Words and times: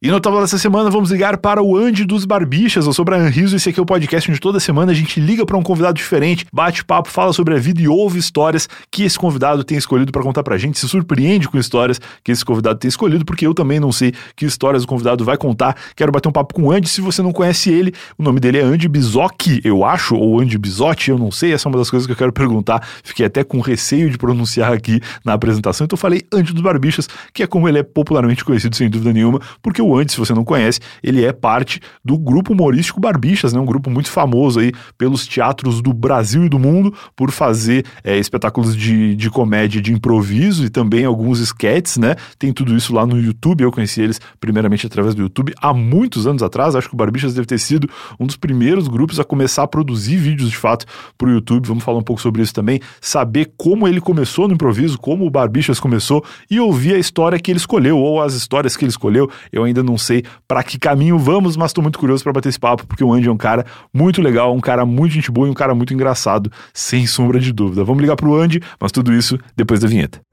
E 0.00 0.12
no 0.12 0.20
Tava 0.20 0.40
dessa 0.40 0.58
semana 0.58 0.88
vamos 0.90 1.10
ligar 1.10 1.38
para 1.38 1.60
o 1.60 1.76
Andy 1.76 2.04
dos 2.04 2.24
Barbichas. 2.24 2.86
Eu 2.86 2.92
sou 2.92 3.02
o 3.02 3.04
Brian 3.04 3.28
Rizzo, 3.28 3.56
esse 3.56 3.68
aqui 3.68 3.80
é 3.80 3.82
o 3.82 3.84
podcast 3.84 4.30
onde 4.30 4.38
toda 4.38 4.60
semana 4.60 4.92
a 4.92 4.94
gente 4.94 5.18
liga 5.18 5.44
para 5.44 5.56
um 5.56 5.62
convidado 5.62 5.94
diferente, 5.94 6.46
bate 6.52 6.84
papo, 6.84 7.08
fala 7.08 7.32
sobre 7.32 7.54
a 7.54 7.58
vida 7.58 7.82
e 7.82 7.88
ouve 7.88 8.16
histórias 8.16 8.68
que 8.92 9.02
esse 9.02 9.18
convidado 9.18 9.64
tem 9.64 9.76
escolhido 9.76 10.12
para 10.12 10.22
contar 10.22 10.44
pra 10.44 10.56
gente, 10.56 10.78
se 10.78 10.88
surpreende 10.88 11.48
com 11.48 11.58
histórias 11.58 12.00
que 12.22 12.30
esse 12.30 12.44
convidado 12.44 12.78
tem 12.78 12.88
escolhido, 12.88 13.24
porque 13.24 13.44
eu 13.44 13.52
também 13.52 13.80
não 13.80 13.90
sei 13.90 14.14
que 14.36 14.46
histórias 14.46 14.84
o 14.84 14.86
convidado 14.86 15.24
vai 15.24 15.36
contar. 15.36 15.76
Quero 15.96 16.12
bater 16.12 16.28
um 16.28 16.32
papo 16.32 16.54
com 16.54 16.66
o 16.66 16.70
Andy, 16.70 16.88
se 16.88 17.00
você 17.00 17.20
não 17.20 17.32
conhece 17.32 17.68
ele, 17.68 17.92
o 18.16 18.22
nome 18.22 18.38
dele 18.38 18.58
é 18.58 18.62
Andy 18.62 18.86
Bizocchi, 18.86 19.60
eu 19.64 19.84
acho, 19.84 20.14
ou 20.14 20.38
Andy 20.38 20.58
Bizotti, 20.58 21.10
eu 21.10 21.18
não 21.18 21.32
sei, 21.32 21.54
essa 21.54 21.68
é 21.68 21.72
uma 21.72 21.78
das 21.78 21.90
coisas 21.90 22.06
que 22.06 22.12
eu 22.12 22.16
quero 22.16 22.32
perguntar. 22.32 22.86
Fiquei 23.02 23.26
até 23.26 23.42
com 23.42 23.58
receio 23.58 24.08
de 24.08 24.16
pronunciar 24.16 24.72
aqui 24.72 25.00
na 25.24 25.32
apresentação, 25.32 25.86
então 25.86 25.96
falei 25.96 26.22
Andy 26.32 26.52
dos 26.52 26.62
Barbichas, 26.62 27.08
que 27.34 27.42
é 27.42 27.48
como 27.48 27.68
ele 27.68 27.80
é 27.80 27.82
popularmente 27.82 28.44
conhecido 28.44 28.76
sem 28.76 28.88
dúvida 28.88 29.12
nenhuma, 29.12 29.40
porque 29.60 29.82
o 29.87 29.87
Andy, 29.96 30.12
se 30.12 30.18
você 30.18 30.34
não 30.34 30.44
conhece, 30.44 30.80
ele 31.02 31.24
é 31.24 31.32
parte 31.32 31.80
do 32.04 32.18
grupo 32.18 32.52
humorístico 32.52 33.00
Barbichas, 33.00 33.52
né? 33.52 33.60
Um 33.60 33.66
grupo 33.66 33.90
muito 33.90 34.10
famoso 34.10 34.60
aí 34.60 34.72
pelos 34.96 35.26
teatros 35.26 35.80
do 35.80 35.92
Brasil 35.92 36.44
e 36.44 36.48
do 36.48 36.58
mundo 36.58 36.92
por 37.14 37.30
fazer 37.30 37.84
é, 38.02 38.18
espetáculos 38.18 38.76
de, 38.76 39.14
de 39.14 39.30
comédia 39.30 39.80
de 39.80 39.92
improviso 39.92 40.64
e 40.64 40.70
também 40.70 41.04
alguns 41.04 41.40
sketches, 41.40 41.96
né? 41.96 42.16
Tem 42.38 42.52
tudo 42.52 42.76
isso 42.76 42.92
lá 42.94 43.06
no 43.06 43.20
YouTube. 43.20 43.62
Eu 43.62 43.72
conheci 43.72 44.00
eles 44.00 44.20
primeiramente 44.40 44.86
através 44.86 45.14
do 45.14 45.22
YouTube 45.22 45.52
há 45.60 45.72
muitos 45.72 46.26
anos 46.26 46.42
atrás. 46.42 46.74
Acho 46.74 46.88
que 46.88 46.94
o 46.94 46.96
Barbichas 46.96 47.34
deve 47.34 47.46
ter 47.46 47.58
sido 47.58 47.88
um 48.18 48.26
dos 48.26 48.36
primeiros 48.36 48.88
grupos 48.88 49.20
a 49.20 49.24
começar 49.24 49.62
a 49.62 49.68
produzir 49.68 50.16
vídeos 50.16 50.50
de 50.50 50.56
fato 50.56 50.86
para 51.16 51.28
o 51.28 51.32
YouTube. 51.32 51.66
Vamos 51.66 51.84
falar 51.84 51.98
um 51.98 52.02
pouco 52.02 52.20
sobre 52.20 52.42
isso 52.42 52.54
também, 52.54 52.80
saber 53.00 53.52
como 53.56 53.86
ele 53.86 54.00
começou 54.00 54.48
no 54.48 54.54
improviso, 54.54 54.98
como 54.98 55.26
o 55.26 55.30
Barbichas 55.30 55.80
começou 55.80 56.24
e 56.50 56.58
ouvir 56.60 56.94
a 56.94 56.98
história 56.98 57.38
que 57.38 57.50
ele 57.50 57.58
escolheu 57.58 57.98
ou 57.98 58.22
as 58.22 58.34
histórias 58.34 58.76
que 58.76 58.84
ele 58.84 58.90
escolheu. 58.90 59.30
Eu 59.52 59.64
ainda 59.64 59.77
não 59.82 59.98
sei 59.98 60.24
para 60.46 60.62
que 60.62 60.78
caminho 60.78 61.18
vamos, 61.18 61.56
mas 61.56 61.70
estou 61.70 61.82
muito 61.82 61.98
curioso 61.98 62.22
para 62.22 62.32
bater 62.32 62.48
esse 62.48 62.58
papo, 62.58 62.86
porque 62.86 63.04
o 63.04 63.12
Andy 63.12 63.28
é 63.28 63.32
um 63.32 63.36
cara 63.36 63.64
muito 63.92 64.20
legal, 64.20 64.54
um 64.54 64.60
cara 64.60 64.84
muito 64.84 65.12
gente 65.12 65.30
boa 65.30 65.46
e 65.46 65.50
um 65.50 65.54
cara 65.54 65.74
muito 65.74 65.92
engraçado, 65.94 66.50
sem 66.72 67.06
sombra 67.06 67.40
de 67.40 67.52
dúvida. 67.52 67.84
Vamos 67.84 68.00
ligar 68.00 68.16
pro 68.16 68.34
Andy, 68.34 68.60
mas 68.80 68.92
tudo 68.92 69.12
isso 69.12 69.38
depois 69.56 69.80
da 69.80 69.88
vinheta. 69.88 70.27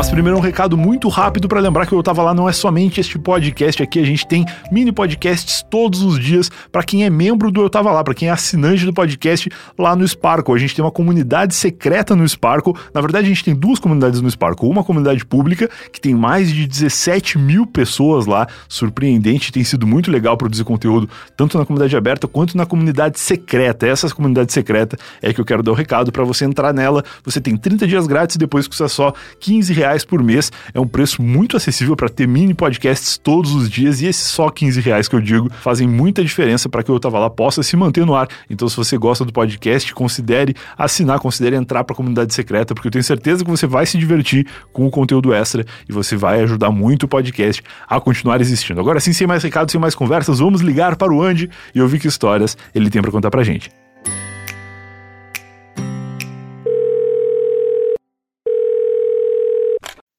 Mas 0.00 0.08
primeiro 0.08 0.38
um 0.38 0.40
recado 0.40 0.78
muito 0.78 1.10
rápido 1.10 1.46
para 1.46 1.60
lembrar 1.60 1.84
que 1.84 1.92
eu 1.92 2.02
tava 2.02 2.22
lá 2.22 2.32
não 2.32 2.48
é 2.48 2.54
somente 2.54 2.98
este 3.00 3.18
podcast 3.18 3.82
aqui, 3.82 3.98
a 3.98 4.04
gente 4.06 4.26
tem 4.26 4.46
mini 4.72 4.90
podcasts 4.90 5.62
todos 5.68 6.00
os 6.00 6.18
dias 6.18 6.50
para 6.72 6.82
quem 6.82 7.04
é 7.04 7.10
membro 7.10 7.50
do 7.50 7.60
Eu 7.60 7.68
Tava 7.68 7.92
Lá, 7.92 8.02
para 8.02 8.14
quem 8.14 8.28
é 8.28 8.30
assinante 8.30 8.86
do 8.86 8.94
podcast 8.94 9.50
lá 9.76 9.94
no 9.94 10.08
Sparkle. 10.08 10.54
A 10.54 10.58
gente 10.58 10.74
tem 10.74 10.82
uma 10.82 10.90
comunidade 10.90 11.54
secreta 11.54 12.16
no 12.16 12.26
Sparkle. 12.26 12.72
Na 12.94 13.02
verdade, 13.02 13.26
a 13.26 13.28
gente 13.28 13.44
tem 13.44 13.54
duas 13.54 13.78
comunidades 13.78 14.22
no 14.22 14.30
Sparkle. 14.30 14.70
Uma 14.70 14.82
comunidade 14.82 15.22
pública 15.22 15.68
que 15.92 16.00
tem 16.00 16.14
mais 16.14 16.50
de 16.50 16.66
17 16.66 17.36
mil 17.36 17.66
pessoas 17.66 18.24
lá, 18.24 18.46
surpreendente, 18.70 19.52
tem 19.52 19.62
sido 19.64 19.86
muito 19.86 20.10
legal 20.10 20.34
produzir 20.34 20.64
conteúdo 20.64 21.10
tanto 21.36 21.58
na 21.58 21.66
comunidade 21.66 21.94
aberta 21.94 22.26
quanto 22.26 22.56
na 22.56 22.64
comunidade 22.64 23.20
secreta. 23.20 23.86
Essa 23.86 24.08
comunidade 24.08 24.50
secreta 24.50 24.96
é 25.20 25.30
que 25.34 25.42
eu 25.42 25.44
quero 25.44 25.62
dar 25.62 25.72
o 25.72 25.74
recado 25.74 26.10
para 26.10 26.24
você 26.24 26.46
entrar 26.46 26.72
nela. 26.72 27.04
Você 27.22 27.38
tem 27.38 27.54
30 27.54 27.86
dias 27.86 28.06
grátis 28.06 28.36
e 28.36 28.38
depois 28.38 28.66
custa 28.66 28.88
só 28.88 29.12
15 29.40 29.74
reais 29.74 29.89
reais 29.90 30.04
por 30.04 30.22
mês. 30.22 30.50
É 30.72 30.80
um 30.80 30.86
preço 30.86 31.20
muito 31.20 31.56
acessível 31.56 31.96
para 31.96 32.08
ter 32.08 32.26
mini 32.26 32.54
podcasts 32.54 33.18
todos 33.18 33.52
os 33.52 33.68
dias 33.68 34.00
e 34.00 34.06
esses 34.06 34.26
só 34.26 34.48
15 34.48 34.80
reais 34.80 35.08
que 35.08 35.16
eu 35.16 35.20
digo 35.20 35.50
fazem 35.60 35.88
muita 35.88 36.22
diferença 36.22 36.68
para 36.68 36.82
que 36.82 36.90
o 36.90 36.94
Eu 36.94 37.00
Tava 37.00 37.18
Lá 37.18 37.28
possa 37.28 37.62
se 37.62 37.76
manter 37.76 38.06
no 38.06 38.14
ar. 38.14 38.28
Então, 38.48 38.68
se 38.68 38.76
você 38.76 38.96
gosta 38.96 39.24
do 39.24 39.32
podcast, 39.32 39.92
considere 39.94 40.54
assinar, 40.78 41.18
considere 41.18 41.56
entrar 41.56 41.84
para 41.84 41.94
a 41.94 41.96
comunidade 41.96 42.32
secreta, 42.32 42.74
porque 42.74 42.88
eu 42.88 42.92
tenho 42.92 43.04
certeza 43.04 43.44
que 43.44 43.50
você 43.50 43.66
vai 43.66 43.84
se 43.86 43.98
divertir 43.98 44.46
com 44.72 44.86
o 44.86 44.90
conteúdo 44.90 45.34
extra 45.34 45.64
e 45.88 45.92
você 45.92 46.16
vai 46.16 46.40
ajudar 46.42 46.70
muito 46.70 47.04
o 47.04 47.08
podcast 47.08 47.62
a 47.88 48.00
continuar 48.00 48.40
existindo. 48.40 48.80
Agora 48.80 49.00
sim, 49.00 49.12
sem 49.12 49.26
mais 49.26 49.42
recados, 49.42 49.72
sem 49.72 49.80
mais 49.80 49.94
conversas, 49.94 50.38
vamos 50.38 50.60
ligar 50.60 50.96
para 50.96 51.12
o 51.12 51.22
Andy 51.22 51.50
e 51.74 51.82
ouvir 51.82 51.98
que 51.98 52.06
histórias 52.06 52.56
ele 52.74 52.90
tem 52.90 53.02
para 53.02 53.10
contar 53.10 53.30
pra 53.30 53.42
gente. 53.42 53.79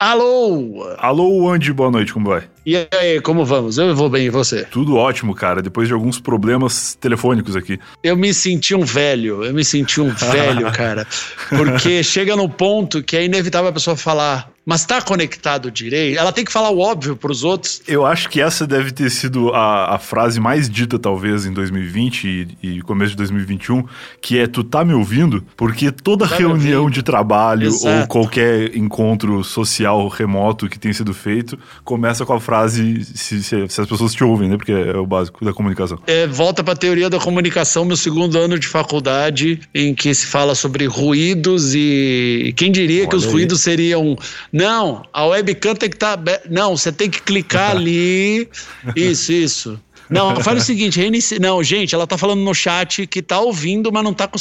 Alô! 0.01 0.95
Alô, 0.97 1.47
Andy, 1.47 1.71
boa 1.71 1.91
noite, 1.91 2.11
como 2.11 2.27
vai? 2.27 2.41
E 2.65 2.75
aí, 2.75 3.21
como 3.21 3.45
vamos? 3.45 3.77
Eu 3.77 3.95
vou 3.95 4.09
bem, 4.09 4.25
e 4.25 4.29
você? 4.31 4.63
Tudo 4.63 4.95
ótimo, 4.95 5.35
cara, 5.35 5.61
depois 5.61 5.87
de 5.87 5.93
alguns 5.93 6.19
problemas 6.19 6.95
telefônicos 6.95 7.55
aqui. 7.55 7.79
Eu 8.03 8.17
me 8.17 8.33
senti 8.33 8.73
um 8.73 8.83
velho, 8.83 9.43
eu 9.45 9.53
me 9.53 9.63
senti 9.63 10.01
um 10.01 10.09
velho, 10.09 10.69
cara. 10.73 11.05
Porque 11.49 12.01
chega 12.01 12.35
no 12.35 12.49
ponto 12.49 13.03
que 13.03 13.15
é 13.15 13.25
inevitável 13.25 13.69
a 13.69 13.73
pessoa 13.73 13.95
falar, 13.95 14.49
mas 14.71 14.85
tá 14.85 15.01
conectado 15.01 15.69
direito? 15.69 16.17
Ela 16.17 16.31
tem 16.31 16.45
que 16.45 16.51
falar 16.51 16.69
o 16.69 16.79
óbvio 16.79 17.17
pros 17.17 17.43
outros. 17.43 17.81
Eu 17.85 18.05
acho 18.05 18.29
que 18.29 18.39
essa 18.39 18.65
deve 18.65 18.89
ter 18.91 19.09
sido 19.09 19.49
a, 19.49 19.95
a 19.95 19.99
frase 19.99 20.39
mais 20.39 20.69
dita, 20.69 20.97
talvez, 20.97 21.45
em 21.45 21.51
2020 21.51 22.23
e, 22.23 22.77
e, 22.77 22.81
começo 22.81 23.11
de 23.11 23.17
2021, 23.17 23.83
que 24.21 24.39
é 24.39 24.47
tu 24.47 24.63
tá 24.63 24.85
me 24.85 24.93
ouvindo? 24.93 25.43
Porque 25.57 25.91
toda 25.91 26.25
tá 26.25 26.37
reunião 26.37 26.89
de 26.89 27.03
trabalho 27.03 27.67
Exato. 27.67 28.01
ou 28.01 28.07
qualquer 28.07 28.73
encontro 28.73 29.43
social 29.43 30.07
remoto 30.07 30.69
que 30.69 30.79
tenha 30.79 30.93
sido 30.93 31.13
feito 31.13 31.59
começa 31.83 32.25
com 32.25 32.31
a 32.31 32.39
frase 32.39 33.03
se, 33.03 33.43
se, 33.43 33.67
se 33.67 33.81
as 33.81 33.87
pessoas 33.87 34.13
te 34.13 34.23
ouvem, 34.23 34.47
né? 34.47 34.55
Porque 34.55 34.71
é 34.71 34.95
o 34.95 35.05
básico 35.05 35.43
da 35.43 35.51
comunicação. 35.51 35.99
É, 36.07 36.27
volta 36.27 36.63
pra 36.63 36.77
teoria 36.77 37.09
da 37.09 37.19
comunicação, 37.19 37.83
meu 37.83 37.97
segundo 37.97 38.37
ano 38.37 38.57
de 38.57 38.69
faculdade, 38.69 39.59
em 39.75 39.93
que 39.93 40.15
se 40.15 40.27
fala 40.27 40.55
sobre 40.55 40.85
ruídos 40.85 41.75
e 41.75 42.53
quem 42.55 42.71
diria 42.71 43.01
Olha 43.01 43.09
que 43.09 43.15
os 43.17 43.25
aí. 43.25 43.31
ruídos 43.31 43.59
seriam 43.59 44.15
não, 44.61 45.03
a 45.11 45.25
webcam 45.25 45.73
tem 45.73 45.89
que 45.89 45.95
estar. 45.95 46.15
Tá... 46.17 46.41
Não, 46.47 46.77
você 46.77 46.91
tem 46.91 47.09
que 47.09 47.21
clicar 47.21 47.71
ali. 47.71 48.47
Isso, 48.95 49.31
isso. 49.31 49.79
Não, 50.11 50.35
faz 50.41 50.61
o 50.61 50.65
seguinte, 50.65 50.99
reinicia. 50.99 51.39
Não, 51.39 51.63
gente, 51.63 51.95
ela 51.95 52.05
tá 52.05 52.17
falando 52.17 52.41
no 52.41 52.53
chat 52.53 53.07
que 53.07 53.21
tá 53.21 53.39
ouvindo, 53.39 53.91
mas 53.91 54.03
não 54.03 54.13
tá 54.13 54.27
com. 54.27 54.37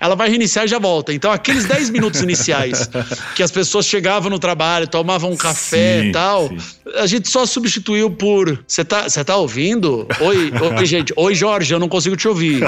Ela 0.00 0.14
vai 0.16 0.30
reiniciar 0.30 0.64
e 0.64 0.68
já 0.68 0.78
volta. 0.78 1.12
Então, 1.12 1.30
aqueles 1.30 1.66
10 1.66 1.90
minutos 1.90 2.20
iniciais 2.22 2.88
que 3.36 3.42
as 3.42 3.50
pessoas 3.50 3.86
chegavam 3.86 4.30
no 4.30 4.38
trabalho, 4.38 4.88
tomavam 4.88 5.30
um 5.30 5.36
café 5.36 6.06
e 6.06 6.12
tal, 6.12 6.48
sim. 6.48 6.58
a 6.96 7.06
gente 7.06 7.28
só 7.28 7.44
substituiu 7.44 8.10
por. 8.10 8.58
Você 8.66 8.84
tá, 8.84 9.06
tá 9.24 9.36
ouvindo? 9.36 10.06
Oi, 10.20 10.52
oi, 10.78 10.86
gente. 10.86 11.12
Oi, 11.16 11.34
Jorge, 11.34 11.72
eu 11.74 11.78
não 11.78 11.88
consigo 11.88 12.16
te 12.16 12.26
ouvir. 12.26 12.62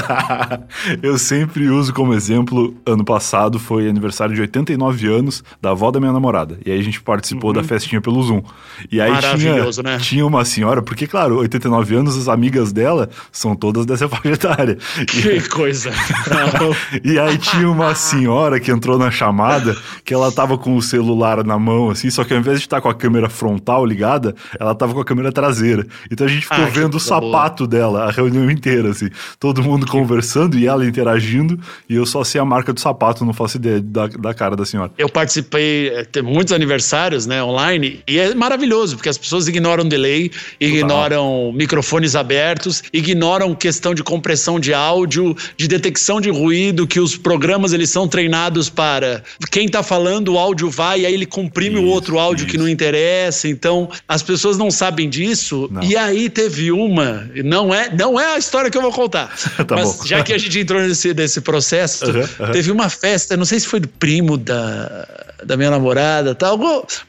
eu 1.02 1.18
sempre 1.18 1.68
uso 1.70 1.92
como 1.94 2.12
exemplo, 2.12 2.74
ano 2.84 3.04
passado 3.04 3.58
foi 3.58 3.88
aniversário 3.88 4.34
de 4.34 4.40
89 4.42 5.06
anos 5.06 5.42
da 5.60 5.70
avó 5.70 5.90
da 5.90 5.98
minha 5.98 6.12
namorada. 6.12 6.58
E 6.66 6.70
aí 6.70 6.78
a 6.78 6.82
gente 6.82 7.00
participou 7.00 7.50
uhum. 7.50 7.54
da 7.56 7.64
festinha 7.64 8.00
pelo 8.00 8.22
Zoom. 8.22 8.42
E 8.90 9.00
aí 9.00 9.12
tinha, 9.38 9.54
né? 9.82 9.98
tinha 9.98 10.26
uma 10.26 10.44
senhora, 10.44 10.82
porque, 10.82 11.06
claro, 11.06 11.38
89 11.38 11.96
anos, 11.96 12.16
as 12.16 12.28
amigas 12.42 12.72
dela 12.72 13.08
são 13.30 13.54
todas 13.54 13.86
dessa 13.86 14.08
faixa 14.10 14.30
etária. 14.30 14.76
Que 15.06 15.36
e, 15.36 15.48
coisa! 15.48 15.92
e 17.04 17.16
aí 17.18 17.38
tinha 17.38 17.70
uma 17.70 17.94
senhora 17.94 18.58
que 18.58 18.72
entrou 18.72 18.98
na 18.98 19.12
chamada 19.12 19.76
que 20.04 20.12
ela 20.12 20.32
tava 20.32 20.58
com 20.58 20.74
o 20.76 20.82
celular 20.82 21.44
na 21.44 21.58
mão, 21.58 21.90
assim, 21.90 22.10
só 22.10 22.24
que 22.24 22.34
ao 22.34 22.40
invés 22.40 22.58
de 22.58 22.66
estar 22.66 22.80
com 22.80 22.88
a 22.88 22.94
câmera 22.94 23.28
frontal 23.28 23.86
ligada, 23.86 24.34
ela 24.58 24.74
tava 24.74 24.92
com 24.92 25.00
a 25.00 25.04
câmera 25.04 25.30
traseira. 25.30 25.86
Então 26.10 26.26
a 26.26 26.30
gente 26.30 26.42
ficou 26.42 26.64
ah, 26.64 26.68
vendo 26.68 26.96
o 26.96 27.00
sapato 27.00 27.66
boa. 27.66 27.68
dela 27.68 28.04
a 28.08 28.10
reunião 28.10 28.50
inteira, 28.50 28.90
assim. 28.90 29.08
Todo 29.38 29.62
mundo 29.62 29.86
conversando 29.86 30.58
e 30.58 30.66
ela 30.66 30.84
interagindo, 30.84 31.58
e 31.88 31.94
eu 31.94 32.04
só 32.04 32.24
sei 32.24 32.40
a 32.40 32.44
marca 32.44 32.72
do 32.72 32.80
sapato, 32.80 33.24
não 33.24 33.32
faço 33.32 33.56
ideia 33.56 33.80
da, 33.80 34.08
da 34.08 34.34
cara 34.34 34.56
da 34.56 34.64
senhora. 34.64 34.90
Eu 34.98 35.08
participei, 35.08 35.88
eh, 35.88 36.04
tem 36.04 36.22
muitos 36.22 36.52
aniversários, 36.52 37.24
né, 37.24 37.42
online, 37.42 38.00
e 38.08 38.18
é 38.18 38.34
maravilhoso, 38.34 38.96
porque 38.96 39.08
as 39.08 39.18
pessoas 39.18 39.46
ignoram 39.46 39.86
delay, 39.86 40.30
ignoram 40.58 41.52
microfones 41.52 42.16
abertos, 42.16 42.31
ignoram 42.92 43.54
questão 43.54 43.94
de 43.94 44.02
compressão 44.02 44.58
de 44.58 44.72
áudio, 44.72 45.36
de 45.56 45.68
detecção 45.68 46.20
de 46.20 46.30
ruído, 46.30 46.86
que 46.86 47.00
os 47.00 47.16
programas 47.16 47.72
eles 47.72 47.90
são 47.90 48.08
treinados 48.08 48.68
para 48.68 49.22
quem 49.50 49.66
está 49.66 49.82
falando, 49.82 50.34
o 50.34 50.38
áudio 50.38 50.70
vai 50.70 51.00
e 51.00 51.06
aí 51.06 51.14
ele 51.14 51.26
comprime 51.26 51.76
isso, 51.76 51.84
o 51.84 51.88
outro 51.88 52.18
áudio 52.18 52.44
isso. 52.44 52.52
que 52.52 52.58
não 52.58 52.68
interessa. 52.68 53.48
Então, 53.48 53.90
as 54.08 54.22
pessoas 54.22 54.56
não 54.56 54.70
sabem 54.70 55.08
disso. 55.08 55.68
Não. 55.70 55.82
E 55.82 55.96
aí 55.96 56.30
teve 56.30 56.72
uma, 56.72 57.28
não 57.44 57.74
é, 57.74 57.94
não 57.94 58.18
é 58.18 58.34
a 58.34 58.38
história 58.38 58.70
que 58.70 58.76
eu 58.76 58.82
vou 58.82 58.92
contar. 58.92 59.28
tá 59.66 59.76
mas 59.76 59.96
bom. 59.96 60.06
já 60.06 60.22
que 60.22 60.32
a 60.32 60.38
gente 60.38 60.58
entrou 60.58 60.80
nesse, 60.80 61.12
nesse 61.12 61.40
processo, 61.40 62.06
uhum, 62.06 62.20
uhum. 62.20 62.52
teve 62.52 62.70
uma 62.70 62.88
festa, 62.88 63.36
não 63.36 63.44
sei 63.44 63.60
se 63.60 63.66
foi 63.66 63.80
do 63.80 63.88
primo 63.88 64.36
da, 64.36 65.06
da 65.44 65.56
minha 65.56 65.70
namorada, 65.70 66.34
tal. 66.34 66.58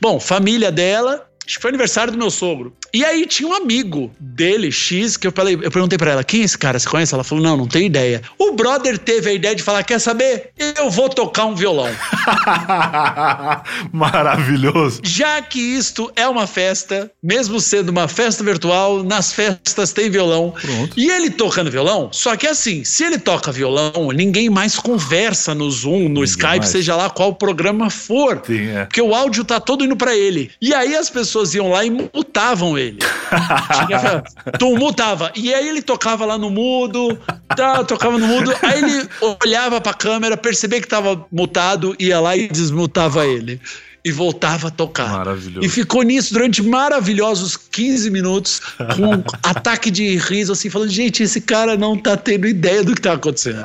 Bom, 0.01 0.19
família 0.19 0.71
dela, 0.71 1.25
Acho 1.45 1.57
que 1.57 1.62
foi 1.62 1.69
aniversário 1.69 2.12
do 2.12 2.18
meu 2.18 2.31
sogro. 2.31 2.74
E 2.94 3.04
aí 3.04 3.25
tinha 3.25 3.50
um 3.50 3.54
amigo 3.54 4.12
dele, 4.19 4.72
X, 4.72 5.18
que 5.18 5.25
eu 5.25 5.31
falei, 5.31 5.57
eu 5.60 5.72
perguntei 5.72 5.98
para 5.98 6.12
ela, 6.12 6.24
quem 6.24 6.42
é 6.42 6.44
esse 6.44 6.56
cara? 6.56 6.78
Você 6.78 6.88
conhece? 6.88 7.12
Ela 7.12 7.24
falou, 7.24 7.44
não, 7.44 7.57
não 7.57 7.68
tenho 7.68 7.88
ideia. 7.88 8.22
O 8.38 8.51
brother 8.51 9.00
teve 9.00 9.31
a 9.31 9.34
ideia 9.34 9.56
de 9.56 9.63
falar, 9.63 9.84
quer 9.84 9.98
saber? 9.98 10.51
Eu 10.78 10.92
vou 10.92 11.10
tocar 11.10 11.45
um 11.45 11.56
violão. 11.56 11.90
Maravilhoso. 13.92 15.01
Já 15.04 15.42
que 15.42 15.60
isto 15.60 16.12
é 16.16 16.28
uma 16.28 16.45
festa, 16.45 17.10
mesmo 17.22 17.60
sendo 17.60 17.90
uma 17.90 18.07
festa 18.07 18.44
virtual, 18.44 19.04
nas 19.04 19.34
festas 19.34 19.92
tem 19.92 20.12
violão. 20.12 20.54
Pronto. 20.62 20.94
E 20.96 21.10
ele 21.10 21.31
tocando 21.31 21.72
violão, 21.72 22.10
só 22.12 22.36
que 22.36 22.46
assim, 22.46 22.84
se 22.84 23.04
ele 23.04 23.18
toca 23.18 23.51
violão, 23.51 24.12
ninguém 24.13 24.51
mais 24.51 24.75
conversa 24.75 25.56
no 25.56 25.69
Zoom, 25.72 26.01
no 26.01 26.07
ninguém 26.07 26.24
Skype, 26.25 26.60
mais. 26.60 26.69
seja 26.69 26.96
lá 26.96 27.10
qual 27.10 27.34
programa 27.34 27.89
for. 27.89 28.39
Sim, 28.46 28.68
é. 28.68 28.86
Porque 28.86 29.01
o 29.01 29.16
áudio 29.16 29.44
tá 29.44 29.60
todo 29.60 29.84
indo 29.84 29.96
para 29.96 30.16
ele. 30.16 30.51
E 30.62 30.75
aí 30.75 30.96
as 30.96 31.10
pessoas 31.10 31.56
iam 31.56 31.72
lá 31.72 31.84
e 31.84 31.89
mutavam 31.89 32.78
ele. 32.78 32.82
Tinha, 32.91 34.24
tu 34.59 34.75
mutava. 34.77 35.31
E 35.35 35.53
aí 35.53 35.68
ele 35.68 35.81
tocava 35.81 36.25
lá 36.25 36.38
no 36.38 36.50
mudo, 36.50 37.18
tá, 37.56 37.83
tocava 37.83 38.18
no 38.18 38.27
mudo, 38.27 38.53
aí 38.62 38.83
ele 38.83 39.09
olhava 39.44 39.80
pra 39.81 39.94
câmera, 39.94 40.38
percebia 40.38 40.81
que 40.81 40.88
tava 40.88 41.25
mutado, 41.31 41.95
ia 42.00 42.19
lá 42.19 42.35
e 42.35 42.47
desmutava 42.47 43.25
ele 43.25 43.59
e 44.05 44.11
voltava 44.11 44.67
a 44.67 44.71
tocar. 44.71 45.09
Maravilhoso. 45.09 45.65
E 45.65 45.69
ficou 45.69 46.03
nisso 46.03 46.33
durante 46.33 46.61
maravilhosos 46.61 47.55
15 47.55 48.09
minutos, 48.09 48.61
com 48.95 49.15
um 49.15 49.23
ataque 49.41 49.89
de 49.89 50.17
riso, 50.17 50.51
assim, 50.51 50.69
falando: 50.69 50.89
gente, 50.89 51.23
esse 51.23 51.39
cara 51.39 51.77
não 51.77 51.97
tá 51.97 52.17
tendo 52.17 52.45
ideia 52.47 52.83
do 52.83 52.94
que 52.94 53.01
tá 53.01 53.13
acontecendo. 53.13 53.63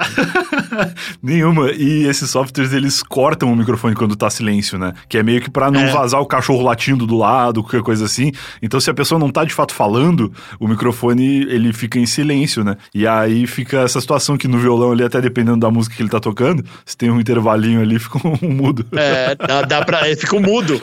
Nenhuma. 1.23 1.73
E 1.73 2.07
esses 2.07 2.31
softwares, 2.31 2.73
eles 2.73 3.03
cortam 3.03 3.53
o 3.53 3.57
microfone 3.57 3.95
quando 3.95 4.15
tá 4.15 4.31
silêncio, 4.31 4.79
né? 4.79 4.93
Que 5.09 5.19
é 5.19 5.23
meio 5.23 5.41
que 5.41 5.51
para 5.51 5.71
não 5.71 5.81
é. 5.81 5.91
vazar 5.91 6.21
o 6.21 6.27
cachorro 6.27 6.63
latindo 6.63 7.07
do 7.07 7.17
lado, 7.17 7.63
qualquer 7.63 7.83
coisa 7.83 8.05
assim. 8.05 8.33
Então, 8.63 8.79
se 8.79 8.89
a 8.91 8.95
pessoa 8.95 9.19
não 9.19 9.31
tá 9.31 9.45
de 9.45 9.53
fato 9.53 9.75
falando, 9.75 10.33
o 10.61 10.69
microfone, 10.69 11.43
ele 11.49 11.73
fica 11.73 11.99
em 11.99 12.07
silêncio, 12.07 12.63
né? 12.63 12.77
E 12.95 13.07
aí 13.07 13.47
fica 13.47 13.81
essa 13.81 14.01
situação 14.01 14.37
que 14.39 14.47
no 14.47 14.59
violão 14.59 14.93
ali, 14.93 15.03
até 15.03 15.21
dependendo 15.21 15.59
da 15.59 15.71
música 15.71 15.97
que 15.97 16.03
ele 16.03 16.11
tá 16.11 16.21
tocando, 16.21 16.65
se 16.87 16.97
tem 16.97 17.11
um 17.11 17.21
intervalinho 17.21 17.81
ali, 17.81 17.99
fica 17.99 18.19
um 18.43 18.49
mudo. 18.49 18.87
É, 18.93 19.35
dá, 19.35 19.63
dá 19.63 19.85
pra 19.85 20.09
ficou 20.29 20.41
mudo. 20.41 20.81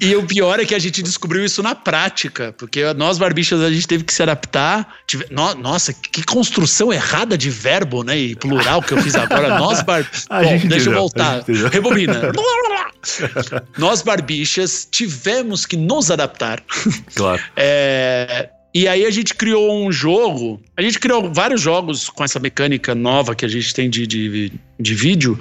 e 0.00 0.16
o 0.16 0.26
pior 0.26 0.58
é 0.58 0.64
que 0.64 0.74
a 0.74 0.78
gente 0.78 1.02
descobriu 1.02 1.44
isso 1.44 1.62
na 1.62 1.74
prática, 1.74 2.54
porque 2.58 2.92
nós 2.94 3.16
barbichas 3.16 3.60
a 3.60 3.70
gente 3.70 3.86
teve 3.86 4.04
que 4.04 4.12
se 4.12 4.22
adaptar. 4.22 4.96
Tive, 5.06 5.26
no, 5.30 5.54
nossa, 5.54 5.92
que 5.92 6.22
construção 6.24 6.92
errada 6.92 7.38
de 7.38 7.48
verbo, 7.48 8.02
né? 8.02 8.18
E 8.18 8.34
plural 8.34 8.82
que 8.82 8.92
eu 8.92 9.02
fiz 9.02 9.14
agora. 9.14 9.58
Nós 9.58 9.82
barbichas. 9.82 10.26
Bom, 10.28 10.68
deixa 10.68 10.90
eu 10.90 10.94
voltar. 10.94 11.44
Rebobina. 11.70 12.32
nós 13.78 14.02
barbichas 14.02 14.88
tivemos 14.90 15.64
que 15.64 15.76
nos 15.76 16.10
adaptar. 16.10 16.62
Claro. 17.14 17.42
É, 17.56 18.48
e 18.74 18.88
aí 18.88 19.06
a 19.06 19.10
gente 19.10 19.34
criou 19.34 19.72
um 19.72 19.92
jogo. 19.92 20.60
A 20.76 20.82
gente 20.82 20.98
criou 20.98 21.32
vários 21.32 21.60
jogos 21.60 22.08
com 22.08 22.24
essa 22.24 22.40
mecânica 22.40 22.92
nova 22.94 23.34
que 23.34 23.44
a 23.44 23.48
gente 23.48 23.72
tem 23.72 23.88
de, 23.88 24.04
de, 24.04 24.52
de 24.80 24.94
vídeo. 24.94 25.38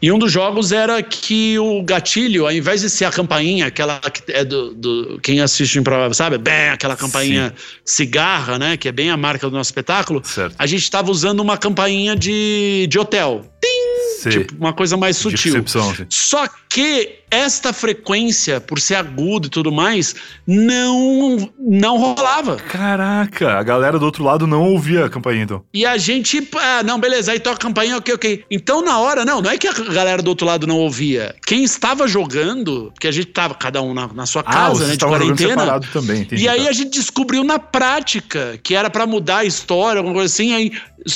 E 0.00 0.12
um 0.12 0.18
dos 0.18 0.30
jogos 0.30 0.72
era 0.72 1.02
que 1.02 1.58
o 1.58 1.82
gatilho, 1.82 2.44
ao 2.44 2.52
invés 2.52 2.82
de 2.82 2.90
ser 2.90 3.06
a 3.06 3.10
campainha, 3.10 3.66
aquela 3.66 3.98
que 3.98 4.30
é 4.30 4.44
do, 4.44 4.74
do 4.74 5.18
quem 5.22 5.40
assiste 5.40 5.78
o 5.78 5.80
Improvável, 5.80 6.12
sabe? 6.14 6.36
Bem, 6.36 6.68
aquela 6.68 6.96
campainha 6.96 7.54
Sim. 7.56 7.76
cigarra, 7.84 8.58
né? 8.58 8.76
Que 8.76 8.88
é 8.88 8.92
bem 8.92 9.10
a 9.10 9.16
marca 9.16 9.48
do 9.48 9.56
nosso 9.56 9.68
espetáculo. 9.68 10.22
Certo. 10.24 10.54
A 10.58 10.66
gente 10.66 10.82
estava 10.82 11.10
usando 11.10 11.40
uma 11.40 11.56
campainha 11.56 12.14
de, 12.14 12.86
de 12.88 12.98
hotel. 12.98 13.42
Tim! 13.60 14.30
Tipo, 14.30 14.54
uma 14.56 14.72
coisa 14.72 14.96
mais 14.96 15.16
sutil. 15.16 15.64
Só 16.08 16.48
que 16.68 17.20
esta 17.30 17.72
frequência, 17.72 18.60
por 18.60 18.80
ser 18.80 18.94
agudo 18.94 19.48
e 19.48 19.50
tudo 19.50 19.72
mais, 19.72 20.14
não 20.46 21.50
não 21.58 21.98
rolava. 21.98 22.56
Caraca, 22.56 23.58
a 23.58 23.62
galera 23.62 23.98
do 23.98 24.04
outro 24.04 24.22
lado 24.22 24.46
não 24.46 24.62
ouvia 24.62 25.06
a 25.06 25.10
campainha, 25.10 25.42
então. 25.42 25.64
E 25.74 25.84
a 25.84 25.96
gente, 25.96 26.48
ah, 26.56 26.82
não, 26.82 26.98
beleza, 26.98 27.32
aí 27.32 27.40
toca 27.40 27.56
a 27.56 27.60
campainha, 27.60 27.96
ok, 27.96 28.14
ok. 28.14 28.44
Então, 28.50 28.82
na 28.82 28.98
hora, 28.98 29.24
não, 29.24 29.42
não 29.42 29.50
é 29.50 29.58
que 29.58 29.66
a 29.66 29.72
galera 29.72 30.22
do 30.22 30.28
outro 30.28 30.46
lado 30.46 30.66
não 30.66 30.78
ouvia. 30.78 31.34
Quem 31.44 31.64
estava 31.64 32.06
jogando, 32.06 32.90
porque 32.94 33.08
a 33.08 33.12
gente 33.12 33.26
tava 33.26 33.54
cada 33.54 33.82
um 33.82 33.92
na, 33.92 34.06
na 34.08 34.26
sua 34.26 34.42
ah, 34.42 34.52
casa, 34.52 34.84
ah, 34.84 34.88
né, 34.88 34.96
de 34.96 35.04
quarentena. 35.04 35.80
Também, 35.92 36.22
entendi, 36.22 36.44
e 36.44 36.48
aí 36.48 36.64
tá. 36.64 36.70
a 36.70 36.72
gente 36.72 36.90
descobriu 36.90 37.42
na 37.42 37.58
prática 37.58 38.58
que 38.62 38.74
era 38.74 38.88
para 38.88 39.06
mudar 39.06 39.38
a 39.38 39.44
história, 39.44 39.98
alguma 39.98 40.14
coisa 40.14 40.32
assim, 40.32 40.54
aí 40.54 40.72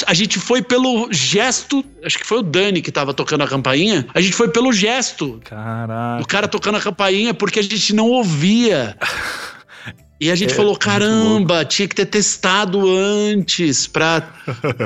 a 0.07 0.15
gente 0.15 0.39
foi 0.39 0.63
pelo 0.63 1.09
gesto, 1.13 1.85
acho 2.05 2.19
que 2.19 2.27
foi 2.27 2.39
o 2.39 2.43
Dani 2.43 2.81
que 2.81 2.93
tava 2.93 3.13
tocando 3.13 3.43
a 3.43 3.49
campainha, 3.49 4.07
a 4.15 4.21
gente 4.21 4.35
foi 4.35 4.49
pelo 4.49 4.73
gesto. 4.73 5.41
Caraca. 5.45 6.00
O 6.21 6.27
cara 6.27 6.49
tocando 6.49 6.77
a 6.77 6.81
campainha 6.81 7.35
porque 7.35 7.59
a 7.59 7.63
gente 7.63 7.95
não 7.95 8.09
ouvia. 8.09 8.97
E 10.21 10.31
a 10.31 10.35
gente 10.35 10.53
é, 10.53 10.55
falou: 10.55 10.77
caramba, 10.77 11.65
tinha 11.65 11.89
que 11.89 11.95
ter 11.95 12.05
testado 12.05 12.87
antes 12.87 13.87
pra. 13.87 14.23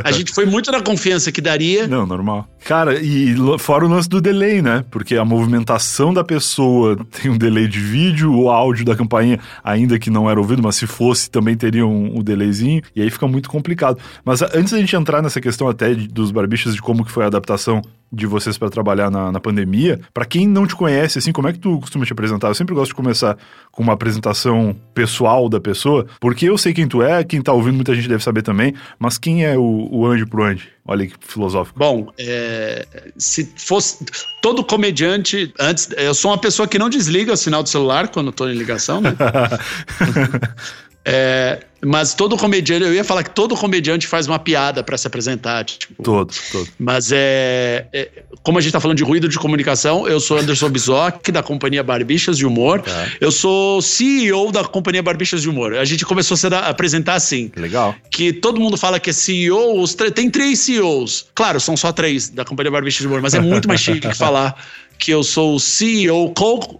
A 0.04 0.12
gente 0.12 0.32
foi 0.32 0.46
muito 0.46 0.70
na 0.70 0.80
confiança 0.80 1.32
que 1.32 1.40
daria. 1.40 1.88
Não, 1.88 2.06
normal. 2.06 2.48
Cara, 2.64 3.00
e 3.02 3.34
fora 3.58 3.84
o 3.84 3.88
lance 3.88 4.08
do 4.08 4.20
delay, 4.20 4.62
né? 4.62 4.84
Porque 4.92 5.16
a 5.16 5.24
movimentação 5.24 6.14
da 6.14 6.22
pessoa 6.22 6.96
tem 7.20 7.32
um 7.32 7.36
delay 7.36 7.66
de 7.66 7.80
vídeo, 7.80 8.32
o 8.32 8.48
áudio 8.48 8.84
da 8.84 8.94
campainha, 8.94 9.40
ainda 9.62 9.98
que 9.98 10.08
não 10.08 10.30
era 10.30 10.38
ouvido, 10.38 10.62
mas 10.62 10.76
se 10.76 10.86
fosse, 10.86 11.28
também 11.28 11.56
teria 11.56 11.84
um, 11.84 12.18
um 12.18 12.22
delayzinho, 12.22 12.80
e 12.94 13.02
aí 13.02 13.10
fica 13.10 13.26
muito 13.26 13.50
complicado. 13.50 13.98
Mas 14.24 14.40
antes 14.40 14.72
da 14.72 14.78
gente 14.78 14.94
entrar 14.94 15.20
nessa 15.20 15.40
questão 15.40 15.68
até 15.68 15.94
de, 15.94 16.06
dos 16.06 16.30
barbichas, 16.30 16.74
de 16.74 16.80
como 16.80 17.04
que 17.04 17.10
foi 17.10 17.24
a 17.24 17.26
adaptação 17.26 17.82
de 18.12 18.26
vocês 18.26 18.56
para 18.56 18.70
trabalhar 18.70 19.10
na, 19.10 19.32
na 19.32 19.40
pandemia. 19.40 20.00
Para 20.12 20.24
quem 20.24 20.46
não 20.46 20.66
te 20.66 20.76
conhece, 20.76 21.18
assim, 21.18 21.32
como 21.32 21.48
é 21.48 21.52
que 21.52 21.58
tu 21.58 21.78
costuma 21.80 22.04
te 22.04 22.12
apresentar? 22.12 22.48
Eu 22.48 22.54
sempre 22.54 22.74
gosto 22.74 22.90
de 22.90 22.94
começar 22.94 23.36
com 23.72 23.82
uma 23.82 23.92
apresentação 23.92 24.74
pessoal 24.94 25.48
da 25.48 25.60
pessoa, 25.60 26.06
porque 26.20 26.48
eu 26.48 26.56
sei 26.56 26.72
quem 26.72 26.86
tu 26.86 27.02
é, 27.02 27.24
quem 27.24 27.42
tá 27.42 27.52
ouvindo 27.52 27.74
muita 27.74 27.94
gente 27.94 28.08
deve 28.08 28.22
saber 28.22 28.42
também, 28.42 28.74
mas 28.98 29.18
quem 29.18 29.44
é 29.44 29.58
o, 29.58 29.88
o 29.90 30.06
anjo 30.06 30.26
pro 30.26 30.44
anjo? 30.44 30.68
Olha 30.86 31.06
que 31.06 31.14
filosófico. 31.20 31.78
Bom, 31.78 32.12
é, 32.18 32.86
se 33.16 33.50
fosse 33.56 34.04
todo 34.42 34.62
comediante, 34.62 35.52
antes, 35.58 35.88
eu 35.96 36.14
sou 36.14 36.30
uma 36.30 36.38
pessoa 36.38 36.68
que 36.68 36.78
não 36.78 36.90
desliga 36.90 37.32
o 37.32 37.36
sinal 37.36 37.62
do 37.62 37.68
celular 37.68 38.08
quando 38.08 38.30
estou 38.30 38.50
em 38.50 38.54
ligação, 38.54 39.00
né? 39.00 39.16
É, 41.04 41.60
mas 41.84 42.14
todo 42.14 42.36
comediante, 42.36 42.84
eu 42.84 42.94
ia 42.94 43.04
falar 43.04 43.22
que 43.22 43.30
todo 43.30 43.54
comediante 43.54 44.06
faz 44.06 44.26
uma 44.26 44.38
piada 44.38 44.82
para 44.82 44.96
se 44.96 45.06
apresentar. 45.06 45.64
Tipo, 45.64 46.02
todo, 46.02 46.32
todo. 46.50 46.68
Mas 46.78 47.12
é, 47.12 47.86
é, 47.92 48.08
Como 48.42 48.58
a 48.58 48.60
gente 48.60 48.72
tá 48.72 48.80
falando 48.80 48.96
de 48.96 49.04
ruído 49.04 49.28
de 49.28 49.38
comunicação, 49.38 50.08
eu 50.08 50.18
sou 50.18 50.38
Anderson 50.38 50.70
Bizoc, 50.70 51.30
da 51.30 51.42
companhia 51.42 51.82
Barbichas 51.82 52.38
de 52.38 52.46
Humor. 52.46 52.80
Tá. 52.80 53.08
Eu 53.20 53.30
sou 53.30 53.82
CEO 53.82 54.50
da 54.50 54.64
companhia 54.64 55.02
Barbichas 55.02 55.42
de 55.42 55.48
Humor. 55.48 55.74
A 55.74 55.84
gente 55.84 56.06
começou 56.06 56.34
a 56.34 56.38
se 56.38 56.46
apresentar 56.46 57.14
assim. 57.14 57.52
Legal. 57.54 57.94
Que 58.10 58.32
todo 58.32 58.58
mundo 58.58 58.76
fala 58.76 58.98
que 58.98 59.10
é 59.10 59.12
CEO, 59.12 59.84
tem 60.14 60.30
três 60.30 60.60
CEOs. 60.60 61.26
Claro, 61.34 61.60
são 61.60 61.76
só 61.76 61.92
três 61.92 62.30
da 62.30 62.44
companhia 62.44 62.70
Barbichas 62.70 63.00
de 63.00 63.06
Humor, 63.06 63.20
mas 63.20 63.34
é 63.34 63.40
muito 63.40 63.68
mais 63.68 63.80
chique 63.80 64.14
falar 64.14 64.56
que 64.98 65.10
eu 65.10 65.22
sou 65.22 65.56
o 65.56 65.60
CEO, 65.60 66.32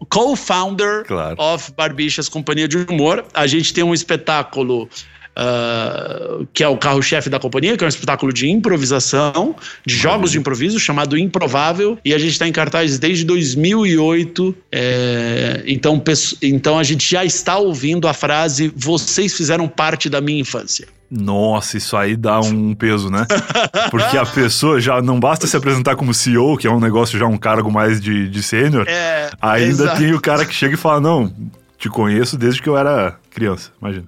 co-founder 0.08 1.04
claro. 1.04 1.36
of 1.38 1.72
Barbixas 1.72 2.28
Companhia 2.28 2.68
de 2.68 2.78
Humor. 2.78 3.24
A 3.34 3.46
gente 3.46 3.72
tem 3.72 3.84
um 3.84 3.94
espetáculo 3.94 4.88
Uh, 5.36 6.46
que 6.54 6.62
é 6.62 6.68
o 6.68 6.76
carro-chefe 6.76 7.28
da 7.28 7.40
companhia, 7.40 7.76
que 7.76 7.82
é 7.82 7.86
um 7.86 7.88
espetáculo 7.88 8.32
de 8.32 8.48
improvisação, 8.48 9.56
de 9.84 9.92
jogos 9.92 10.30
de 10.30 10.38
improviso, 10.38 10.78
chamado 10.78 11.18
Improvável, 11.18 11.98
e 12.04 12.14
a 12.14 12.18
gente 12.18 12.30
está 12.30 12.46
em 12.46 12.52
cartaz 12.52 13.00
desde 13.00 13.24
2008. 13.24 14.54
É, 14.70 15.64
então, 15.66 16.00
então 16.40 16.78
a 16.78 16.84
gente 16.84 17.10
já 17.10 17.24
está 17.24 17.58
ouvindo 17.58 18.06
a 18.06 18.14
frase: 18.14 18.72
Vocês 18.76 19.34
fizeram 19.34 19.66
parte 19.66 20.08
da 20.08 20.20
minha 20.20 20.38
infância. 20.38 20.86
Nossa, 21.10 21.76
isso 21.76 21.96
aí 21.96 22.16
dá 22.16 22.40
um 22.40 22.74
peso, 22.74 23.10
né? 23.10 23.26
Porque 23.90 24.16
a 24.16 24.26
pessoa 24.26 24.80
já 24.80 25.00
não 25.00 25.20
basta 25.20 25.46
se 25.46 25.56
apresentar 25.56 25.96
como 25.96 26.12
CEO, 26.12 26.56
que 26.56 26.66
é 26.66 26.70
um 26.70 26.80
negócio 26.80 27.18
já 27.18 27.26
um 27.26 27.36
cargo 27.36 27.70
mais 27.70 28.00
de, 28.00 28.28
de 28.28 28.42
sênior, 28.42 28.86
é, 28.88 29.30
ainda 29.40 29.84
exato. 29.84 29.98
tem 29.98 30.12
o 30.12 30.20
cara 30.20 30.44
que 30.44 30.54
chega 30.54 30.74
e 30.74 30.78
fala: 30.78 31.00
Não, 31.00 31.32
te 31.78 31.88
conheço 31.88 32.36
desde 32.36 32.60
que 32.60 32.68
eu 32.68 32.76
era 32.76 33.18
criança, 33.30 33.70
imagina. 33.80 34.06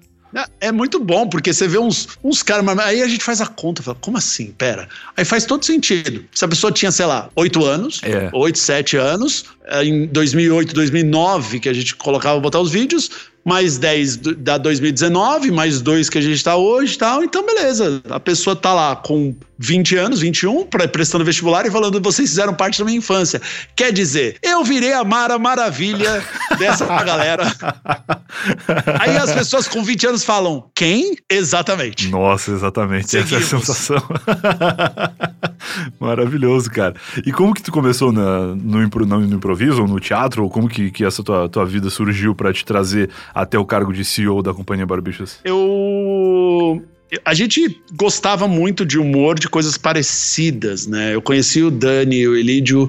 É 0.60 0.70
muito 0.70 0.98
bom, 0.98 1.26
porque 1.28 1.52
você 1.52 1.66
vê 1.66 1.78
uns, 1.78 2.08
uns 2.22 2.42
caras, 2.42 2.64
mas 2.64 2.78
aí 2.78 3.02
a 3.02 3.08
gente 3.08 3.24
faz 3.24 3.40
a 3.40 3.46
conta, 3.46 3.82
fala, 3.82 3.96
como 4.00 4.18
assim? 4.18 4.52
Pera. 4.58 4.86
Aí 5.16 5.24
faz 5.24 5.46
todo 5.46 5.64
sentido. 5.64 6.24
Se 6.34 6.44
a 6.44 6.48
pessoa 6.48 6.70
tinha, 6.70 6.90
sei 6.90 7.06
lá, 7.06 7.30
8 7.34 7.64
anos, 7.64 8.00
é. 8.02 8.28
8, 8.32 8.58
7 8.58 8.96
anos, 8.98 9.46
é, 9.64 9.84
em 9.84 10.06
2008, 10.06 10.74
2009, 10.74 11.60
que 11.60 11.68
a 11.68 11.72
gente 11.72 11.96
colocava, 11.96 12.38
botar 12.38 12.60
os 12.60 12.70
vídeos, 12.70 13.10
mais 13.46 13.78
10 13.78 14.16
da 14.38 14.58
2019, 14.58 15.52
mais 15.52 15.80
2 15.80 16.10
que 16.10 16.18
a 16.18 16.20
gente 16.20 16.34
está 16.34 16.56
hoje 16.56 16.96
e 16.96 16.98
tal. 16.98 17.22
Então, 17.22 17.46
beleza. 17.46 18.02
A 18.10 18.18
pessoa 18.18 18.56
tá 18.56 18.74
lá 18.74 18.96
com 18.96 19.36
20 19.56 19.96
anos, 19.96 20.20
21, 20.20 20.66
prestando 20.66 21.24
vestibular 21.24 21.64
e 21.64 21.70
falando 21.70 22.00
vocês 22.00 22.28
fizeram 22.28 22.52
parte 22.52 22.80
da 22.80 22.84
minha 22.84 22.98
infância. 22.98 23.40
Quer 23.76 23.92
dizer, 23.92 24.36
eu 24.42 24.64
virei 24.64 24.92
a 24.92 25.04
Mara 25.04 25.38
Maravilha 25.38 26.24
dessa 26.58 26.86
galera. 27.04 27.44
Aí 29.00 29.16
as 29.16 29.32
pessoas 29.32 29.68
com 29.68 29.82
20 29.82 30.08
anos 30.08 30.24
falam, 30.24 30.68
quem? 30.74 31.16
Exatamente. 31.30 32.08
Nossa, 32.08 32.50
exatamente. 32.50 33.10
Seguimos. 33.10 33.32
Essa 33.32 33.54
é 33.54 33.58
a 33.58 33.60
sensação. 33.60 34.02
Maravilhoso, 36.00 36.70
cara. 36.70 36.94
E 37.24 37.32
como 37.32 37.54
que 37.54 37.62
tu 37.62 37.70
começou 37.70 38.10
na, 38.10 38.54
no, 38.56 38.88
no, 39.06 39.34
improviso 39.34 39.82
ou 39.82 39.88
no 39.88 40.00
teatro? 40.00 40.42
Ou 40.42 40.50
como 40.50 40.68
que, 40.68 40.90
que 40.90 41.04
essa 41.04 41.22
tua, 41.22 41.48
tua 41.48 41.64
vida 41.64 41.88
surgiu 41.90 42.34
para 42.34 42.52
te 42.52 42.64
trazer 42.64 43.10
até 43.36 43.58
o 43.58 43.66
cargo 43.66 43.92
de 43.92 44.02
CEO 44.02 44.42
da 44.42 44.54
Companhia 44.54 44.86
Barbichas? 44.86 45.40
Eu 45.44 46.82
a 47.24 47.34
gente 47.34 47.80
gostava 47.94 48.48
muito 48.48 48.84
de 48.84 48.98
humor 48.98 49.38
de 49.38 49.48
coisas 49.48 49.78
parecidas, 49.78 50.86
né? 50.86 51.14
Eu 51.14 51.22
conheci 51.22 51.62
o 51.62 51.70
Dani 51.70 52.16
e 52.16 52.28
o 52.28 52.34
Elídio 52.34 52.88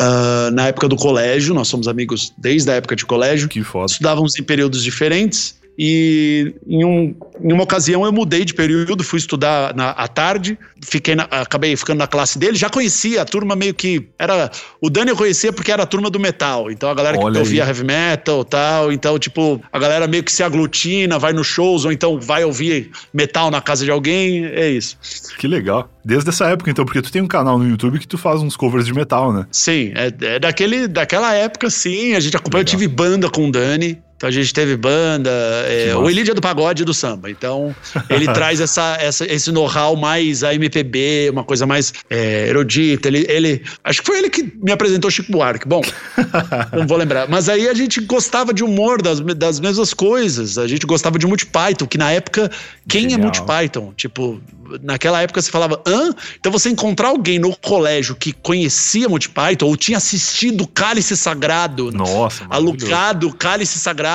uh, 0.00 0.50
na 0.52 0.68
época 0.68 0.88
do 0.88 0.94
colégio, 0.94 1.54
nós 1.54 1.66
somos 1.66 1.88
amigos 1.88 2.32
desde 2.38 2.70
a 2.70 2.74
época 2.74 2.94
de 2.94 3.04
colégio. 3.04 3.48
Que 3.48 3.64
foda. 3.64 3.90
Estudávamos 3.90 4.38
em 4.38 4.44
períodos 4.44 4.84
diferentes. 4.84 5.57
E 5.78 6.56
em, 6.66 6.84
um, 6.84 7.14
em, 7.40 7.52
uma 7.52 7.62
ocasião 7.62 8.04
eu 8.04 8.12
mudei 8.12 8.44
de 8.44 8.52
período, 8.52 9.04
fui 9.04 9.20
estudar 9.20 9.72
na, 9.76 9.90
à 9.90 10.08
tarde, 10.08 10.58
fiquei 10.82 11.14
na, 11.14 11.22
acabei 11.30 11.76
ficando 11.76 11.98
na 11.98 12.08
classe 12.08 12.36
dele, 12.36 12.56
já 12.56 12.68
conhecia 12.68 13.22
a 13.22 13.24
turma 13.24 13.54
meio 13.54 13.72
que. 13.72 14.08
era 14.18 14.50
O 14.80 14.90
Dani 14.90 15.10
eu 15.10 15.16
conhecia 15.16 15.52
porque 15.52 15.70
era 15.70 15.84
a 15.84 15.86
turma 15.86 16.10
do 16.10 16.18
metal. 16.18 16.68
Então 16.68 16.90
a 16.90 16.94
galera 16.94 17.16
Olha 17.16 17.34
que 17.34 17.38
ouvia 17.38 17.64
heavy 17.64 17.84
metal 17.84 18.44
tal. 18.44 18.90
Então, 18.90 19.16
tipo, 19.20 19.62
a 19.72 19.78
galera 19.78 20.08
meio 20.08 20.24
que 20.24 20.32
se 20.32 20.42
aglutina, 20.42 21.16
vai 21.16 21.32
nos 21.32 21.46
shows, 21.46 21.84
ou 21.84 21.92
então 21.92 22.18
vai 22.18 22.42
ouvir 22.42 22.90
metal 23.14 23.48
na 23.48 23.60
casa 23.60 23.84
de 23.84 23.90
alguém. 23.92 24.46
É 24.46 24.68
isso. 24.68 24.98
Que 25.38 25.46
legal. 25.46 25.88
Desde 26.04 26.28
essa 26.30 26.46
época, 26.46 26.70
então, 26.70 26.84
porque 26.84 27.02
tu 27.02 27.12
tem 27.12 27.22
um 27.22 27.28
canal 27.28 27.56
no 27.56 27.68
YouTube 27.68 28.00
que 28.00 28.08
tu 28.08 28.18
faz 28.18 28.40
uns 28.40 28.56
covers 28.56 28.86
de 28.86 28.94
metal, 28.94 29.32
né? 29.32 29.46
Sim, 29.52 29.92
é, 29.94 30.12
é 30.26 30.38
daquele, 30.40 30.88
daquela 30.88 31.34
época, 31.34 31.70
sim. 31.70 32.14
A 32.14 32.20
gente 32.20 32.36
acompanha, 32.36 32.62
eu 32.62 32.66
tive 32.66 32.88
banda 32.88 33.30
com 33.30 33.46
o 33.46 33.52
Dani. 33.52 34.02
Então 34.18 34.28
a 34.28 34.32
gente 34.32 34.52
teve 34.52 34.76
banda, 34.76 35.30
é, 35.68 35.94
o 35.94 36.10
Elidia 36.10 36.32
é 36.32 36.34
do 36.34 36.40
pagode 36.40 36.82
e 36.82 36.84
do 36.84 36.92
samba. 36.92 37.30
Então 37.30 37.72
ele 38.10 38.26
traz 38.34 38.60
essa, 38.60 38.96
essa, 39.00 39.24
esse 39.24 39.52
know-how 39.52 39.94
mais 39.94 40.42
a 40.42 40.52
MPB, 40.52 41.30
uma 41.30 41.44
coisa 41.44 41.68
mais 41.68 41.94
é, 42.10 42.48
erudita. 42.48 43.06
Ele, 43.06 43.24
ele, 43.28 43.62
acho 43.84 44.00
que 44.00 44.06
foi 44.08 44.18
ele 44.18 44.28
que 44.28 44.52
me 44.60 44.72
apresentou 44.72 45.08
Chico 45.08 45.30
Buarque. 45.30 45.68
Bom, 45.68 45.82
não 46.76 46.84
vou 46.84 46.98
lembrar. 46.98 47.28
Mas 47.28 47.48
aí 47.48 47.68
a 47.68 47.74
gente 47.74 48.00
gostava 48.00 48.52
de 48.52 48.64
humor 48.64 49.00
das, 49.00 49.20
das 49.20 49.60
mesmas 49.60 49.94
coisas. 49.94 50.58
A 50.58 50.66
gente 50.66 50.84
gostava 50.84 51.16
de 51.16 51.24
Multi 51.24 51.46
Python, 51.46 51.86
que 51.86 51.96
na 51.96 52.10
época, 52.10 52.50
quem 52.88 53.06
é 53.06 53.10
Genial. 53.10 53.20
é 53.20 53.22
Multi 53.22 53.42
Python? 53.42 53.92
Tipo, 53.96 54.42
naquela 54.82 55.22
época 55.22 55.40
você 55.40 55.50
falava, 55.50 55.80
hã? 55.86 56.12
Então 56.40 56.50
você 56.50 56.68
encontrar 56.68 57.10
alguém 57.10 57.38
no 57.38 57.56
colégio 57.56 58.16
que 58.16 58.32
conhecia 58.32 59.08
Multi 59.08 59.28
Python 59.28 59.66
ou 59.66 59.76
tinha 59.76 59.98
assistido 59.98 60.66
Cálice 60.66 61.16
Sagrado, 61.16 61.92
Nossa, 61.92 62.44
alugado 62.50 63.32
Cálice 63.32 63.78
Sagrado. 63.78 64.07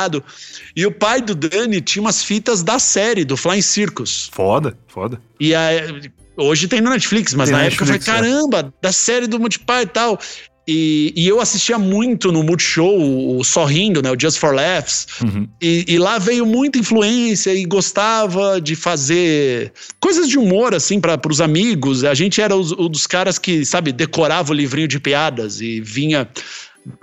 E 0.76 0.86
o 0.86 0.92
pai 0.92 1.22
do 1.22 1.36
Dani 1.36 1.82
tinha 1.82 2.02
umas 2.02 2.24
fitas 2.24 2.64
da 2.64 2.80
série, 2.80 3.24
do 3.24 3.38
Flying 3.38 3.62
Circus. 3.62 4.30
Foda, 4.34 4.78
foda. 4.88 5.22
E 5.40 5.54
aí, 5.54 6.12
Hoje 6.36 6.68
tem 6.68 6.82
no 6.82 6.90
Netflix, 6.90 7.34
mas 7.34 7.50
tem 7.50 7.58
na 7.58 7.64
Netflix, 7.64 7.90
época 7.90 8.12
eu 8.12 8.16
falei, 8.16 8.30
é. 8.30 8.32
caramba, 8.32 8.74
da 8.82 8.92
série 8.92 9.28
do 9.28 9.40
Multiply 9.40 9.84
e 9.84 9.86
tal. 9.86 10.20
E, 10.66 11.14
e, 11.16 11.28
eu 11.28 11.42
assistia 11.42 11.78
muito 11.78 12.32
no 12.32 12.42
Multishow, 12.42 13.38
o 13.38 13.44
Sorrindo, 13.44 14.02
né? 14.02 14.10
O 14.10 14.20
Just 14.20 14.38
for 14.40 14.56
Laughs. 14.56 15.08
Uhum. 15.22 15.46
E, 15.62 15.84
e, 15.90 15.98
lá 15.98 16.18
veio 16.18 16.46
muita 16.46 16.80
influência 16.80 17.54
e 17.54 17.66
gostava 17.66 18.62
de 18.62 18.74
fazer 18.74 19.74
coisas 20.00 20.30
de 20.30 20.40
humor, 20.40 20.74
assim, 20.74 21.02
para 21.02 21.20
os 21.30 21.42
amigos. 21.42 22.06
A 22.06 22.14
gente 22.14 22.40
era 22.40 22.56
um 22.56 22.90
dos 22.90 23.06
caras 23.06 23.38
que, 23.38 23.66
sabe, 23.66 23.92
decorava 23.92 24.54
o 24.54 24.56
livrinho 24.56 24.88
de 24.88 25.02
piadas 25.02 25.60
e 25.60 25.82
vinha 25.82 26.30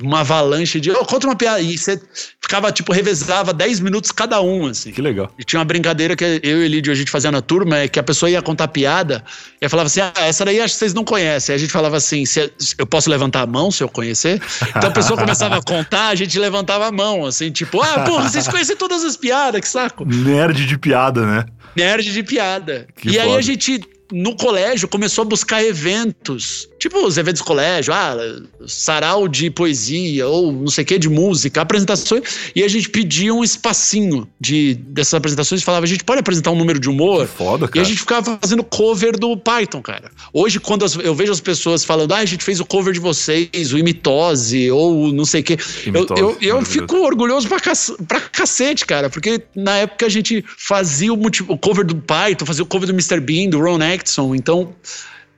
uma 0.02 0.20
avalanche 0.20 0.80
de. 0.80 0.90
Oh, 0.90 1.04
conta 1.04 1.26
uma 1.26 1.37
piada. 1.37 1.60
E 1.60 1.76
você 1.76 2.00
ficava, 2.40 2.70
tipo, 2.70 2.92
revezava 2.92 3.52
10 3.52 3.80
minutos 3.80 4.12
cada 4.12 4.40
um, 4.40 4.66
assim. 4.66 4.92
Que 4.92 5.00
legal. 5.00 5.32
E 5.38 5.44
tinha 5.44 5.58
uma 5.58 5.64
brincadeira 5.64 6.14
que 6.14 6.25
eu 6.25 6.58
e 6.58 6.60
o 6.60 6.64
Elidio 6.64 6.92
a 6.92 6.96
gente 6.96 7.10
fazia 7.10 7.30
na 7.30 7.40
turma, 7.40 7.78
é 7.78 7.88
que 7.88 7.99
a 7.99 8.02
pessoa 8.02 8.30
ia 8.30 8.42
contar 8.42 8.68
piada 8.68 9.25
e 9.60 9.68
falava 9.68 9.87
assim: 9.87 10.00
ah, 10.00 10.12
essa 10.16 10.44
daí 10.44 10.60
acho 10.60 10.75
que 10.75 10.78
vocês 10.78 10.94
não 10.94 11.04
conhecem. 11.04 11.52
Aí 11.52 11.56
a 11.56 11.60
gente 11.60 11.72
falava 11.72 11.96
assim: 11.96 12.25
eu 12.78 12.87
posso 12.87 13.08
levantar 13.08 13.42
a 13.42 13.46
mão 13.46 13.70
se 13.70 13.82
eu 13.82 13.88
conhecer? 13.88 14.40
Então 14.76 14.90
a 14.90 14.92
pessoa 14.92 15.18
começava 15.18 15.56
a 15.56 15.62
contar, 15.62 16.08
a 16.08 16.14
gente 16.14 16.38
levantava 16.38 16.87
a 16.87 16.92
mão, 16.92 17.25
assim, 17.25 17.50
tipo, 17.50 17.80
ah, 17.80 18.00
porra, 18.00 18.28
vocês 18.28 18.46
conhecem 18.46 18.76
todas 18.76 19.04
as 19.04 19.16
piadas, 19.16 19.60
que 19.60 19.68
saco. 19.68 20.04
Nerd 20.04 20.66
de 20.66 20.78
piada, 20.78 21.25
né? 21.26 21.46
Nerd 21.76 22.12
de 22.12 22.22
piada. 22.22 22.87
Que 22.96 23.08
e 23.08 23.12
foda. 23.12 23.25
aí 23.25 23.37
a 23.37 23.40
gente 23.40 23.80
no 24.12 24.37
colégio 24.37 24.88
começou 24.88 25.22
a 25.22 25.25
buscar 25.25 25.62
eventos, 25.62 26.68
tipo 26.80 26.99
os 27.06 27.18
eventos 27.18 27.42
do 27.42 27.44
colégio, 27.44 27.92
ah, 27.92 28.16
sarau 28.66 29.28
de 29.28 29.50
poesia 29.50 30.26
ou 30.26 30.50
não 30.50 30.68
sei 30.68 30.82
o 30.82 30.87
que 30.87 30.99
de 30.99 31.10
música, 31.10 31.60
apresentações, 31.60 32.22
e 32.56 32.64
a 32.64 32.68
gente 32.68 32.88
pedia 32.88 33.34
um 33.34 33.44
espacinho 33.44 34.26
de 34.40 34.75
dessas 34.75 35.12
apresentações 35.14 35.60
e 35.60 35.64
falava, 35.64 35.84
a 35.84 35.88
gente 35.88 36.02
pode 36.02 36.20
apresentar 36.20 36.50
um 36.50 36.56
número 36.56 36.80
de 36.80 36.88
humor? 36.88 37.26
Que 37.26 37.34
foda, 37.34 37.68
cara. 37.68 37.78
E 37.78 37.80
a 37.80 37.84
gente 37.84 37.99
ficava 37.99 38.38
fazendo 38.40 38.64
cover 38.64 39.18
do 39.18 39.37
Python, 39.37 39.82
cara. 39.82 40.10
Hoje, 40.32 40.58
quando 40.58 40.87
eu 41.02 41.14
vejo 41.14 41.30
as 41.30 41.40
pessoas 41.40 41.84
falando, 41.84 42.12
ah, 42.12 42.18
a 42.18 42.25
gente 42.25 42.42
fez 42.42 42.58
o 42.60 42.64
cover 42.64 42.94
de 42.94 43.00
vocês, 43.00 43.72
o 43.75 43.78
Imitose, 43.78 44.70
ou 44.70 45.12
não 45.12 45.26
sei 45.26 45.42
o 45.42 45.44
que, 45.44 45.58
eu, 45.92 46.06
eu, 46.16 46.37
eu 46.40 46.64
fico 46.64 46.96
orgulhoso 46.96 47.46
pra, 47.46 47.58
pra 48.08 48.20
cacete, 48.20 48.87
cara, 48.87 49.10
porque 49.10 49.42
na 49.54 49.76
época 49.76 50.06
a 50.06 50.08
gente 50.08 50.42
fazia 50.56 51.12
o, 51.12 51.20
o 51.49 51.58
cover 51.58 51.84
do 51.84 51.96
Python, 51.96 52.46
fazia 52.46 52.64
o 52.64 52.66
cover 52.66 52.87
do 52.87 52.94
Mr. 52.94 53.20
Bean, 53.20 53.50
do 53.50 53.60
Ron 53.60 53.78
Jackson. 53.90 54.34
Então, 54.34 54.75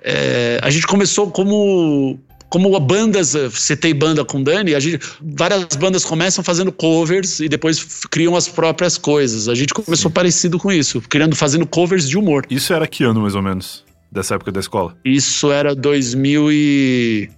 é, 0.02 0.58
a 0.62 0.70
gente 0.70 0.86
começou 0.86 1.30
como 1.30 2.18
como 2.52 2.78
bandas, 2.78 3.34
citei 3.52 3.94
banda 3.94 4.26
com 4.26 4.42
Dani, 4.42 4.74
a 4.74 4.80
gente, 4.80 5.02
várias 5.22 5.64
bandas 5.74 6.04
começam 6.04 6.44
fazendo 6.44 6.70
covers 6.70 7.40
e 7.40 7.48
depois 7.48 8.04
criam 8.10 8.36
as 8.36 8.46
próprias 8.46 8.98
coisas. 8.98 9.48
A 9.48 9.54
gente 9.54 9.72
começou 9.72 10.10
Sim. 10.10 10.14
parecido 10.14 10.58
com 10.58 10.70
isso, 10.70 11.00
criando, 11.00 11.34
fazendo 11.34 11.66
covers 11.66 12.06
de 12.06 12.18
humor. 12.18 12.44
Isso 12.50 12.74
era 12.74 12.86
que 12.86 13.04
ano, 13.04 13.22
mais 13.22 13.34
ou 13.34 13.40
menos, 13.40 13.82
dessa 14.10 14.34
época 14.34 14.52
da 14.52 14.60
escola? 14.60 14.94
Isso 15.02 15.50
era 15.50 15.74
2000 15.74 16.52
e... 16.52 17.30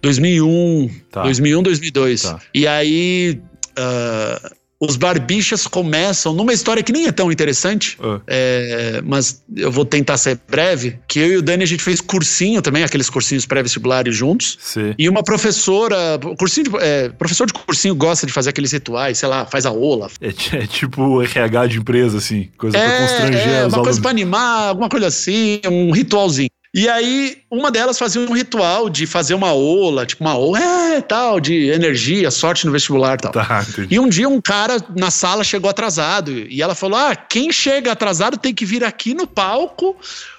2001, 0.00 0.90
tá. 1.10 1.22
2001, 1.22 1.62
2002. 1.64 2.22
Tá. 2.22 2.38
E 2.54 2.64
aí... 2.64 3.40
Uh, 3.76 4.61
os 4.84 4.96
barbichas 4.96 5.68
começam 5.68 6.34
numa 6.34 6.52
história 6.52 6.82
que 6.82 6.92
nem 6.92 7.06
é 7.06 7.12
tão 7.12 7.30
interessante, 7.30 7.96
uh. 8.00 8.20
é, 8.26 9.00
mas 9.04 9.40
eu 9.54 9.70
vou 9.70 9.84
tentar 9.84 10.16
ser 10.16 10.40
breve, 10.50 10.98
que 11.06 11.20
eu 11.20 11.26
e 11.28 11.36
o 11.36 11.42
Dani 11.42 11.62
a 11.62 11.66
gente 11.66 11.84
fez 11.84 12.00
cursinho 12.00 12.60
também, 12.60 12.82
aqueles 12.82 13.08
cursinhos 13.08 13.46
pré-vestibulares 13.46 14.16
juntos. 14.16 14.58
Sim. 14.60 14.92
E 14.98 15.08
uma 15.08 15.22
professora, 15.22 16.18
cursinho 16.36 16.68
de, 16.68 16.76
é, 16.80 17.08
professor 17.10 17.46
de 17.46 17.52
cursinho 17.52 17.94
gosta 17.94 18.26
de 18.26 18.32
fazer 18.32 18.50
aqueles 18.50 18.72
rituais, 18.72 19.18
sei 19.18 19.28
lá, 19.28 19.46
faz 19.46 19.64
a 19.66 19.70
ola. 19.70 20.10
É, 20.20 20.28
é 20.56 20.66
tipo 20.66 21.22
RH 21.22 21.66
de 21.68 21.78
empresa, 21.78 22.18
assim, 22.18 22.48
coisa 22.58 22.76
é, 22.76 22.88
pra 22.88 22.98
constranger 22.98 23.48
é, 23.48 23.66
uma 23.66 23.82
coisa 23.84 24.00
pra 24.00 24.10
animar, 24.10 24.68
alguma 24.68 24.88
coisa 24.88 25.06
assim, 25.06 25.60
um 25.64 25.92
ritualzinho. 25.92 26.50
E 26.74 26.88
aí, 26.88 27.36
uma 27.50 27.70
delas 27.70 27.98
fazia 27.98 28.22
um 28.22 28.32
ritual 28.32 28.88
de 28.88 29.06
fazer 29.06 29.34
uma 29.34 29.52
ola, 29.52 30.06
tipo 30.06 30.24
uma 30.24 30.38
ola, 30.38 30.58
é, 30.58 31.02
tal, 31.02 31.38
de 31.38 31.68
energia, 31.68 32.30
sorte 32.30 32.64
no 32.64 32.72
vestibular 32.72 33.20
tal. 33.20 33.30
Tá, 33.30 33.66
e 33.90 34.00
um 34.00 34.08
dia 34.08 34.26
um 34.26 34.40
cara 34.40 34.78
na 34.96 35.10
sala 35.10 35.44
chegou 35.44 35.68
atrasado 35.68 36.32
e 36.32 36.62
ela 36.62 36.74
falou: 36.74 36.98
Ah, 36.98 37.14
quem 37.14 37.52
chega 37.52 37.92
atrasado 37.92 38.38
tem 38.38 38.54
que 38.54 38.64
vir 38.64 38.82
aqui 38.82 39.12
no 39.12 39.26
palco 39.26 39.94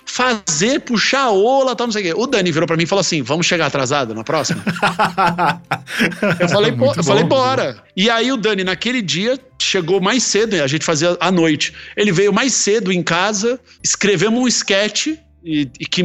fazer, 0.08 0.82
puxar 0.82 1.26
a 1.26 1.32
ola, 1.32 1.76
tal, 1.76 1.86
não 1.86 1.92
sei 1.92 2.02
o 2.02 2.06
quê. 2.06 2.14
O 2.20 2.26
Dani 2.26 2.52
virou 2.52 2.66
para 2.66 2.78
mim 2.78 2.84
e 2.84 2.88
falou 2.88 3.02
assim: 3.02 3.22
Vamos 3.22 3.46
chegar 3.46 3.68
atrasado 3.68 4.16
na 4.16 4.24
próxima? 4.24 4.64
eu 6.40 6.50
falei, 6.50 6.72
eu 6.72 6.76
bom, 6.76 6.94
falei, 7.04 7.24
bora. 7.24 7.84
E 7.96 8.10
aí 8.10 8.32
o 8.32 8.38
Dani, 8.38 8.64
naquele 8.64 9.04
dia, 9.04 9.40
chegou 9.62 10.02
mais 10.02 10.24
cedo, 10.24 10.56
a 10.56 10.68
gente 10.68 10.84
fazia 10.84 11.16
à 11.20 11.32
noite. 11.32 11.76
Ele 11.96 12.12
veio 12.12 12.34
mais 12.34 12.54
cedo 12.54 12.92
em 12.92 13.04
casa, 13.04 13.60
escrevemos 13.84 14.42
um 14.42 14.48
sketch 14.48 15.10
e, 15.44 15.70
e, 15.80 15.86
que 15.86 16.02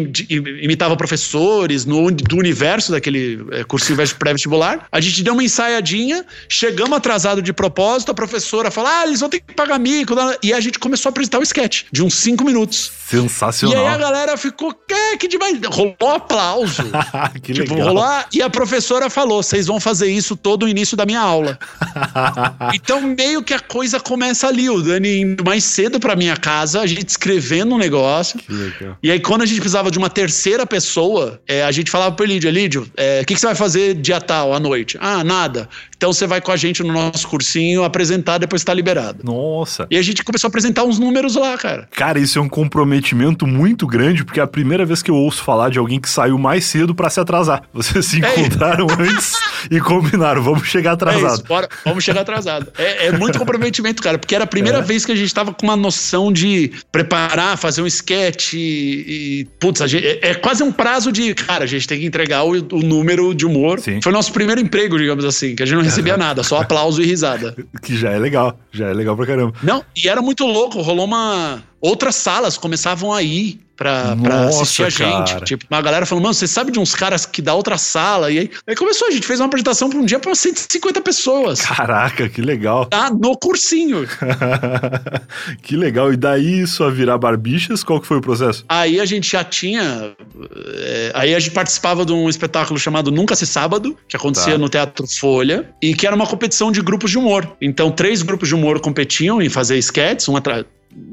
imitava 0.63 0.97
professores 0.97 1.85
no, 1.85 2.11
do 2.11 2.37
universo 2.37 2.91
daquele 2.91 3.47
é, 3.53 3.65
cursinho 3.65 3.97
pré-vestibular. 4.19 4.87
A 4.91 5.01
gente 5.01 5.23
deu 5.23 5.33
uma 5.33 5.45
ensaiadinha, 5.45 6.25
chegamos 6.49 6.97
atrasado 6.97 7.41
de 7.41 7.53
propósito, 7.53 8.11
a 8.11 8.15
professora 8.15 8.71
falou: 8.71 8.91
ah, 8.91 9.07
eles 9.07 9.21
vão 9.21 9.29
ter 9.29 9.41
que 9.41 9.55
pagar 9.55 9.79
mico. 9.79 10.15
E 10.43 10.53
a 10.53 10.61
gente 10.61 10.79
começou 10.79 11.09
a 11.09 11.11
apresentar 11.11 11.39
o 11.39 11.43
sketch 11.43 11.85
de 11.93 12.03
uns 12.03 12.15
cinco 12.15 12.45
minutos. 12.45 12.91
Sensacional. 13.09 13.77
E 13.77 13.87
aí 13.87 13.95
a 13.95 13.97
galera 13.97 14.37
ficou, 14.37 14.75
que, 14.75 15.17
que 15.19 15.29
demais. 15.29 15.59
Rolou 15.67 16.15
aplauso. 16.15 16.83
que 17.43 17.53
tipo, 17.53 17.75
legal. 17.75 17.89
Rolou, 17.89 18.25
e 18.33 18.43
a 18.43 18.51
professora 18.51 19.09
falou: 19.09 19.43
vocês 19.43 19.67
vão 19.67 19.79
fazer 19.79 20.11
isso 20.11 20.37
todo 20.37 20.65
o 20.65 20.69
início 20.69 20.97
da 20.97 21.07
minha 21.07 21.21
aula. 21.21 21.59
então, 22.75 23.01
meio 23.01 23.43
que 23.43 23.55
a 23.55 23.61
coisa 23.61 24.01
começa 24.01 24.49
ali. 24.49 24.69
O 24.69 24.83
Dani 24.83 25.21
indo 25.21 25.45
mais 25.45 25.65
cedo 25.65 26.01
pra 26.01 26.17
minha 26.17 26.37
casa, 26.37 26.81
a 26.81 26.87
gente 26.87 27.09
escrevendo 27.09 27.75
um 27.75 27.79
negócio. 27.79 28.39
Que 28.39 28.53
legal. 28.53 28.99
E 29.03 29.11
aí 29.11 29.21
quando 29.29 29.43
a 29.43 29.47
gente 29.47 29.61
precisava 29.61 29.91
de 29.91 29.99
uma 29.99 30.09
terceira 30.09 30.65
pessoa, 30.65 31.39
é, 31.47 31.63
a 31.63 31.71
gente 31.71 31.91
falava 31.91 32.15
pro 32.15 32.25
Elídio, 32.25 32.49
Elídio, 32.49 32.85
o 32.85 32.87
é, 32.97 33.23
que, 33.27 33.35
que 33.35 33.41
você 33.41 33.45
vai 33.45 33.55
fazer 33.55 33.93
dia 33.93 34.23
tal, 34.23 34.55
à 34.55 34.59
noite? 34.59 34.97
Ah, 35.03 35.23
nada. 35.23 35.69
Então 35.95 36.15
você 36.15 36.27
vai 36.27 36.41
com 36.41 36.51
a 36.51 36.57
gente 36.57 36.83
no 36.83 36.91
nosso 36.91 37.29
cursinho 37.29 37.85
apresentar, 37.85 38.39
depois 38.39 38.65
tá 38.65 38.73
liberado. 38.73 39.19
Nossa. 39.23 39.87
E 39.91 39.99
a 39.99 40.03
gente 40.03 40.25
começou 40.25 40.47
a 40.47 40.49
apresentar 40.49 40.85
uns 40.85 40.99
números 40.99 41.35
lá, 41.35 41.59
cara. 41.59 41.87
Cara, 41.91 42.19
isso 42.19 42.39
é 42.39 42.43
um 42.43 42.49
comprometimento 42.49 43.47
muito 43.47 43.87
grande, 43.87 44.25
porque 44.25 44.41
é 44.41 44.43
a 44.43 44.47
primeira 44.47 44.87
vez 44.87 45.03
que 45.03 45.11
eu 45.11 45.17
ouço 45.17 45.43
falar 45.43 45.71
de 45.71 45.79
alguém 45.79 46.01
que 46.01 46.09
saiu 46.09 46.39
mais 46.39 46.65
cedo 46.65 46.95
para 46.95 47.11
se 47.11 47.21
atrasar. 47.21 47.65
Vocês 47.75 48.07
se 48.07 48.25
é 48.25 48.41
encontraram 48.41 48.87
é 48.87 49.03
antes 49.11 49.33
e 49.71 49.79
combinaram, 49.79 50.43
vamos 50.43 50.69
chegar 50.69 50.93
atrasado. 50.93 51.27
É 51.27 51.35
isso, 51.35 51.45
bora, 51.45 51.69
vamos 51.85 52.03
chegar 52.03 52.23
atrasado. 52.23 52.73
É, 52.79 53.09
é, 53.09 53.13
muito 53.13 53.39
comprometimento, 53.39 54.03
cara, 54.03 54.17
porque 54.19 54.35
era 54.35 54.45
a 54.45 54.47
primeira 54.47 54.79
é. 54.79 54.83
vez 54.83 55.05
que 55.05 55.13
a 55.13 55.17
gente 55.17 55.35
tava 55.35 55.53
com 55.53 55.67
uma 55.67 55.77
noção 55.77 56.33
de 56.33 56.73
preparar, 56.91 57.59
fazer 57.59 57.83
um 57.83 57.87
sketch 57.87 58.55
e, 58.55 59.18
e 59.19 59.45
putz, 59.59 59.81
gente, 59.91 60.07
é, 60.07 60.31
é, 60.31 60.35
quase 60.35 60.63
um 60.63 60.71
prazo 60.71 61.11
de, 61.11 61.35
cara, 61.35 61.65
a 61.65 61.67
gente 61.67 61.89
tem 61.89 61.99
que 61.99 62.07
entregar 62.07 62.45
o, 62.45 62.51
o 62.51 62.83
número 62.83 63.35
de 63.35 63.45
humor. 63.45 63.81
Sim. 63.81 64.01
Foi 64.01 64.13
o 64.13 64.15
nosso 64.15 64.33
primeiro 64.33 64.61
emprego, 64.61 64.97
digamos 64.97 65.25
assim, 65.25 65.57
que 65.57 65.63
a 65.63 65.67
gente 65.67 65.77
não 65.77 65.83
recebia 65.83 66.17
nada, 66.17 66.43
só 66.43 66.61
aplauso 66.61 67.03
e 67.03 67.07
risada. 67.07 67.55
Que 67.83 67.97
já 67.97 68.11
é 68.11 68.19
legal, 68.19 68.59
já 68.71 68.89
é 68.89 68.93
legal 68.93 69.17
pra 69.17 69.27
caramba. 69.27 69.55
Não, 69.63 69.85
e 69.97 70.09
era 70.09 70.21
muito 70.21 70.45
louco, 70.45 70.81
rolou 70.83 71.07
uma. 71.07 71.63
Outras 71.81 72.17
salas 72.17 72.59
começavam 72.59 73.13
a 73.13 73.23
ir 73.23 73.61
pra, 73.79 74.17
pra 74.17 74.49
assistir 74.49 74.83
a 74.83 74.91
gente. 74.91 75.33
Cara. 75.33 75.45
Tipo, 75.45 75.65
uma 75.71 75.81
galera 75.81 76.05
falou, 76.05 76.23
mano, 76.23 76.35
você 76.35 76.49
sabe 76.49 76.73
de 76.73 76.81
uns 76.81 76.95
caras 76.95 77.25
que 77.25 77.41
da 77.41 77.55
outra 77.55 77.79
sala? 77.79 78.31
E 78.31 78.41
aí, 78.41 78.51
aí 78.67 78.75
começou, 78.75 79.07
a 79.07 79.11
gente 79.13 79.27
fez 79.27 79.39
uma 79.39 79.47
apresentação 79.47 79.89
pra 79.89 79.99
um 79.99 80.05
dia 80.05 80.19
pra 80.19 80.35
150 80.35 81.01
pessoas. 81.01 81.61
Caraca, 81.61 82.29
que 82.29 82.43
legal. 82.43 82.87
Tá 82.87 83.09
no 83.09 83.39
cursinho. 83.39 84.07
que 85.63 85.77
legal. 85.77 86.13
E 86.13 86.17
daí 86.17 86.61
isso 86.63 86.83
a 86.83 86.91
virar 86.91 87.17
barbichas, 87.17 87.85
qual 87.85 88.01
que 88.01 88.07
foi 88.07 88.19
o 88.19 88.21
processo? 88.21 88.65
Aí 88.69 89.01
a 89.01 89.05
gente 89.05 89.31
já 89.31 89.45
tinha. 89.45 90.13
É, 90.77 91.13
aí 91.15 91.35
a 91.35 91.39
gente 91.39 91.53
participava 91.53 92.05
de 92.05 92.13
um 92.13 92.29
espetáculo 92.29 92.81
chamado 92.81 93.13
Nunca 93.13 93.37
Se 93.37 93.47
Sábado, 93.47 93.97
que 94.09 94.17
acontecia 94.17 94.55
tá. 94.55 94.59
no 94.59 94.69
Teatro 94.69 95.07
Folha, 95.07 95.71
e 95.81 95.95
que 95.95 96.05
era 96.05 96.17
uma 96.17 96.27
competição 96.27 96.73
de 96.73 96.83
grupos 96.83 97.13
de 97.13 97.19
humor. 97.19 97.57
Então, 97.61 97.93
três 97.93 98.23
grupos 98.23 98.49
de 98.49 98.57
humor 98.57 98.81
competiam 98.81 99.41
em 99.41 99.49
fazer 99.49 99.79
sketches, 99.79 100.29
um 100.29 100.37
atrás. 100.37 100.65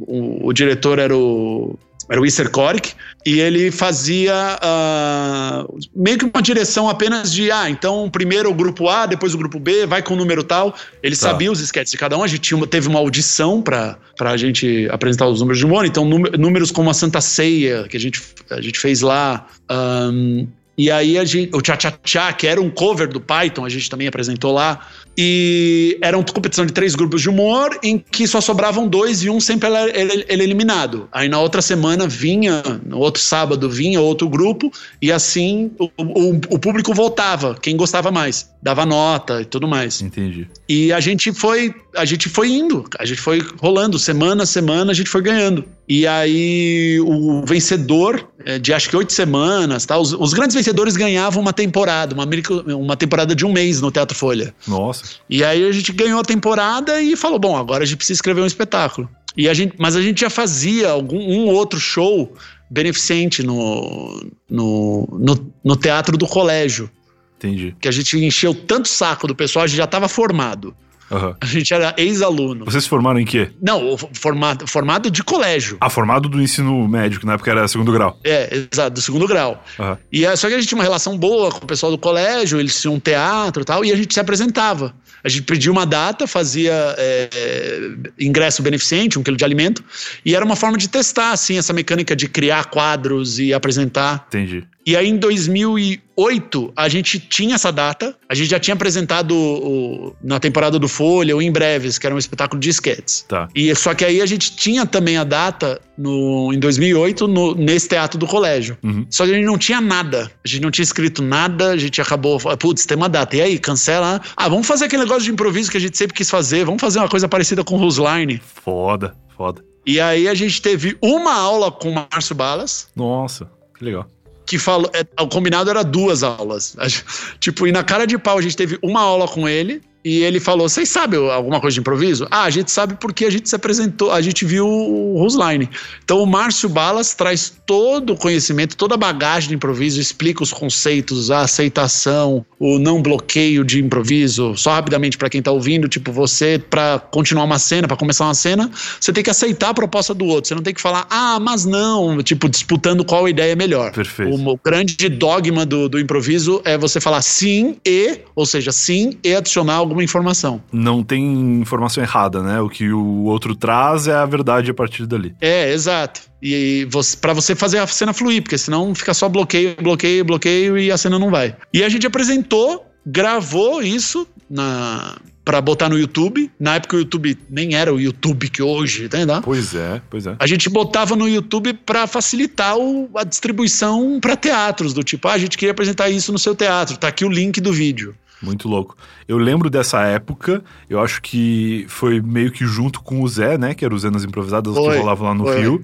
O, 0.08 0.48
o, 0.48 0.54
diretor 0.54 1.00
era 1.00 1.16
o 1.16 1.78
era 2.10 2.22
o 2.22 2.26
Isser 2.26 2.50
Korik, 2.50 2.94
e 3.26 3.40
ele 3.40 3.72
fazia 3.72 4.60
uh, 4.62 5.80
meio 5.96 6.18
que 6.18 6.26
uma 6.26 6.42
direção 6.42 6.88
apenas 6.88 7.34
de, 7.34 7.52
ah, 7.52 7.70
então 7.70 8.10
primeiro 8.10 8.50
o 8.50 8.54
grupo 8.54 8.88
A, 8.88 9.06
depois 9.06 9.34
o 9.34 9.38
grupo 9.38 9.60
B, 9.60 9.86
vai 9.86 10.04
com 10.04 10.14
o 10.14 10.18
número 10.18 10.44
tal. 10.44 10.76
Ele 11.02 11.16
tá. 11.16 11.22
sabia 11.22 11.52
os 11.52 11.60
sketches 11.60 11.92
de 11.92 11.98
cada 11.98 12.18
um, 12.18 12.24
a 12.24 12.28
gente 12.28 12.42
tinha, 12.42 12.68
teve 12.68 12.88
uma 12.88 13.00
audição 13.00 13.62
para 13.62 13.98
a 14.20 14.38
gente 14.38 14.88
apresentar 14.92 15.28
os 15.28 15.40
números 15.40 15.58
de 15.58 15.66
humor, 15.66 15.86
então 15.86 16.06
números 16.06 16.72
como 16.72 16.90
a 16.90 16.94
Santa 16.94 17.22
Ceia, 17.22 17.88
que 17.88 17.98
a 17.98 18.00
gente, 18.00 18.22
a 18.52 18.62
gente 18.62 18.80
fez 18.80 19.02
lá, 19.02 19.48
um, 19.72 20.48
e 20.78 20.92
aí 20.92 21.18
a 21.18 21.24
gente, 21.24 21.56
o 21.56 21.62
Tchá 21.62 21.78
Tchá 21.78 21.92
Tchá, 22.04 22.34
que 22.34 22.46
era 22.46 22.62
um 22.62 22.70
cover 22.70 23.08
do 23.08 23.22
Python, 23.22 23.64
a 23.64 23.70
gente 23.70 23.90
também 23.90 24.08
apresentou 24.08 24.52
lá. 24.52 24.86
E 25.18 25.98
era 26.02 26.18
uma 26.18 26.26
competição 26.26 26.66
de 26.66 26.74
três 26.74 26.94
grupos 26.94 27.22
de 27.22 27.30
humor 27.30 27.80
em 27.82 27.98
que 27.98 28.28
só 28.28 28.42
sobravam 28.42 28.86
dois 28.86 29.24
e 29.24 29.30
um 29.30 29.40
sempre 29.40 29.70
era, 29.70 29.98
ele, 29.98 30.26
ele 30.28 30.44
eliminado. 30.44 31.08
Aí 31.12 31.30
na 31.30 31.40
outra 31.40 31.62
semana 31.62 32.06
vinha, 32.06 32.62
no 32.86 33.00
outro 33.00 33.22
sábado 33.22 33.70
vinha 33.70 34.02
outro 34.02 34.28
grupo 34.28 34.70
e 35.02 35.14
assim 35.14 35.72
o, 35.80 35.86
o, 35.98 36.30
o 36.50 36.60
público 36.60 36.94
voltava, 36.94 37.56
quem 37.62 37.78
gostava 37.78 38.12
mais, 38.12 38.50
dava 38.66 38.84
nota 38.84 39.42
e 39.42 39.46
tudo 39.46 39.68
mais. 39.68 40.02
Entendi. 40.02 40.48
E 40.68 40.92
a 40.92 41.00
gente 41.00 41.32
foi, 41.32 41.72
a 41.96 42.04
gente 42.04 42.28
foi 42.28 42.50
indo, 42.50 42.84
a 42.98 43.06
gente 43.06 43.22
foi 43.22 43.40
rolando 43.62 44.00
semana 44.00 44.42
a 44.42 44.46
semana, 44.48 44.92
a 44.92 44.96
gente 44.96 45.08
foi 45.08 45.22
ganhando. 45.22 45.64
E 45.88 46.08
aí 46.08 47.00
o 47.00 47.46
vencedor 47.46 48.28
é, 48.44 48.58
de 48.58 48.74
acho 48.74 48.90
que 48.90 48.98
oito 48.98 49.14
semanas, 49.14 49.86
tá? 49.86 50.00
Os, 50.00 50.14
os, 50.14 50.34
grandes 50.34 50.56
vencedores 50.56 50.98
ganhavam 50.98 51.44
uma 51.44 51.54
temporada, 51.54 52.16
uma, 52.16 52.28
uma 52.76 52.98
temporada 52.98 53.36
de 53.36 53.46
um 53.46 53.54
mês 53.54 53.82
no 53.82 53.92
Teatro 53.92 54.18
Folha. 54.18 54.52
Nossa. 54.68 55.04
E 55.30 55.44
aí 55.44 55.64
a 55.64 55.72
gente 55.72 55.94
ganhou 55.94 56.20
a 56.20 56.24
temporada 56.24 57.00
e 57.00 57.16
falou: 57.16 57.38
bom, 57.38 57.56
agora 57.56 57.84
a 57.84 57.86
gente 57.86 57.98
precisa 57.98 58.18
escrever 58.18 58.42
um 58.42 58.48
espetáculo. 58.48 59.08
E 59.38 59.48
a 59.48 59.54
gente, 59.54 59.76
mas 59.78 59.96
a 59.96 60.02
gente 60.02 60.22
já 60.22 60.30
fazia 60.32 60.90
algum 60.90 61.20
um 61.20 61.50
outro 61.50 61.80
show 61.80 62.34
beneficente 62.68 63.44
no, 63.44 64.26
no, 64.50 65.08
no, 65.20 65.54
no 65.64 65.76
teatro 65.76 66.18
do 66.18 66.26
colégio. 66.26 66.90
Entendi. 67.38 67.76
Que 67.80 67.88
a 67.88 67.92
gente 67.92 68.18
encheu 68.18 68.54
tanto 68.54 68.88
saco 68.88 69.28
do 69.28 69.36
pessoal, 69.36 69.66
a 69.66 69.68
gente 69.68 69.78
já 69.78 69.84
estava 69.84 70.08
formado. 70.08 70.76
Uhum. 71.10 71.36
A 71.40 71.46
gente 71.46 71.74
era 71.74 71.94
ex-aluno. 71.98 72.66
Vocês 72.66 72.88
formaram 72.88 73.20
em 73.20 73.26
quê? 73.26 73.52
Não, 73.62 73.96
formado, 73.98 74.68
formado 74.68 75.12
de 75.12 75.24
colégio. 75.24 75.78
Ah, 75.80 75.90
formado 75.90 76.28
do 76.28 76.42
ensino 76.42 76.88
médio, 76.88 77.20
que 77.20 77.26
na 77.26 77.34
época 77.34 77.52
era 77.52 77.68
segundo 77.68 77.92
grau. 77.92 78.20
É, 78.24 78.68
exato, 78.72 78.96
do 78.96 79.02
segundo 79.02 79.28
grau. 79.28 79.64
Uhum. 79.78 79.98
E 80.12 80.26
é, 80.26 80.36
só 80.36 80.48
que 80.48 80.56
a 80.56 80.58
gente 80.58 80.68
tinha 80.68 80.78
uma 80.78 80.84
relação 80.84 81.18
boa 81.18 81.52
com 81.52 81.64
o 81.64 81.68
pessoal 81.68 81.92
do 81.92 81.98
colégio, 81.98 82.60
eles 82.60 82.80
tinham 82.82 82.96
um 82.96 83.00
teatro 83.00 83.62
e 83.62 83.66
tal, 83.66 83.86
e 83.86 83.92
a 83.92 83.96
gente 83.96 84.14
se 84.14 84.20
apresentava. 84.20 84.96
A 85.24 85.30
gente 85.30 85.44
pedia 85.44 85.72
uma 85.72 85.86
data, 85.86 86.28
fazia 86.28 86.96
é, 86.98 87.92
ingresso 88.20 88.62
beneficente, 88.62 89.18
um 89.20 89.24
quilo 89.24 89.38
de 89.38 89.46
alimento, 89.46 89.84
e 90.24 90.36
era 90.36 90.44
uma 90.44 90.56
forma 90.56 90.78
de 90.78 90.88
testar, 90.88 91.32
assim, 91.32 91.58
essa 91.58 91.74
mecânica 91.74 92.16
de 92.16 92.28
criar 92.28 92.66
quadros 92.66 93.40
e 93.40 93.54
apresentar. 93.54 94.26
Entendi. 94.28 94.68
E 94.86 94.96
aí, 94.96 95.10
em 95.10 95.18
2008, 95.18 96.74
a 96.76 96.88
gente 96.88 97.20
tinha 97.20 97.56
essa 97.56 97.72
data. 97.72 98.16
A 98.30 98.36
gente 98.36 98.52
já 98.52 98.60
tinha 98.60 98.76
apresentado 98.76 99.36
o, 99.36 100.16
na 100.22 100.40
temporada 100.40 100.78
do 100.78 100.88
Folha, 100.88 101.36
o 101.36 101.42
Em 101.42 101.52
Breves, 101.52 101.98
que 101.98 102.06
era 102.06 102.14
um 102.14 102.20
espetáculo 102.20 102.60
de 102.60 102.70
sketches. 102.70 103.26
Tá. 103.28 103.48
E 103.56 103.74
só 103.74 103.96
que 103.96 104.06
aí 104.06 104.22
a 104.22 104.28
gente 104.28 104.56
tinha 104.56 104.86
também 104.86 105.18
a 105.18 105.24
data 105.24 105.82
no, 105.98 106.54
em 106.54 106.60
2008 106.60 107.28
no, 107.28 107.56
nesse 107.56 107.90
teatro 107.90 108.20
do 108.20 108.28
colégio. 108.28 108.78
Uhum. 108.84 109.08
Só 109.10 109.26
que 109.26 109.32
a 109.32 109.34
gente 109.34 109.46
não 109.46 109.58
tinha 109.58 109.82
nada. 109.82 110.32
A 110.44 110.48
gente 110.48 110.62
não 110.62 110.70
tinha 110.70 110.84
escrito 110.84 111.24
nada. 111.24 111.72
A 111.72 111.78
gente 111.78 112.00
acabou, 112.00 112.40
putz, 112.60 112.86
tem 112.86 112.96
uma 112.96 113.10
data. 113.10 113.36
E 113.36 113.42
aí, 113.42 113.58
cancela. 113.58 114.22
Ah, 114.38 114.48
vamos 114.48 114.68
fazer 114.68 114.86
aquele 114.86 115.02
negócio 115.02 115.24
de 115.24 115.32
improviso 115.32 115.72
que 115.72 115.78
a 115.78 115.82
gente 115.82 115.98
sempre 115.98 116.16
quis 116.16 116.30
fazer. 116.30 116.64
Vamos 116.64 116.80
fazer 116.80 117.00
uma 117.00 117.10
coisa 117.10 117.28
parecida 117.28 117.64
com 117.64 117.74
o 117.74 117.80
Rusline. 117.80 118.40
Foda, 118.64 119.16
foda. 119.36 119.66
E 119.84 120.00
aí 120.00 120.28
a 120.28 120.36
gente 120.36 120.62
teve 120.62 120.96
uma 121.02 121.34
aula 121.34 121.72
com 121.72 121.90
o 121.90 121.94
Márcio 121.96 122.36
Balas. 122.36 122.88
Nossa, 122.96 123.50
que 123.76 123.84
legal 123.84 124.08
que 124.46 124.58
falou. 124.58 124.90
É, 124.94 125.06
o 125.22 125.28
combinado 125.28 125.70
era 125.70 125.84
duas 125.84 126.24
aulas. 126.24 126.76
Tipo, 127.40 127.68
e 127.68 127.72
na 127.72 127.84
cara 127.84 128.06
de 128.06 128.18
pau 128.18 128.38
a 128.38 128.42
gente 128.42 128.56
teve 128.56 128.78
uma 128.82 129.02
aula 129.02 129.28
com 129.28 129.48
ele 129.48 129.82
e 130.06 130.24
ele 130.24 130.40
falou: 130.40 130.70
Vocês 130.70 130.88
sabem 130.88 131.20
alguma 131.32 131.60
coisa 131.60 131.74
de 131.74 131.80
improviso? 131.80 132.28
Ah, 132.30 132.44
a 132.44 132.50
gente 132.52 132.70
sabe 132.70 132.96
porque 133.02 133.26
a 133.26 133.30
gente 133.32 133.50
se 133.50 133.56
apresentou, 133.56 134.12
a 134.12 134.22
gente 134.22 134.46
viu 134.46 134.68
o 134.68 135.18
Rusline. 135.18 135.68
Então 136.04 136.22
o 136.22 136.28
Márcio 136.28 136.70
Balas 136.70 137.16
traz 137.16 137.52
todo 137.66 138.14
o 138.14 138.16
conhecimento, 138.16 138.78
toda 138.78 138.94
a 138.94 138.98
bagagem 138.98 139.50
de 139.50 139.56
improviso, 139.56 140.00
explica 140.00 140.44
os 140.44 140.54
conceitos, 140.54 141.32
a 141.32 141.40
aceitação, 141.40 142.46
o 142.60 142.78
não 142.78 143.02
bloqueio 143.02 143.64
de 143.64 143.84
improviso. 143.84 144.56
Só 144.56 144.74
rapidamente 144.74 145.18
para 145.18 145.28
quem 145.28 145.42
tá 145.42 145.52
ouvindo, 145.52 145.88
tipo, 145.88 146.12
você, 146.12 146.60
para 146.70 147.00
continuar 147.00 147.46
uma 147.46 147.58
cena, 147.58 147.88
para 147.88 147.98
começar 147.98 148.26
uma 148.26 148.36
cena, 148.36 148.70
você 149.00 149.12
tem 149.12 149.24
que 149.24 149.32
aceitar 149.32 149.70
a 149.70 149.74
proposta 149.74 150.14
do 150.14 150.26
outro. 150.26 150.50
Você 150.50 150.54
não 150.54 150.62
tem 150.62 150.74
que 150.74 150.82
falar, 150.82 151.08
ah, 151.10 151.40
mas 151.40 151.66
não, 151.66 152.22
tipo, 152.22 152.48
disputando 152.48 153.04
qual 153.04 153.28
ideia 153.28 153.54
é 153.54 153.56
melhor. 153.56 153.92
Perfeito. 153.92 154.36
O, 154.36 154.54
o 154.54 154.60
grande 154.64 155.10
dogma 155.10 155.66
do, 155.66 155.90
do 155.90 156.00
improviso 156.00 156.62
é 156.64 156.78
você 156.78 157.02
falar 157.02 157.24
sim 157.24 157.78
e, 157.84 158.20
ou 158.36 158.46
seja, 158.46 158.72
sim 158.72 159.14
e 159.24 159.34
adicionar 159.34 159.74
alguma 159.74 159.95
alguma 159.96 160.04
informação. 160.04 160.62
Não 160.72 161.04
tem 161.04 161.62
informação 161.62 162.04
errada, 162.04 162.44
né? 162.44 162.60
O 162.60 162.70
que 162.70 162.92
o 162.92 163.24
outro 163.24 163.56
traz 163.56 164.08
é 164.08 164.14
a 164.14 164.26
verdade 164.26 164.70
a 164.70 164.74
partir 164.74 165.06
dali. 165.06 165.34
É, 165.40 165.72
exato. 165.72 166.22
E 166.42 166.86
você, 166.92 167.18
para 167.18 167.34
você 167.34 167.56
fazer 167.56 167.80
a 167.80 167.88
cena 167.88 168.14
fluir, 168.14 168.44
porque 168.44 168.58
senão 168.58 168.94
fica 168.94 169.14
só 169.14 169.30
bloqueio, 169.30 169.76
bloqueio, 169.82 170.26
bloqueio 170.26 170.78
e 170.78 170.92
a 170.92 170.98
cena 170.98 171.18
não 171.18 171.32
vai. 171.32 171.56
E 171.74 171.84
a 171.84 171.90
gente 171.90 172.06
apresentou, 172.06 172.86
gravou 173.06 173.82
isso 173.82 174.28
na 174.50 175.16
para 175.46 175.62
botar 175.62 175.88
no 175.88 175.98
YouTube. 175.98 176.52
Na 176.60 176.76
época 176.76 176.96
o 176.96 177.00
YouTube 177.00 177.38
nem 177.48 177.76
era 177.76 177.94
o 177.94 178.02
YouTube 178.02 178.50
que 178.50 178.64
hoje, 178.64 179.08
tá 179.08 179.20
entendendo? 179.20 179.44
Pois 179.44 179.76
é, 179.76 180.02
pois 180.10 180.26
é. 180.26 180.36
A 180.40 180.48
gente 180.48 180.68
botava 180.70 181.16
no 181.16 181.30
YouTube 181.30 181.72
para 181.86 182.08
facilitar 182.08 182.76
o, 182.76 183.08
a 183.16 183.24
distribuição 183.24 184.20
para 184.20 184.36
teatros, 184.36 184.92
do 184.92 185.04
tipo, 185.04 185.28
ah, 185.28 185.34
a 185.34 185.38
gente 185.38 185.56
queria 185.56 185.72
apresentar 185.72 186.10
isso 186.10 186.32
no 186.32 186.40
seu 186.40 186.56
teatro, 186.56 186.98
tá 186.98 187.08
aqui 187.08 187.24
o 187.24 187.30
link 187.30 187.62
do 187.62 187.72
vídeo. 187.72 188.16
Muito 188.42 188.68
louco. 188.68 188.96
Eu 189.28 189.38
lembro 189.38 189.70
dessa 189.70 190.02
época, 190.04 190.64
eu 190.90 191.02
acho 191.02 191.22
que 191.22 191.86
foi 191.88 192.22
meio 192.22 192.52
que 192.52 192.66
junto 192.66 193.02
com 193.02 193.22
o 193.22 193.28
Zé, 193.28 193.58
né? 193.58 193.74
Que 193.74 193.86
era 193.86 193.94
o 193.94 194.00
Zé 194.00 194.10
nas 194.10 194.24
Improvisadas 194.24 194.76
foi, 194.76 194.94
que 194.94 195.00
rolava 195.00 195.24
lá 195.24 195.34
no 195.34 195.46
foi. 195.46 195.62
Rio. 195.62 195.84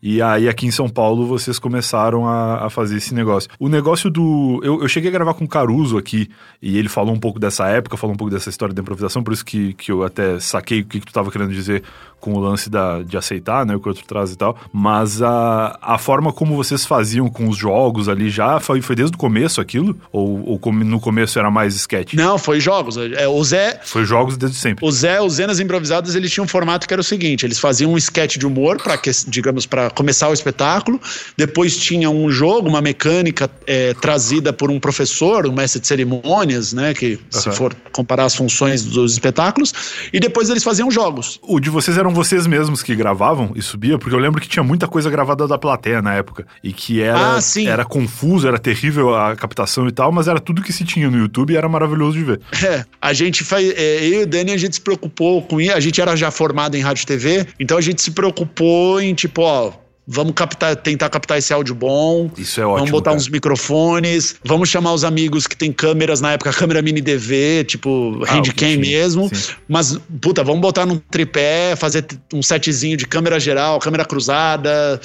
E 0.00 0.22
aí 0.22 0.48
aqui 0.48 0.64
em 0.64 0.70
São 0.70 0.88
Paulo 0.88 1.26
vocês 1.26 1.58
começaram 1.58 2.26
a, 2.28 2.66
a 2.66 2.70
fazer 2.70 2.96
esse 2.96 3.12
negócio. 3.12 3.50
O 3.58 3.68
negócio 3.68 4.08
do. 4.08 4.60
Eu, 4.62 4.80
eu, 4.80 4.88
cheguei 4.88 5.10
a 5.10 5.12
gravar 5.12 5.34
com 5.34 5.44
o 5.44 5.48
Caruso 5.48 5.98
aqui, 5.98 6.30
e 6.62 6.78
ele 6.78 6.88
falou 6.88 7.12
um 7.12 7.18
pouco 7.18 7.40
dessa 7.40 7.66
época, 7.66 7.96
falou 7.96 8.14
um 8.14 8.16
pouco 8.16 8.32
dessa 8.32 8.48
história 8.48 8.72
da 8.72 8.80
improvisação, 8.80 9.24
por 9.24 9.32
isso 9.32 9.44
que, 9.44 9.74
que 9.74 9.90
eu 9.90 10.04
até 10.04 10.38
saquei 10.38 10.82
o 10.82 10.84
que, 10.84 11.00
que 11.00 11.06
tu 11.06 11.08
estava 11.08 11.32
querendo 11.32 11.52
dizer 11.52 11.82
com 12.20 12.34
o 12.34 12.40
lance 12.40 12.68
da, 12.68 13.02
de 13.02 13.16
aceitar, 13.16 13.64
né, 13.64 13.76
o 13.76 13.80
que 13.80 13.86
o 13.86 13.90
outro 13.90 14.04
traz 14.06 14.32
e 14.32 14.36
tal, 14.36 14.56
mas 14.72 15.22
a, 15.22 15.78
a 15.80 15.98
forma 15.98 16.32
como 16.32 16.56
vocês 16.56 16.84
faziam 16.84 17.28
com 17.28 17.48
os 17.48 17.56
jogos 17.56 18.08
ali 18.08 18.30
já 18.30 18.60
foi, 18.60 18.80
foi 18.80 18.96
desde 18.96 19.14
o 19.14 19.18
começo 19.18 19.60
aquilo? 19.60 19.96
Ou, 20.12 20.60
ou 20.64 20.72
no 20.72 21.00
começo 21.00 21.38
era 21.38 21.50
mais 21.50 21.74
sketch? 21.74 22.14
Não, 22.14 22.38
foi 22.38 22.60
jogos. 22.60 22.96
É, 22.96 23.26
o 23.26 23.42
Zé... 23.44 23.80
Foi 23.84 24.04
jogos 24.04 24.36
desde 24.36 24.58
sempre. 24.58 24.84
O 24.84 24.90
Zé, 24.90 25.20
os 25.20 25.34
Zenas 25.34 25.60
Improvisadas, 25.60 26.14
eles 26.14 26.30
tinham 26.30 26.44
um 26.44 26.48
formato 26.48 26.86
que 26.86 26.94
era 26.94 27.00
o 27.00 27.04
seguinte, 27.04 27.46
eles 27.46 27.58
faziam 27.58 27.92
um 27.92 27.96
sketch 27.96 28.36
de 28.36 28.46
humor, 28.46 28.80
para 28.82 28.98
digamos, 29.28 29.66
para 29.66 29.90
começar 29.90 30.28
o 30.28 30.32
espetáculo. 30.32 31.00
Depois 31.36 31.76
tinha 31.76 32.10
um 32.10 32.30
jogo, 32.30 32.68
uma 32.68 32.80
mecânica 32.80 33.50
é, 33.66 33.94
trazida 33.94 34.52
por 34.52 34.70
um 34.70 34.80
professor, 34.80 35.46
um 35.46 35.52
mestre 35.52 35.80
de 35.80 35.86
cerimônias, 35.86 36.72
né? 36.72 36.94
Que 36.94 37.14
uhum. 37.14 37.40
se 37.40 37.50
for 37.52 37.74
comparar 37.92 38.24
as 38.24 38.34
funções 38.34 38.84
dos 38.84 39.12
espetáculos. 39.12 39.72
E 40.12 40.20
depois 40.20 40.50
eles 40.50 40.64
faziam 40.64 40.90
jogos. 40.90 41.38
O 41.42 41.60
de 41.60 41.70
vocês 41.70 41.96
eram 42.08 42.14
vocês 42.14 42.46
mesmos 42.46 42.82
que 42.82 42.94
gravavam 42.96 43.52
e 43.54 43.62
subia? 43.62 43.98
Porque 43.98 44.14
eu 44.14 44.18
lembro 44.18 44.40
que 44.40 44.48
tinha 44.48 44.62
muita 44.62 44.88
coisa 44.88 45.10
gravada 45.10 45.46
da 45.46 45.58
plateia 45.58 46.00
na 46.00 46.14
época. 46.14 46.46
E 46.64 46.72
que 46.72 47.02
era, 47.02 47.36
ah, 47.36 47.40
era 47.66 47.84
confuso, 47.84 48.48
era 48.48 48.58
terrível 48.58 49.14
a 49.14 49.36
captação 49.36 49.86
e 49.86 49.92
tal, 49.92 50.10
mas 50.10 50.26
era 50.26 50.40
tudo 50.40 50.62
que 50.62 50.72
se 50.72 50.84
tinha 50.84 51.10
no 51.10 51.18
YouTube 51.18 51.52
e 51.52 51.56
era 51.56 51.68
maravilhoso 51.68 52.18
de 52.18 52.24
ver. 52.24 52.40
É, 52.64 52.84
a 53.00 53.12
gente 53.12 53.44
faz. 53.44 53.68
É, 53.76 54.06
eu 54.06 54.20
e 54.20 54.22
o 54.22 54.26
Dani, 54.26 54.52
a 54.52 54.56
gente 54.56 54.76
se 54.76 54.80
preocupou 54.80 55.42
com 55.42 55.60
isso. 55.60 55.72
A 55.72 55.80
gente 55.80 56.00
era 56.00 56.16
já 56.16 56.30
formado 56.30 56.76
em 56.76 56.80
rádio 56.80 57.02
e 57.02 57.06
TV, 57.06 57.46
então 57.60 57.76
a 57.76 57.80
gente 57.80 58.00
se 58.00 58.10
preocupou 58.10 59.00
em, 59.00 59.14
tipo, 59.14 59.42
ó 59.42 59.72
Vamos 60.10 60.32
captar, 60.32 60.74
tentar 60.74 61.10
captar 61.10 61.36
esse 61.36 61.52
áudio 61.52 61.74
bom. 61.74 62.30
Isso 62.38 62.58
é 62.58 62.64
ótimo. 62.64 62.78
Vamos 62.78 62.90
botar 62.90 63.10
cara. 63.10 63.18
uns 63.18 63.28
microfones. 63.28 64.36
Vamos 64.42 64.70
chamar 64.70 64.94
os 64.94 65.04
amigos 65.04 65.46
que 65.46 65.54
tem 65.54 65.70
câmeras 65.70 66.22
na 66.22 66.32
época, 66.32 66.50
câmera 66.50 66.80
mini 66.80 67.02
DV, 67.02 67.64
tipo 67.64 68.18
ah, 68.26 68.32
handcam 68.32 68.78
mesmo. 68.78 69.28
Sim. 69.30 69.52
Mas, 69.68 70.00
puta, 70.22 70.42
vamos 70.42 70.62
botar 70.62 70.86
num 70.86 70.96
tripé, 70.96 71.76
fazer 71.76 72.06
um 72.32 72.42
setzinho 72.42 72.96
de 72.96 73.06
câmera 73.06 73.38
geral, 73.38 73.78
câmera 73.80 74.06
cruzada. 74.06 74.98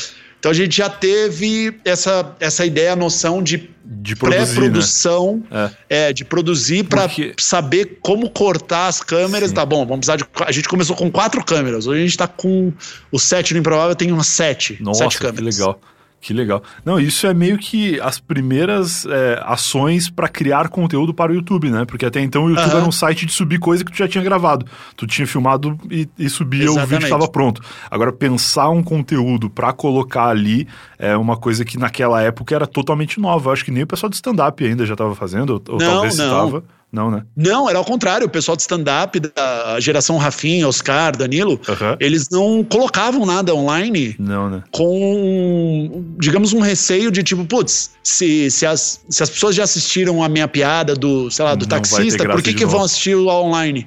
Então 0.43 0.51
a 0.51 0.55
gente 0.55 0.75
já 0.75 0.89
teve 0.89 1.73
essa, 1.85 2.35
essa 2.37 2.65
ideia, 2.65 2.91
a 2.91 2.95
noção 2.97 3.41
de, 3.41 3.69
de 3.85 4.13
pré-produção, 4.13 5.41
né? 5.49 5.71
é. 5.89 6.09
é. 6.09 6.13
de 6.13 6.25
produzir 6.25 6.83
para 6.83 7.07
Porque... 7.07 7.33
saber 7.39 7.99
como 8.01 8.29
cortar 8.29 8.87
as 8.87 8.99
câmeras. 8.99 9.51
Sim. 9.51 9.55
Tá 9.55 9.65
bom, 9.65 9.85
vamos 9.85 10.05
precisar 10.05 10.17
de. 10.17 10.25
A 10.45 10.51
gente 10.51 10.67
começou 10.67 10.97
com 10.97 11.09
quatro 11.09 11.41
câmeras, 11.45 11.87
hoje 11.87 11.99
a 11.99 12.03
gente 12.03 12.11
está 12.11 12.27
com 12.27 12.73
o 13.09 13.17
set 13.17 13.53
no 13.53 13.61
Improvável, 13.61 13.95
tem 13.95 14.11
umas 14.11 14.27
sete. 14.27 14.77
Nossa, 14.81 15.05
sete 15.05 15.17
câmeras. 15.17 15.55
que 15.55 15.61
legal. 15.61 15.79
Que 16.23 16.33
legal. 16.33 16.63
Não, 16.85 16.97
isso 16.97 17.27
é 17.27 17.33
meio 17.33 17.57
que 17.57 17.99
as 17.99 18.17
primeiras 18.17 19.05
é, 19.05 19.43
ações 19.45 20.09
para 20.09 20.29
criar 20.29 20.69
conteúdo 20.69 21.13
para 21.13 21.33
o 21.33 21.35
YouTube, 21.35 21.69
né? 21.69 21.83
Porque 21.83 22.05
até 22.05 22.21
então 22.21 22.45
o 22.45 22.49
YouTube 22.49 22.71
uhum. 22.71 22.77
era 22.77 22.87
um 22.87 22.93
site 22.93 23.25
de 23.25 23.33
subir 23.33 23.59
coisa 23.59 23.83
que 23.83 23.91
tu 23.91 23.97
já 23.97 24.07
tinha 24.07 24.23
gravado. 24.23 24.65
Tu 24.95 25.05
tinha 25.05 25.27
filmado 25.27 25.77
e, 25.91 26.07
e 26.17 26.29
subia, 26.29 26.63
Exatamente. 26.63 26.85
o 26.85 26.89
vídeo 26.89 27.03
estava 27.03 27.27
pronto. 27.27 27.61
Agora, 27.91 28.13
pensar 28.13 28.69
um 28.69 28.81
conteúdo 28.81 29.49
para 29.49 29.73
colocar 29.73 30.29
ali 30.29 30.65
é 30.97 31.13
uma 31.17 31.35
coisa 31.35 31.65
que 31.65 31.77
naquela 31.77 32.21
época 32.21 32.55
era 32.55 32.65
totalmente 32.65 33.19
nova. 33.19 33.49
Eu 33.49 33.53
acho 33.53 33.65
que 33.65 33.71
nem 33.71 33.83
o 33.83 33.87
pessoal 33.87 34.09
de 34.09 34.15
stand-up 34.15 34.65
ainda 34.65 34.85
já 34.85 34.93
estava 34.93 35.13
fazendo, 35.15 35.61
ou 35.67 35.77
não, 35.77 35.85
talvez 35.89 36.13
estava. 36.13 36.63
Não, 36.93 37.11
né? 37.11 37.23
Não, 37.35 37.69
era 37.69 37.77
ao 37.77 37.83
contrário. 37.83 38.27
O 38.27 38.29
pessoal 38.29 38.55
de 38.55 38.61
stand-up 38.61 39.19
da 39.19 39.79
geração 39.79 40.17
Rafinha, 40.17 40.67
Oscar, 40.67 41.15
Danilo, 41.17 41.59
uhum. 41.67 41.97
eles 41.99 42.29
não 42.29 42.63
colocavam 42.63 43.25
nada 43.25 43.53
online. 43.53 44.15
Não, 44.19 44.49
né? 44.49 44.63
Com, 44.71 46.05
digamos, 46.19 46.53
um 46.53 46.59
receio 46.59 47.11
de 47.11 47.23
tipo, 47.23 47.43
putz, 47.45 47.91
se, 48.03 48.49
se, 48.51 48.65
as, 48.65 49.03
se 49.09 49.23
as 49.23 49.29
pessoas 49.29 49.55
já 49.55 49.63
assistiram 49.63 50.23
a 50.23 50.29
minha 50.29 50.47
piada 50.47 50.95
do, 50.95 51.29
sei 51.29 51.43
lá, 51.43 51.55
do 51.55 51.63
não 51.63 51.69
taxista, 51.69 52.25
por 52.29 52.41
que, 52.41 52.53
que 52.53 52.65
vão 52.65 52.83
assistir 52.83 53.15
o 53.15 53.27
online? 53.27 53.85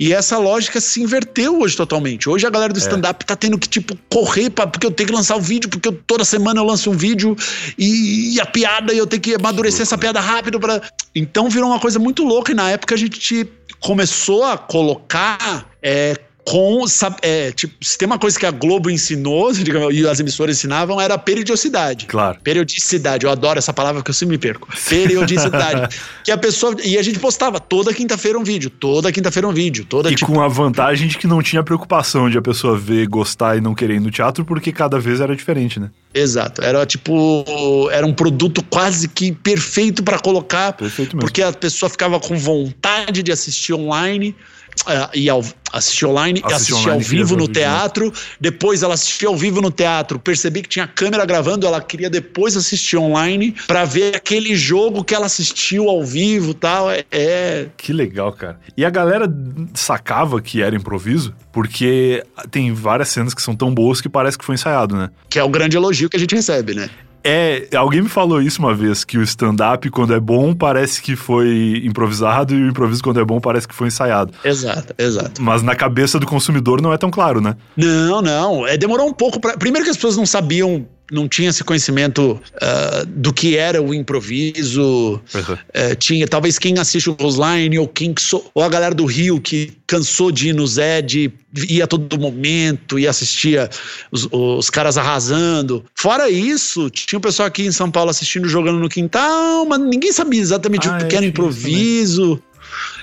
E 0.00 0.12
essa 0.12 0.38
lógica 0.38 0.80
se 0.80 1.02
inverteu 1.02 1.60
hoje 1.60 1.76
totalmente. 1.76 2.28
Hoje 2.28 2.46
a 2.46 2.50
galera 2.50 2.72
do 2.72 2.78
é. 2.78 2.82
stand-up 2.82 3.22
é. 3.22 3.26
tá 3.26 3.36
tendo 3.36 3.58
que, 3.58 3.68
tipo, 3.68 3.96
correr 4.08 4.50
pra, 4.50 4.66
porque 4.66 4.86
eu 4.86 4.90
tenho 4.90 5.08
que 5.08 5.14
lançar 5.14 5.36
o 5.36 5.38
um 5.38 5.42
vídeo, 5.42 5.68
porque 5.68 5.88
eu, 5.88 6.00
toda 6.06 6.24
semana 6.24 6.60
eu 6.60 6.64
lanço 6.64 6.90
um 6.90 6.96
vídeo 6.96 7.36
e, 7.78 8.34
e 8.34 8.40
a 8.40 8.46
piada, 8.46 8.92
eu 8.92 9.06
tenho 9.06 9.22
que 9.22 9.34
amadurecer 9.34 9.76
que 9.76 9.82
essa 9.82 9.98
piada 9.98 10.20
rápido 10.20 10.58
para 10.58 10.80
Então 11.14 11.48
virou 11.48 11.70
uma 11.70 11.78
coisa 11.78 11.98
muito 11.98 12.24
louca 12.24 12.45
e 12.52 12.54
na 12.54 12.70
época 12.70 12.94
a 12.94 12.98
gente 12.98 13.48
começou 13.80 14.44
a 14.44 14.56
colocar 14.56 15.70
é, 15.82 16.16
com. 16.46 16.84
É, 17.22 17.50
tipo, 17.50 17.74
se 17.82 17.98
tem 17.98 18.06
uma 18.06 18.18
coisa 18.18 18.38
que 18.38 18.46
a 18.46 18.50
Globo 18.50 18.88
ensinou, 18.88 19.52
digamos, 19.54 19.94
e 19.94 20.06
as 20.06 20.20
emissoras 20.20 20.56
ensinavam, 20.56 21.00
era 21.00 21.18
periodicidade. 21.18 22.06
Claro. 22.06 22.38
Periodicidade. 22.42 23.26
Eu 23.26 23.32
adoro 23.32 23.58
essa 23.58 23.72
palavra 23.72 24.02
que 24.02 24.10
eu 24.10 24.14
sempre 24.14 24.36
me 24.36 24.38
perco. 24.38 24.68
Periodicidade. 24.88 25.96
que 26.24 26.30
a 26.30 26.38
pessoa. 26.38 26.76
E 26.84 26.96
a 26.96 27.02
gente 27.02 27.18
postava 27.18 27.58
toda 27.58 27.92
quinta-feira 27.92 28.38
um 28.38 28.44
vídeo, 28.44 28.70
toda 28.70 29.10
quinta-feira 29.10 29.48
um 29.48 29.52
vídeo. 29.52 29.84
Toda, 29.84 30.10
e 30.10 30.14
tipo, 30.14 30.32
com 30.32 30.40
a 30.40 30.48
vantagem 30.48 31.08
de 31.08 31.18
que 31.18 31.26
não 31.26 31.42
tinha 31.42 31.62
preocupação 31.62 32.30
de 32.30 32.38
a 32.38 32.42
pessoa 32.42 32.78
ver, 32.78 33.06
gostar 33.08 33.56
e 33.56 33.60
não 33.60 33.74
querer 33.74 33.96
ir 33.96 34.00
no 34.00 34.10
teatro, 34.10 34.44
porque 34.44 34.70
cada 34.70 35.00
vez 35.00 35.20
era 35.20 35.34
diferente, 35.34 35.80
né? 35.80 35.90
Exato. 36.14 36.62
Era 36.62 36.86
tipo. 36.86 37.44
Era 37.90 38.06
um 38.06 38.14
produto 38.14 38.62
quase 38.62 39.08
que 39.08 39.32
perfeito 39.32 40.02
para 40.02 40.18
colocar. 40.18 40.72
Perfeito 40.72 41.16
mesmo. 41.16 41.20
Porque 41.20 41.42
a 41.42 41.52
pessoa 41.52 41.90
ficava 41.90 42.20
com 42.20 42.36
vontade 42.36 43.22
de 43.22 43.32
assistir 43.32 43.74
online 43.74 44.34
uh, 44.82 45.10
e 45.14 45.28
ao, 45.28 45.42
assistir 45.72 46.06
online, 46.06 46.40
assistir, 46.44 46.72
assistir 46.74 46.90
ao 46.90 47.00
vivo 47.00 47.36
no 47.36 47.48
teatro. 47.48 48.12
Depois 48.40 48.82
ela 48.82 48.94
assistiu 48.94 49.30
ao 49.30 49.36
vivo 49.36 49.60
no 49.60 49.70
teatro, 49.70 50.18
percebi 50.18 50.62
que 50.62 50.68
tinha 50.68 50.86
câmera 50.86 51.24
gravando, 51.24 51.66
ela 51.66 51.80
queria 51.80 52.10
depois 52.10 52.56
assistir 52.56 52.96
online 52.96 53.54
para 53.66 53.84
ver 53.84 54.16
aquele 54.16 54.54
jogo 54.54 55.04
que 55.04 55.14
ela 55.14 55.26
assistiu 55.26 55.88
ao 55.88 56.04
vivo 56.04 56.54
tal. 56.54 56.90
É, 56.90 57.04
é, 57.10 57.68
Que 57.76 57.92
legal, 57.92 58.32
cara. 58.32 58.58
E 58.76 58.84
a 58.84 58.90
galera 58.90 59.32
sacava 59.74 60.40
que 60.40 60.62
era 60.62 60.74
improviso, 60.74 61.34
porque 61.52 62.24
tem 62.50 62.72
várias 62.72 63.08
cenas 63.08 63.34
que 63.34 63.42
são 63.42 63.54
tão 63.54 63.72
boas 63.72 64.00
que 64.00 64.08
parece 64.08 64.38
que 64.38 64.44
foi 64.44 64.54
ensaiado, 64.54 64.96
né? 64.96 65.10
Que 65.28 65.38
é 65.38 65.44
o 65.44 65.48
grande 65.48 65.76
elogio 65.76 66.08
que 66.08 66.16
a 66.16 66.20
gente 66.20 66.34
recebe, 66.34 66.74
né? 66.74 66.90
É, 67.28 67.66
alguém 67.76 68.02
me 68.02 68.08
falou 68.08 68.40
isso 68.40 68.60
uma 68.60 68.72
vez, 68.72 69.02
que 69.02 69.18
o 69.18 69.22
stand-up, 69.22 69.90
quando 69.90 70.14
é 70.14 70.20
bom, 70.20 70.54
parece 70.54 71.02
que 71.02 71.16
foi 71.16 71.82
improvisado, 71.84 72.54
e 72.54 72.62
o 72.62 72.68
improviso, 72.68 73.02
quando 73.02 73.18
é 73.18 73.24
bom, 73.24 73.40
parece 73.40 73.66
que 73.66 73.74
foi 73.74 73.88
ensaiado. 73.88 74.32
Exato, 74.44 74.94
exato. 74.96 75.42
Mas 75.42 75.60
na 75.60 75.74
cabeça 75.74 76.20
do 76.20 76.26
consumidor 76.26 76.80
não 76.80 76.92
é 76.92 76.96
tão 76.96 77.10
claro, 77.10 77.40
né? 77.40 77.56
Não, 77.76 78.22
não. 78.22 78.64
É, 78.64 78.76
demorou 78.76 79.08
um 79.08 79.12
pouco 79.12 79.40
para. 79.40 79.56
Primeiro 79.56 79.84
que 79.84 79.90
as 79.90 79.96
pessoas 79.96 80.16
não 80.16 80.24
sabiam 80.24 80.86
não 81.10 81.28
tinha 81.28 81.50
esse 81.50 81.62
conhecimento 81.62 82.40
uh, 82.54 83.06
do 83.06 83.32
que 83.32 83.56
era 83.56 83.80
o 83.82 83.94
improviso. 83.94 85.20
Uhum. 85.34 85.54
Uh, 85.54 85.96
tinha, 85.98 86.26
talvez 86.26 86.58
quem 86.58 86.78
assiste 86.78 87.08
o 87.08 87.16
Roseline 87.20 87.78
ou 87.78 87.86
quem 87.86 88.14
so, 88.18 88.44
ou 88.54 88.62
a 88.62 88.68
galera 88.68 88.94
do 88.94 89.04
Rio 89.04 89.40
que 89.40 89.72
cansou 89.86 90.32
de 90.32 90.48
ir 90.48 90.52
no 90.52 90.66
Zed, 90.66 91.32
ia 91.68 91.84
a 91.84 91.86
todo 91.86 92.18
momento 92.18 92.98
e 92.98 93.06
assistia 93.06 93.70
os, 94.10 94.28
os, 94.32 94.68
caras 94.68 94.98
arrasando. 94.98 95.84
Fora 95.94 96.28
isso, 96.28 96.90
tinha 96.90 97.18
um 97.18 97.22
pessoal 97.22 97.46
aqui 97.46 97.64
em 97.64 97.72
São 97.72 97.90
Paulo 97.90 98.10
assistindo 98.10 98.48
jogando 98.48 98.78
no 98.78 98.88
quintal, 98.88 99.64
mas 99.64 99.80
ninguém 99.80 100.12
sabia 100.12 100.40
exatamente 100.40 100.88
ah, 100.88 100.98
o 100.98 101.06
que 101.06 101.14
é, 101.14 101.18
era 101.18 101.26
improviso. 101.26 102.42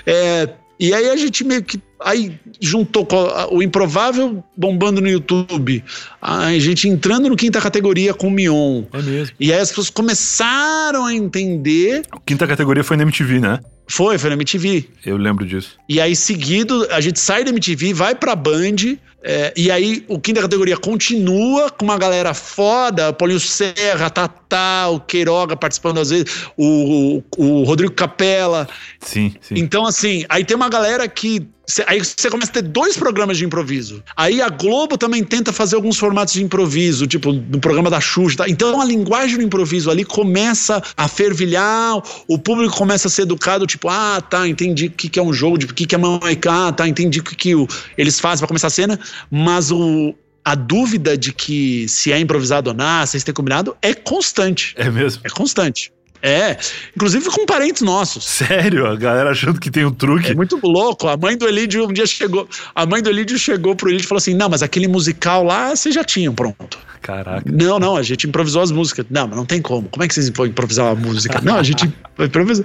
É, 0.06 0.48
e 0.78 0.92
aí 0.92 1.08
a 1.08 1.16
gente 1.16 1.44
meio 1.44 1.62
que 1.62 1.80
aí 2.04 2.38
juntou 2.60 3.08
o 3.50 3.62
improvável 3.62 4.44
bombando 4.56 5.00
no 5.00 5.08
YouTube, 5.08 5.82
a 6.20 6.52
gente 6.58 6.88
entrando 6.88 7.28
no 7.28 7.36
quinta 7.36 7.60
categoria 7.60 8.12
com 8.12 8.28
o 8.28 8.30
Mion. 8.30 8.84
É 8.92 9.02
mesmo. 9.02 9.34
E 9.40 9.52
aí 9.52 9.58
as 9.58 9.70
pessoas 9.70 9.90
começaram 9.90 11.06
a 11.06 11.14
entender. 11.14 12.02
Quinta 12.26 12.46
categoria 12.46 12.84
foi 12.84 12.96
na 12.96 13.02
MTV, 13.02 13.40
né? 13.40 13.60
Foi, 13.86 14.18
foi 14.18 14.30
na 14.30 14.34
MTV. 14.36 14.88
Eu 15.04 15.16
lembro 15.16 15.44
disso. 15.46 15.76
E 15.88 16.00
aí, 16.00 16.16
seguido, 16.16 16.86
a 16.90 17.00
gente 17.00 17.20
sai 17.20 17.44
da 17.44 17.50
MTV, 17.50 17.92
vai 17.92 18.14
pra 18.14 18.34
Band, 18.34 18.96
é, 19.26 19.54
e 19.56 19.70
aí 19.70 20.04
o 20.06 20.18
quinta 20.18 20.42
categoria 20.42 20.76
continua 20.76 21.70
com 21.70 21.86
uma 21.86 21.96
galera 21.96 22.34
foda, 22.34 23.10
Paulinho 23.10 23.40
Serra, 23.40 24.10
Tatá, 24.10 24.88
o 24.90 25.00
Queiroga 25.00 25.56
participando 25.56 25.98
às 25.98 26.10
vezes, 26.10 26.26
o, 26.58 27.22
o, 27.38 27.44
o 27.44 27.64
Rodrigo 27.64 27.94
Capella. 27.94 28.68
Sim, 29.00 29.34
sim. 29.40 29.54
Então, 29.56 29.86
assim, 29.86 30.26
aí 30.28 30.44
tem 30.44 30.54
uma 30.54 30.68
galera 30.68 31.08
que 31.08 31.48
Aí 31.86 31.98
você 31.98 32.28
começa 32.28 32.50
a 32.50 32.54
ter 32.54 32.62
dois 32.62 32.96
programas 32.96 33.38
de 33.38 33.44
improviso. 33.44 34.02
Aí 34.14 34.42
a 34.42 34.50
Globo 34.50 34.98
também 34.98 35.24
tenta 35.24 35.50
fazer 35.52 35.76
alguns 35.76 35.96
formatos 35.96 36.34
de 36.34 36.42
improviso, 36.42 37.06
tipo 37.06 37.32
no 37.32 37.58
programa 37.58 37.88
da 37.88 38.00
Xuxa. 38.00 38.38
Tá? 38.38 38.48
Então 38.48 38.80
a 38.80 38.84
linguagem 38.84 39.38
do 39.38 39.42
improviso 39.42 39.90
ali 39.90 40.04
começa 40.04 40.82
a 40.94 41.08
fervilhar, 41.08 42.02
o 42.28 42.38
público 42.38 42.76
começa 42.76 43.08
a 43.08 43.10
ser 43.10 43.22
educado, 43.22 43.66
tipo, 43.74 43.88
ah, 43.88 44.20
tá, 44.20 44.46
entendi 44.48 44.86
o 44.86 44.90
que, 44.90 45.08
que 45.08 45.18
é 45.18 45.22
um 45.22 45.32
jogo, 45.32 45.56
o 45.56 45.74
que, 45.74 45.86
que 45.86 45.94
é 45.94 45.98
mamaiká, 45.98 46.72
tá, 46.72 46.88
entendi 46.88 47.20
o 47.20 47.22
que, 47.24 47.34
que 47.34 47.54
o, 47.54 47.66
eles 47.98 48.20
fazem 48.20 48.40
para 48.40 48.48
começar 48.48 48.68
a 48.68 48.70
cena, 48.70 48.98
mas 49.30 49.70
o, 49.70 50.14
a 50.44 50.54
dúvida 50.54 51.16
de 51.16 51.32
que 51.32 51.88
se 51.88 52.12
é 52.12 52.18
improvisado 52.18 52.70
ou 52.70 52.76
não, 52.76 53.04
se 53.06 53.18
é 53.18 53.32
combinado, 53.32 53.76
é 53.82 53.94
constante. 53.94 54.74
É 54.76 54.88
mesmo? 54.90 55.22
É 55.24 55.28
constante. 55.28 55.92
É, 56.26 56.56
inclusive 56.96 57.28
com 57.28 57.44
parentes 57.44 57.82
nossos. 57.82 58.24
Sério? 58.24 58.86
A 58.86 58.96
galera 58.96 59.30
achando 59.30 59.60
que 59.60 59.70
tem 59.70 59.84
um 59.84 59.90
truque. 59.90 60.30
É 60.30 60.34
muito 60.34 60.58
louco. 60.62 61.06
A 61.06 61.18
mãe 61.18 61.36
do 61.36 61.46
Elídio 61.46 61.86
um 61.86 61.92
dia 61.92 62.06
chegou. 62.06 62.48
A 62.74 62.86
mãe 62.86 63.02
do 63.02 63.10
Elídio 63.10 63.38
chegou 63.38 63.76
pro 63.76 63.90
Elídio 63.90 64.06
e 64.06 64.08
falou 64.08 64.20
assim: 64.20 64.32
Não, 64.32 64.48
mas 64.48 64.62
aquele 64.62 64.88
musical 64.88 65.44
lá 65.44 65.76
vocês 65.76 65.94
já 65.94 66.02
tinham 66.02 66.34
pronto. 66.34 66.78
Caraca. 67.02 67.42
Não, 67.44 67.78
não, 67.78 67.94
a 67.94 68.02
gente 68.02 68.26
improvisou 68.26 68.62
as 68.62 68.70
músicas. 68.70 69.04
Não, 69.10 69.28
mas 69.28 69.36
não 69.36 69.44
tem 69.44 69.60
como. 69.60 69.86
Como 69.90 70.02
é 70.02 70.08
que 70.08 70.14
vocês 70.14 70.30
vão 70.30 70.46
improvisar 70.46 70.86
uma 70.86 70.94
música? 70.94 71.42
não, 71.44 71.56
a 71.56 71.62
gente 71.62 71.92
improvisou. 72.18 72.64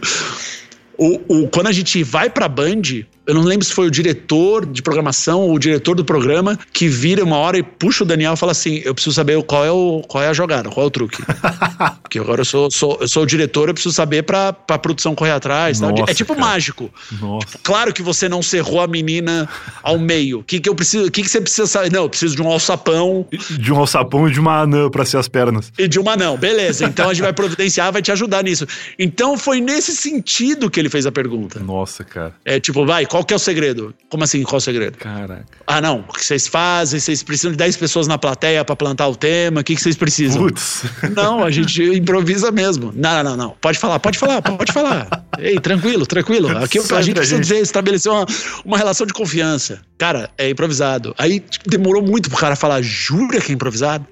O, 0.99 1.43
o, 1.43 1.47
quando 1.47 1.67
a 1.67 1.71
gente 1.71 2.03
vai 2.03 2.29
pra 2.29 2.49
Band, 2.49 2.81
eu 3.29 3.35
não 3.35 3.43
lembro 3.43 3.63
se 3.63 3.71
foi 3.71 3.85
o 3.85 3.91
diretor 3.91 4.65
de 4.65 4.81
programação 4.81 5.41
ou 5.41 5.53
o 5.53 5.59
diretor 5.59 5.95
do 5.95 6.03
programa 6.03 6.57
que 6.73 6.87
vira 6.87 7.23
uma 7.23 7.37
hora 7.37 7.59
e 7.59 7.61
puxa 7.61 8.03
o 8.03 8.07
Daniel 8.07 8.33
e 8.33 8.37
fala 8.37 8.53
assim: 8.53 8.81
Eu 8.83 8.95
preciso 8.95 9.13
saber 9.13 9.39
qual 9.43 9.63
é, 9.63 9.71
o, 9.71 10.01
qual 10.07 10.23
é 10.23 10.27
a 10.27 10.33
jogada, 10.33 10.67
qual 10.67 10.83
é 10.83 10.87
o 10.87 10.89
truque. 10.89 11.21
Porque 12.01 12.17
agora 12.17 12.41
eu 12.41 12.45
sou, 12.45 12.71
sou, 12.71 12.97
eu 12.99 13.07
sou 13.07 13.21
o 13.21 13.25
diretor, 13.27 13.69
eu 13.69 13.73
preciso 13.75 13.93
saber 13.93 14.23
pra, 14.23 14.51
pra 14.51 14.79
produção 14.79 15.13
correr 15.13 15.31
atrás. 15.31 15.79
Nossa, 15.79 16.11
é 16.11 16.13
tipo 16.15 16.33
cara. 16.33 16.47
mágico. 16.47 16.89
Nossa. 17.21 17.59
Claro 17.61 17.93
que 17.93 18.01
você 18.01 18.27
não 18.27 18.41
cerrou 18.41 18.81
a 18.81 18.87
menina 18.87 19.47
ao 19.83 19.99
meio. 19.99 20.39
O 20.39 20.43
que, 20.43 20.59
que 20.59 20.67
eu 20.67 20.73
preciso? 20.73 21.05
O 21.05 21.11
que, 21.11 21.21
que 21.21 21.29
você 21.29 21.39
precisa 21.39 21.67
saber? 21.67 21.91
Não, 21.91 22.03
eu 22.03 22.09
preciso 22.09 22.35
de 22.35 22.41
um 22.41 22.47
alçapão. 22.47 23.27
De 23.51 23.71
um 23.71 23.77
alçapão 23.77 24.27
e 24.27 24.31
de 24.31 24.39
uma 24.39 24.61
anã 24.61 24.89
pra 24.89 25.05
ser 25.05 25.17
as 25.17 25.27
pernas. 25.27 25.71
E 25.77 25.87
de 25.87 25.99
uma 25.99 26.17
não, 26.17 26.35
beleza. 26.35 26.83
Então 26.83 27.07
a 27.07 27.13
gente 27.13 27.21
vai 27.21 27.31
providenciar, 27.33 27.93
vai 27.93 28.01
te 28.01 28.11
ajudar 28.11 28.43
nisso. 28.43 28.65
Então 28.97 29.37
foi 29.37 29.61
nesse 29.61 29.95
sentido 29.95 30.67
que 30.67 30.79
ele 30.79 30.88
fez 30.89 31.05
a 31.05 31.11
pergunta. 31.11 31.59
Nossa, 31.59 32.03
cara. 32.03 32.33
É 32.43 32.59
tipo, 32.59 32.85
vai, 32.85 33.05
qual 33.05 33.23
que 33.23 33.33
é 33.33 33.35
o 33.35 33.39
segredo? 33.39 33.93
Como 34.09 34.23
assim, 34.23 34.43
qual 34.43 34.55
é 34.55 34.57
o 34.57 34.61
segredo? 34.61 34.97
Caraca. 34.97 35.45
Ah, 35.65 35.81
não. 35.81 35.99
O 36.07 36.13
que 36.13 36.25
vocês 36.25 36.47
fazem? 36.47 36.99
Vocês 36.99 37.23
precisam 37.23 37.51
de 37.51 37.57
10 37.57 37.77
pessoas 37.77 38.07
na 38.07 38.17
plateia 38.17 38.63
para 38.65 38.75
plantar 38.75 39.07
o 39.07 39.15
tema? 39.15 39.61
O 39.61 39.63
que, 39.63 39.75
que 39.75 39.81
vocês 39.81 39.95
precisam? 39.95 40.41
Putz. 40.41 40.83
Não, 41.15 41.43
a 41.43 41.51
gente 41.51 41.81
improvisa 41.83 42.51
mesmo. 42.51 42.91
Não, 42.95 43.23
não, 43.23 43.35
não. 43.35 43.55
Pode 43.61 43.77
falar, 43.77 43.99
pode 43.99 44.17
falar, 44.17 44.41
pode 44.41 44.71
falar. 44.71 45.07
Ei, 45.39 45.59
tranquilo, 45.59 46.05
tranquilo. 46.05 46.49
Aqui 46.57 46.79
a 46.79 47.01
gente 47.01 47.15
precisa 47.15 47.39
dizer, 47.39 47.59
estabelecer 47.59 48.11
uma, 48.11 48.25
uma 48.63 48.77
relação 48.77 49.05
de 49.05 49.13
confiança. 49.13 49.81
Cara, 49.97 50.29
é 50.37 50.49
improvisado. 50.49 51.13
Aí 51.17 51.39
tipo, 51.39 51.69
demorou 51.69 52.01
muito 52.01 52.29
pro 52.29 52.37
cara 52.37 52.55
falar, 52.55 52.81
jura 52.81 53.41
que 53.41 53.51
é 53.51 53.55
improvisado? 53.55 54.05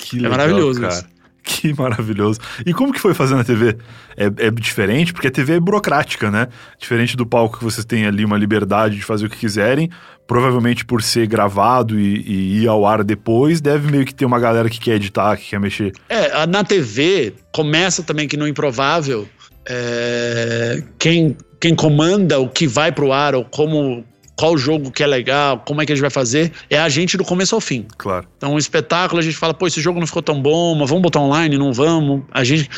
Que 0.00 0.16
é 0.16 0.22
legal, 0.22 0.32
é 0.32 0.36
maravilhoso 0.36 0.80
cara. 0.80 0.94
Isso. 0.94 1.19
Que 1.42 1.72
maravilhoso. 1.74 2.38
E 2.64 2.72
como 2.72 2.92
que 2.92 3.00
foi 3.00 3.14
fazer 3.14 3.34
na 3.34 3.44
TV? 3.44 3.76
É, 4.16 4.26
é, 4.46 4.50
diferente, 4.50 5.12
porque 5.12 5.28
a 5.28 5.30
TV 5.30 5.54
é 5.54 5.60
burocrática, 5.60 6.30
né? 6.30 6.48
Diferente 6.78 7.16
do 7.16 7.26
palco 7.26 7.58
que 7.58 7.64
vocês 7.64 7.84
têm 7.84 8.06
ali 8.06 8.24
uma 8.24 8.36
liberdade 8.36 8.96
de 8.96 9.02
fazer 9.02 9.26
o 9.26 9.30
que 9.30 9.36
quiserem. 9.36 9.90
Provavelmente 10.26 10.84
por 10.84 11.02
ser 11.02 11.26
gravado 11.26 11.98
e, 11.98 12.22
e 12.22 12.62
ir 12.62 12.68
ao 12.68 12.86
ar 12.86 13.02
depois, 13.02 13.60
deve 13.60 13.90
meio 13.90 14.04
que 14.04 14.14
ter 14.14 14.24
uma 14.24 14.38
galera 14.38 14.70
que 14.70 14.78
quer 14.78 14.94
editar, 14.94 15.36
que 15.36 15.50
quer 15.50 15.58
mexer. 15.58 15.92
É, 16.08 16.46
na 16.46 16.62
TV 16.62 17.34
começa 17.52 18.02
também 18.02 18.28
que 18.28 18.36
no 18.36 18.46
Improvável, 18.46 19.28
é, 19.68 20.82
quem, 20.98 21.36
quem 21.60 21.74
comanda 21.74 22.38
o 22.38 22.48
que 22.48 22.66
vai 22.66 22.92
pro 22.92 23.12
ar 23.12 23.34
ou 23.34 23.44
como 23.44 24.04
qual 24.40 24.56
jogo 24.56 24.90
que 24.90 25.02
é 25.02 25.06
legal, 25.06 25.62
como 25.66 25.82
é 25.82 25.86
que 25.86 25.92
a 25.92 25.94
gente 25.94 26.00
vai 26.00 26.10
fazer, 26.10 26.50
é 26.70 26.78
a 26.78 26.88
gente 26.88 27.18
do 27.18 27.24
começo 27.26 27.54
ao 27.54 27.60
fim. 27.60 27.86
Claro. 27.98 28.26
Então, 28.38 28.54
um 28.54 28.58
espetáculo, 28.58 29.20
a 29.20 29.22
gente 29.22 29.36
fala, 29.36 29.52
pô, 29.52 29.66
esse 29.66 29.82
jogo 29.82 30.00
não 30.00 30.06
ficou 30.06 30.22
tão 30.22 30.40
bom, 30.40 30.74
mas 30.74 30.88
vamos 30.88 31.02
botar 31.02 31.20
online, 31.20 31.58
não 31.58 31.74
vamos. 31.74 32.22
A 32.32 32.42
gente. 32.42 32.70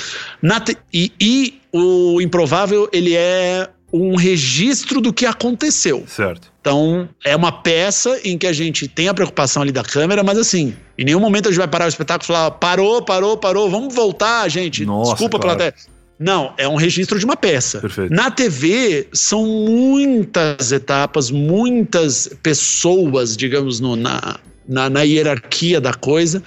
Te... 0.65 0.77
E, 0.93 1.13
e 1.21 1.61
o 1.73 2.21
improvável, 2.21 2.89
ele 2.93 3.15
é 3.15 3.69
um 3.93 4.17
registro 4.17 5.01
do 5.01 5.13
que 5.13 5.25
aconteceu. 5.25 6.03
Certo. 6.09 6.51
Então, 6.61 7.09
é 7.25 7.37
uma 7.37 7.53
peça 7.53 8.19
em 8.25 8.37
que 8.37 8.47
a 8.49 8.53
gente 8.53 8.89
tem 8.89 9.07
a 9.07 9.15
preocupação 9.15 9.63
ali 9.63 9.71
da 9.71 9.85
câmera, 9.85 10.25
mas 10.25 10.39
assim, 10.39 10.75
em 10.99 11.05
nenhum 11.05 11.21
momento 11.21 11.47
a 11.47 11.53
gente 11.53 11.59
vai 11.59 11.69
parar 11.69 11.85
o 11.85 11.89
espetáculo 11.89 12.25
e 12.25 12.27
falar: 12.27 12.51
parou, 12.53 13.03
parou, 13.03 13.37
parou, 13.37 13.71
vamos 13.71 13.95
voltar, 13.95 14.49
gente. 14.49 14.85
Nossa, 14.85 15.13
Desculpa, 15.13 15.39
claro. 15.39 15.59
plateia. 15.59 15.92
Não, 16.23 16.55
é 16.57 16.69
um 16.69 16.77
registro 16.77 17.19
de 17.19 17.25
uma 17.25 17.37
peça. 17.37 17.81
Perfeito. 17.81 18.15
Na 18.15 18.31
TV, 18.31 19.09
são 19.13 19.45
muitas 19.45 20.71
etapas, 20.71 21.33
muitas 21.33 22.31
pessoas, 22.43 23.37
digamos, 23.37 23.81
no, 23.81 23.97
na, 23.97 24.39
na, 24.69 24.89
na, 24.89 25.03
hierarquia 25.03 25.81
da 25.81 25.93
coisa. 25.93 26.41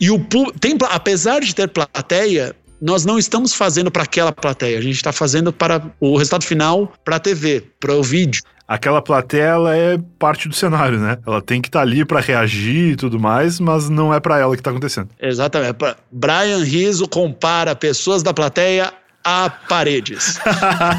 E 0.00 0.10
o 0.10 0.18
tem, 0.58 0.76
apesar 0.90 1.40
de 1.40 1.54
ter 1.54 1.68
plateia, 1.68 2.56
nós 2.82 3.04
não 3.04 3.18
estamos 3.18 3.54
fazendo 3.54 3.88
para 3.88 4.02
aquela 4.02 4.32
plateia, 4.32 4.76
a 4.78 4.82
gente 4.82 4.96
está 4.96 5.12
fazendo 5.12 5.52
para 5.52 5.80
o 6.00 6.16
resultado 6.16 6.44
final 6.44 6.92
para 7.04 7.16
a 7.16 7.20
TV, 7.20 7.62
para 7.78 7.94
o 7.94 8.02
vídeo. 8.02 8.42
Aquela 8.66 9.02
plateia 9.02 9.42
ela 9.42 9.76
é 9.76 9.98
parte 10.18 10.48
do 10.48 10.54
cenário, 10.54 10.98
né? 10.98 11.18
Ela 11.26 11.42
tem 11.42 11.60
que 11.60 11.68
estar 11.68 11.80
tá 11.80 11.82
ali 11.82 12.04
para 12.04 12.20
reagir 12.20 12.92
e 12.92 12.96
tudo 12.96 13.18
mais, 13.18 13.58
mas 13.58 13.88
não 13.88 14.14
é 14.14 14.20
para 14.20 14.38
ela 14.38 14.54
que 14.54 14.60
está 14.60 14.70
acontecendo. 14.70 15.08
Exatamente. 15.20 15.76
Brian 16.10 16.62
Rizzo 16.62 17.08
compara 17.08 17.74
pessoas 17.74 18.22
da 18.22 18.32
plateia 18.32 18.92
a 19.24 19.50
paredes. 19.50 20.38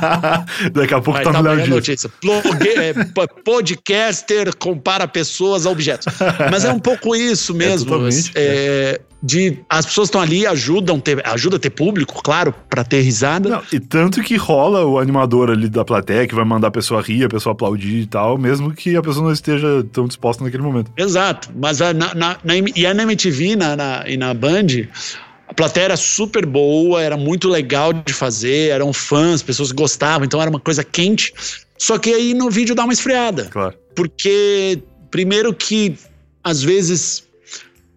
Daqui 0.73 0.93
a 0.93 1.01
pouco 1.01 1.13
Vai 1.13 1.23
tá, 1.23 1.31
tá 1.31 1.41
melhor 1.41 1.67
notícia. 1.67 2.09
é, 2.77 2.93
podcaster 3.43 4.55
compara 4.57 5.07
pessoas 5.07 5.65
a 5.65 5.69
objetos. 5.69 6.13
Mas 6.49 6.65
é 6.65 6.71
um 6.71 6.79
pouco 6.79 7.15
isso 7.15 7.53
é 7.53 7.55
mesmo. 7.55 7.95
É, 8.05 8.11
é, 8.35 9.01
de 9.23 9.59
as 9.69 9.85
pessoas 9.85 10.07
estão 10.07 10.19
ali 10.19 10.47
ajudam 10.47 10.99
ter, 10.99 11.25
ajuda 11.27 11.57
a 11.57 11.59
ter 11.59 11.69
público, 11.69 12.21
claro, 12.23 12.53
para 12.69 12.83
ter 12.83 13.01
risada. 13.01 13.49
Não, 13.49 13.61
e 13.71 13.79
tanto 13.79 14.21
que 14.21 14.35
rola 14.35 14.85
o 14.85 14.97
animador 14.97 15.51
ali 15.51 15.69
da 15.69 15.85
plateia 15.85 16.27
que 16.27 16.33
vai 16.33 16.45
mandar 16.45 16.69
a 16.69 16.71
pessoa 16.71 17.01
rir, 17.01 17.25
a 17.25 17.29
pessoa 17.29 17.53
aplaudir 17.53 18.01
e 18.01 18.07
tal, 18.07 18.37
mesmo 18.37 18.71
que 18.71 18.95
a 18.95 19.01
pessoa 19.01 19.25
não 19.25 19.31
esteja 19.31 19.85
tão 19.91 20.07
disposta 20.07 20.43
naquele 20.43 20.63
momento. 20.63 20.91
Exato. 20.97 21.49
Mas 21.55 21.79
na, 21.79 21.93
na, 21.93 22.13
na, 22.15 22.37
e 22.75 22.85
a 22.85 22.93
na 22.93 23.03
MTV 23.03 23.55
na, 23.55 23.75
na, 23.75 24.03
e 24.07 24.17
na 24.17 24.33
Band 24.33 24.87
a 25.51 25.53
plateia 25.53 25.83
era 25.83 25.97
super 25.97 26.45
boa, 26.45 27.03
era 27.03 27.17
muito 27.17 27.49
legal 27.49 27.91
de 27.91 28.13
fazer, 28.13 28.69
eram 28.69 28.93
fãs, 28.93 29.43
pessoas 29.43 29.73
gostavam, 29.73 30.23
então 30.23 30.41
era 30.41 30.49
uma 30.49 30.61
coisa 30.61 30.81
quente. 30.81 31.33
Só 31.77 31.97
que 31.97 32.13
aí 32.13 32.33
no 32.33 32.49
vídeo 32.49 32.73
dá 32.73 32.85
uma 32.85 32.93
esfriada. 32.93 33.49
Claro. 33.51 33.77
Porque, 33.93 34.81
primeiro 35.09 35.53
que, 35.53 35.97
às 36.41 36.63
vezes, 36.63 37.27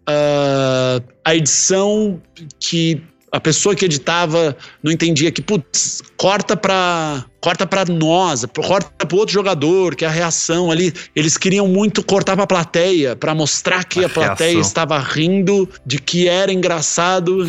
uh, 0.08 1.00
a 1.24 1.36
edição 1.36 2.20
que 2.58 3.00
a 3.34 3.40
pessoa 3.40 3.74
que 3.74 3.84
editava 3.84 4.56
não 4.80 4.92
entendia 4.92 5.32
que, 5.32 5.42
putz, 5.42 6.00
corta 6.16 6.56
para 6.56 7.24
corta 7.40 7.66
para 7.66 7.84
nós, 7.84 8.46
corta 8.54 9.04
para 9.04 9.18
outro 9.18 9.34
jogador, 9.34 9.96
que 9.96 10.04
é 10.04 10.08
a 10.08 10.10
reação 10.10 10.70
ali. 10.70 10.94
Eles 11.16 11.36
queriam 11.36 11.66
muito 11.66 12.02
cortar 12.04 12.36
para 12.36 12.44
a 12.44 12.46
plateia, 12.46 13.16
para 13.16 13.34
mostrar 13.34 13.82
que 13.84 14.04
a, 14.04 14.06
a 14.06 14.08
plateia 14.08 14.60
estava 14.60 14.96
rindo, 15.00 15.68
de 15.84 15.98
que 15.98 16.28
era 16.28 16.52
engraçado. 16.52 17.44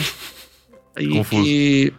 E, 0.98 1.22
e, 1.34 1.94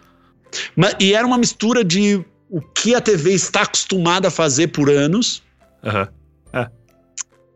e, 0.99 1.13
era 1.13 1.25
uma 1.25 1.37
mistura 1.37 1.81
de 1.81 2.21
o 2.49 2.59
que 2.59 2.93
a 2.93 2.99
TV 2.99 3.31
está 3.31 3.61
acostumada 3.61 4.27
a 4.27 4.31
fazer 4.31 4.67
por 4.67 4.89
anos. 4.89 5.41
Uhum 5.81 6.07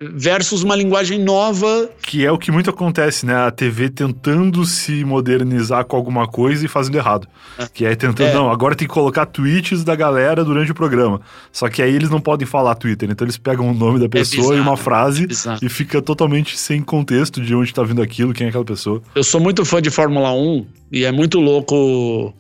versus 0.02 0.64
uma 0.64 0.76
linguagem 0.76 1.20
nova. 1.20 1.90
Que 2.02 2.26
é 2.26 2.32
o 2.32 2.38
que 2.38 2.52
muito 2.52 2.70
acontece, 2.70 3.26
né? 3.26 3.36
A 3.36 3.52
TV 3.52 3.90
tentando 3.90 4.66
se 4.66 5.04
modernizar 5.06 5.86
com 5.86 5.96
alguma 5.96 6.28
coisa 6.28 6.66
e 6.66 6.68
fazendo 6.68 6.96
errado. 6.96 7.28
É. 7.58 7.68
Que 7.68 7.86
é 7.86 7.96
tentando, 7.96 8.30
é. 8.30 8.34
não, 8.34 8.50
agora 8.50 8.76
tem 8.76 8.88
que 8.88 8.94
colocar 8.94 9.26
tweets 9.26 9.84
da 9.84 9.96
galera 9.96 10.44
durante 10.44 10.72
o 10.72 10.76
programa. 10.76 11.22
Só 11.52 11.70
que 11.70 11.82
aí 11.82 11.94
eles 11.94 12.10
não 12.10 12.20
podem 12.20 12.48
falar 12.48 12.76
Twitter, 12.76 13.10
então 13.10 13.26
eles 13.26 13.38
pegam 13.38 13.70
o 13.70 13.74
nome 13.74 14.00
da 14.00 14.06
é 14.06 14.10
pessoa 14.10 14.56
é 14.56 14.58
e 14.58 14.62
uma 14.62 14.78
frase 14.78 15.28
e 15.62 15.70
fica 15.70 16.02
totalmente 16.02 16.58
sem 16.58 16.82
contexto 16.82 17.42
de 17.42 17.54
onde 17.54 17.74
tá 17.74 17.84
vindo 17.84 18.02
aquilo, 18.02 18.34
quem 18.34 18.48
é 18.48 18.50
aquela 18.50 18.66
pessoa. 18.66 19.02
Eu 19.14 19.24
sou 19.24 19.40
muito 19.40 19.64
fã 19.64 19.82
de 19.82 19.90
Fórmula 19.90 20.34
1 20.34 20.66
e 20.92 21.06
é 21.06 21.12
muito 21.12 21.40
louco. 21.40 22.34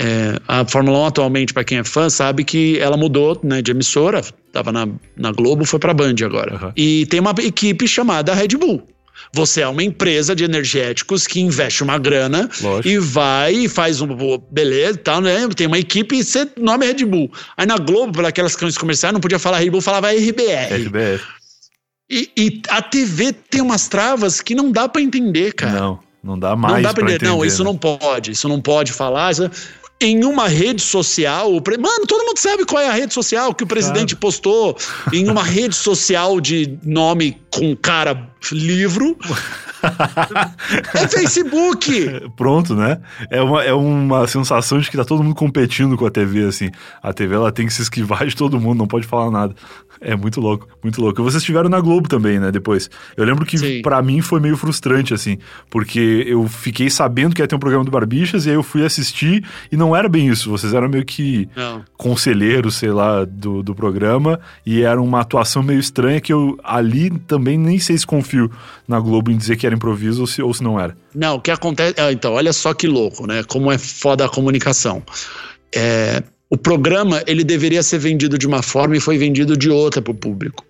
É, 0.00 0.38
a 0.46 0.64
Fórmula 0.64 0.98
1 1.00 1.06
atualmente, 1.06 1.52
para 1.52 1.64
quem 1.64 1.78
é 1.78 1.84
fã, 1.84 2.08
sabe 2.08 2.44
que 2.44 2.78
ela 2.78 2.96
mudou 2.96 3.38
né, 3.42 3.60
de 3.60 3.72
emissora, 3.72 4.22
Tava 4.52 4.72
na, 4.72 4.88
na 5.16 5.32
Globo, 5.32 5.64
foi 5.64 5.78
pra 5.78 5.92
Band 5.94 6.14
agora. 6.24 6.54
Uhum. 6.54 6.72
E 6.76 7.06
tem 7.06 7.20
uma 7.20 7.34
equipe 7.38 7.86
chamada 7.86 8.34
Red 8.34 8.48
Bull. 8.48 8.82
Você 9.32 9.60
é 9.60 9.68
uma 9.68 9.82
empresa 9.82 10.34
de 10.34 10.44
energéticos 10.44 11.26
que 11.26 11.40
investe 11.40 11.82
uma 11.82 11.98
grana 11.98 12.48
Lógico. 12.62 12.88
e 12.88 12.98
vai 12.98 13.52
e 13.52 13.68
faz 13.68 14.00
um. 14.00 14.08
Beleza 14.50 14.98
tal, 14.98 15.20
né? 15.20 15.46
Tem 15.54 15.66
uma 15.66 15.78
equipe 15.78 16.16
e 16.16 16.24
você 16.24 16.48
nome 16.56 16.86
é 16.86 16.92
Red 16.92 17.04
Bull. 17.04 17.30
Aí 17.56 17.66
na 17.66 17.76
Globo, 17.76 18.12
para 18.12 18.28
aquelas 18.28 18.54
canções 18.54 18.78
comerciais, 18.78 19.12
não 19.12 19.20
podia 19.20 19.38
falar 19.38 19.58
Red 19.58 19.70
Bull, 19.70 19.80
falava 19.80 20.10
RBR. 20.10 20.86
RBR. 20.86 21.20
E, 22.10 22.30
e 22.36 22.62
a 22.70 22.80
TV 22.80 23.32
tem 23.32 23.60
umas 23.60 23.86
travas 23.86 24.40
que 24.40 24.54
não 24.54 24.72
dá 24.72 24.88
para 24.88 25.02
entender, 25.02 25.52
cara. 25.52 25.78
Não, 25.78 25.98
não 26.24 26.38
dá 26.38 26.56
mais. 26.56 26.76
Não 26.76 26.82
dá 26.82 26.94
pra, 26.94 27.04
pra 27.04 27.14
entender. 27.14 27.30
Não, 27.30 27.44
isso 27.44 27.62
né? 27.62 27.70
não 27.70 27.76
pode. 27.76 28.30
Isso 28.30 28.48
não 28.48 28.62
pode 28.62 28.92
falar. 28.92 29.32
Isso 29.32 29.50
em 30.00 30.24
uma 30.24 30.46
rede 30.46 30.82
social. 30.82 31.50
Mano, 31.50 32.06
todo 32.06 32.24
mundo 32.24 32.38
sabe 32.38 32.64
qual 32.64 32.82
é 32.82 32.88
a 32.88 32.92
rede 32.92 33.12
social 33.12 33.54
que 33.54 33.64
o 33.64 33.66
presidente 33.66 34.14
claro. 34.14 34.20
postou 34.20 34.76
em 35.12 35.28
uma 35.28 35.42
rede 35.44 35.74
social 35.74 36.40
de 36.40 36.78
nome 36.84 37.40
com 37.50 37.74
cara 37.76 38.28
livro. 38.52 39.16
é 40.94 41.08
Facebook! 41.08 42.30
Pronto, 42.36 42.74
né? 42.74 43.00
É 43.30 43.42
uma, 43.42 43.62
é 43.62 43.72
uma 43.72 44.26
sensação 44.26 44.78
de 44.78 44.90
que 44.90 44.96
tá 44.96 45.04
todo 45.04 45.22
mundo 45.22 45.34
competindo 45.34 45.96
com 45.96 46.06
a 46.06 46.10
TV, 46.10 46.44
assim. 46.44 46.70
A 47.02 47.12
TV 47.12 47.34
ela 47.34 47.52
tem 47.52 47.66
que 47.66 47.72
se 47.72 47.82
esquivar 47.82 48.26
de 48.26 48.36
todo 48.36 48.60
mundo, 48.60 48.78
não 48.78 48.86
pode 48.86 49.06
falar 49.06 49.30
nada. 49.30 49.54
É 50.00 50.14
muito 50.14 50.40
louco, 50.40 50.68
muito 50.82 51.00
louco. 51.00 51.20
E 51.20 51.24
vocês 51.24 51.42
estiveram 51.42 51.68
na 51.68 51.80
Globo 51.80 52.08
também, 52.08 52.38
né, 52.38 52.52
depois. 52.52 52.88
Eu 53.16 53.24
lembro 53.24 53.44
que 53.44 53.82
para 53.82 54.00
mim 54.00 54.20
foi 54.20 54.40
meio 54.40 54.56
frustrante, 54.56 55.12
assim, 55.12 55.38
porque 55.68 56.24
eu 56.26 56.46
fiquei 56.46 56.88
sabendo 56.88 57.34
que 57.34 57.42
ia 57.42 57.48
ter 57.48 57.56
um 57.56 57.58
programa 57.58 57.84
do 57.84 57.90
Barbixas 57.90 58.46
e 58.46 58.50
aí 58.50 58.54
eu 58.54 58.62
fui 58.62 58.84
assistir 58.84 59.44
e 59.70 59.76
não 59.76 59.94
era 59.94 60.08
bem 60.08 60.28
isso. 60.28 60.50
Vocês 60.50 60.72
eram 60.72 60.88
meio 60.88 61.04
que 61.04 61.48
não. 61.56 61.82
conselheiros, 61.96 62.76
sei 62.76 62.92
lá, 62.92 63.24
do, 63.24 63.62
do 63.62 63.74
programa 63.74 64.38
e 64.64 64.82
era 64.82 65.00
uma 65.00 65.20
atuação 65.20 65.62
meio 65.62 65.80
estranha 65.80 66.20
que 66.20 66.32
eu 66.32 66.58
ali 66.62 67.10
também 67.26 67.58
nem 67.58 67.78
sei 67.78 67.98
se 67.98 68.06
confio 68.06 68.50
na 68.86 69.00
Globo 69.00 69.30
em 69.30 69.36
dizer 69.36 69.56
que 69.56 69.66
era 69.66 69.74
improviso 69.78 70.20
ou 70.20 70.26
se, 70.26 70.42
ou 70.42 70.52
se 70.52 70.62
não 70.62 70.78
era. 70.78 70.96
Não, 71.14 71.36
o 71.36 71.40
que 71.40 71.50
acontece. 71.50 71.94
Ah, 71.96 72.12
então, 72.12 72.34
olha 72.34 72.52
só 72.52 72.74
que 72.74 72.86
louco, 72.86 73.26
né? 73.26 73.42
Como 73.44 73.72
é 73.72 73.78
foda 73.78 74.26
a 74.26 74.28
comunicação. 74.28 75.02
É, 75.74 76.22
o 76.50 76.56
programa 76.56 77.22
ele 77.26 77.44
deveria 77.44 77.82
ser 77.82 77.98
vendido 77.98 78.38
de 78.38 78.46
uma 78.46 78.62
forma 78.62 78.96
e 78.96 79.00
foi 79.00 79.18
vendido 79.18 79.56
de 79.56 79.70
outra 79.70 80.02
para 80.02 80.12
o 80.12 80.14
público. 80.14 80.64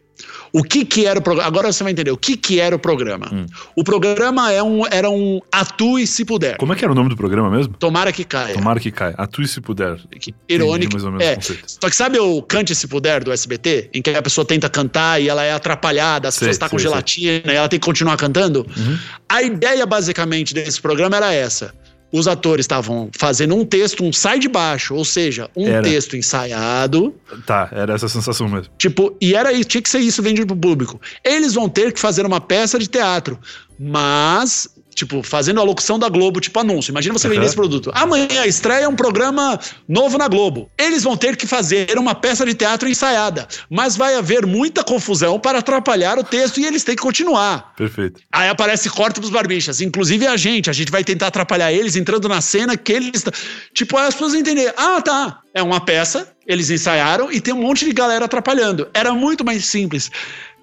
O 0.53 0.63
que 0.63 0.85
que 0.85 1.07
era 1.07 1.19
o 1.19 1.23
programa? 1.23 1.49
Agora 1.49 1.73
você 1.73 1.83
vai 1.83 1.93
entender. 1.93 2.11
O 2.11 2.17
que 2.17 2.37
que 2.37 2.61
era 2.61 2.75
o 2.75 2.79
programa? 2.79 3.29
Hum. 3.33 3.47
O 3.77 3.85
programa 3.85 4.51
é 4.53 4.63
um, 4.63 4.87
era 4.87 5.09
um 5.11 5.41
Atue 5.53 6.07
se 6.07 6.25
puder. 6.25 6.57
Como 6.57 6.73
é 6.73 6.77
que 6.77 6.85
era 6.85 6.93
o 6.93 6.95
nome 6.95 7.09
do 7.09 7.17
programa 7.17 7.51
mesmo? 7.51 7.75
Tomara 7.75 8.13
que 8.13 8.25
caia. 8.25 8.55
Tomara 8.55 8.81
que 8.81 8.91
caia. 8.91 9.15
Atue 9.17 9.47
se 9.47 9.61
puder. 9.61 9.97
Que, 10.19 10.35
irônico. 10.49 10.97
É. 11.21 11.39
Só 11.41 11.89
que 11.89 11.97
sabe 11.97 12.19
o 12.19 12.43
Cante 12.43 12.75
se 12.75 12.87
puder 12.87 13.23
do 13.23 13.33
SBT? 13.33 13.91
Em 13.95 14.03
que 14.03 14.11
a 14.11 14.23
pessoa 14.23 14.45
tenta 14.45 14.69
cantar 14.69 15.21
e 15.21 15.29
ela 15.29 15.45
é 15.45 15.53
atrapalhada, 15.53 16.29
as 16.29 16.35
sei, 16.35 16.41
pessoas 16.41 16.57
estão 16.57 16.69
tá 16.69 16.71
com 16.71 16.79
gelatina 16.79 17.43
sei. 17.45 17.55
e 17.55 17.57
ela 17.57 17.69
tem 17.69 17.79
que 17.79 17.87
continuar 17.87 18.17
cantando? 18.17 18.67
Uhum. 18.77 18.99
A 19.29 19.43
ideia 19.43 19.85
basicamente 19.87 20.55
desse 20.55 20.81
programa 20.81 21.17
era 21.17 21.33
essa 21.33 21.75
os 22.11 22.27
atores 22.27 22.64
estavam 22.64 23.11
fazendo 23.16 23.55
um 23.55 23.64
texto, 23.64 24.05
um 24.05 24.12
sai 24.12 24.38
de 24.38 24.49
baixo, 24.49 24.94
ou 24.94 25.05
seja, 25.05 25.51
um 25.57 25.66
era. 25.66 25.83
texto 25.83 26.16
ensaiado. 26.16 27.14
Tá, 27.47 27.68
era 27.73 27.94
essa 27.94 28.09
sensação 28.09 28.49
mesmo. 28.49 28.73
Tipo, 28.79 29.16
e 29.21 29.35
era 29.35 29.53
isso, 29.53 29.64
tinha 29.64 29.83
que 29.83 29.90
ser 29.90 30.01
isso 30.01 30.23
vendido 30.23 30.47
pro 30.47 30.57
público. 30.57 31.01
Eles 31.25 31.55
vão 31.55 31.68
ter 31.68 31.92
que 31.92 32.01
fazer 32.01 32.25
uma 32.25 32.40
peça 32.40 32.79
de 32.79 32.87
teatro, 32.88 33.38
mas 33.79 34.68
Tipo, 34.99 35.23
fazendo 35.23 35.61
a 35.61 35.63
locução 35.63 35.97
da 35.97 36.09
Globo, 36.09 36.41
tipo 36.41 36.59
anúncio. 36.59 36.91
Imagina 36.91 37.17
você 37.17 37.29
uhum. 37.29 37.35
vender 37.35 37.47
esse 37.47 37.55
produto. 37.55 37.93
Amanhã 37.95 38.45
estreia 38.45 38.89
um 38.89 38.97
programa 38.97 39.57
novo 39.87 40.19
na 40.19 40.27
Globo. 40.27 40.69
Eles 40.77 41.05
vão 41.05 41.17
ter 41.17 41.37
que 41.37 41.47
fazer 41.47 41.97
uma 41.97 42.17
peça 42.17 42.45
de 42.45 42.53
teatro 42.53 42.89
ensaiada. 42.89 43.47
Mas 43.71 43.97
vai 43.97 44.17
haver 44.17 44.45
muita 44.45 44.83
confusão 44.83 45.39
para 45.39 45.61
atrapalhar 45.61 46.19
o 46.19 46.25
texto 46.25 46.59
e 46.59 46.67
eles 46.67 46.83
têm 46.83 46.97
que 46.97 47.03
continuar. 47.03 47.75
Perfeito. 47.77 48.21
Aí 48.33 48.49
aparece 48.49 48.91
corte 48.91 49.21
pros 49.21 49.31
barbichas. 49.31 49.81
Inclusive 49.81 50.27
a 50.27 50.37
gente. 50.37 50.69
A 50.69 50.73
gente 50.73 50.91
vai 50.91 51.05
tentar 51.05 51.29
atrapalhar 51.29 51.73
eles 51.73 51.95
entrando 51.95 52.29
na 52.29 52.41
cena 52.41 52.77
que 52.77 52.93
eles. 52.93 53.25
Tipo, 53.73 53.99
as 53.99 54.15
pessoas 54.15 54.35
entenderem. 54.35 54.73
Ah, 54.77 55.01
tá. 55.01 55.39
É 55.55 55.63
uma 55.63 55.81
peça, 55.81 56.33
eles 56.45 56.71
ensaiaram 56.71 57.31
e 57.31 57.41
tem 57.41 57.55
um 57.55 57.63
monte 57.63 57.85
de 57.85 57.93
galera 57.93 58.25
atrapalhando. 58.25 58.89
Era 58.93 59.15
muito 59.15 59.45
mais 59.45 59.65
simples. 59.65 60.11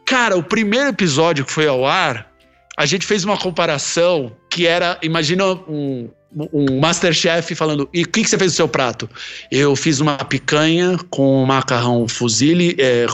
Cara, 0.06 0.36
o 0.36 0.44
primeiro 0.44 0.90
episódio 0.90 1.46
que 1.46 1.52
foi 1.54 1.68
ao 1.68 1.86
ar 1.86 2.35
a 2.78 2.86
gente 2.86 3.06
fez 3.06 3.24
uma 3.24 3.38
comparação 3.38 4.36
que 4.50 4.68
era, 4.68 4.98
imagina 5.02 5.46
um, 5.46 6.10
um 6.52 6.80
Masterchef 6.80 7.56
falando: 7.56 7.88
e 7.94 8.04
o 8.04 8.08
que, 8.08 8.24
que, 8.24 8.30
você 8.30 8.38
fez 8.38 8.52
no 8.52 8.56
seu 8.56 8.68
prato? 8.68 9.10
Eu 9.50 9.76
fiz 9.76 10.00
uma 10.00 10.18
picanha 10.18 10.98
com 11.10 11.46
macarrão 11.46 12.08
fuzile, 12.08 12.76
é, 12.78 13.06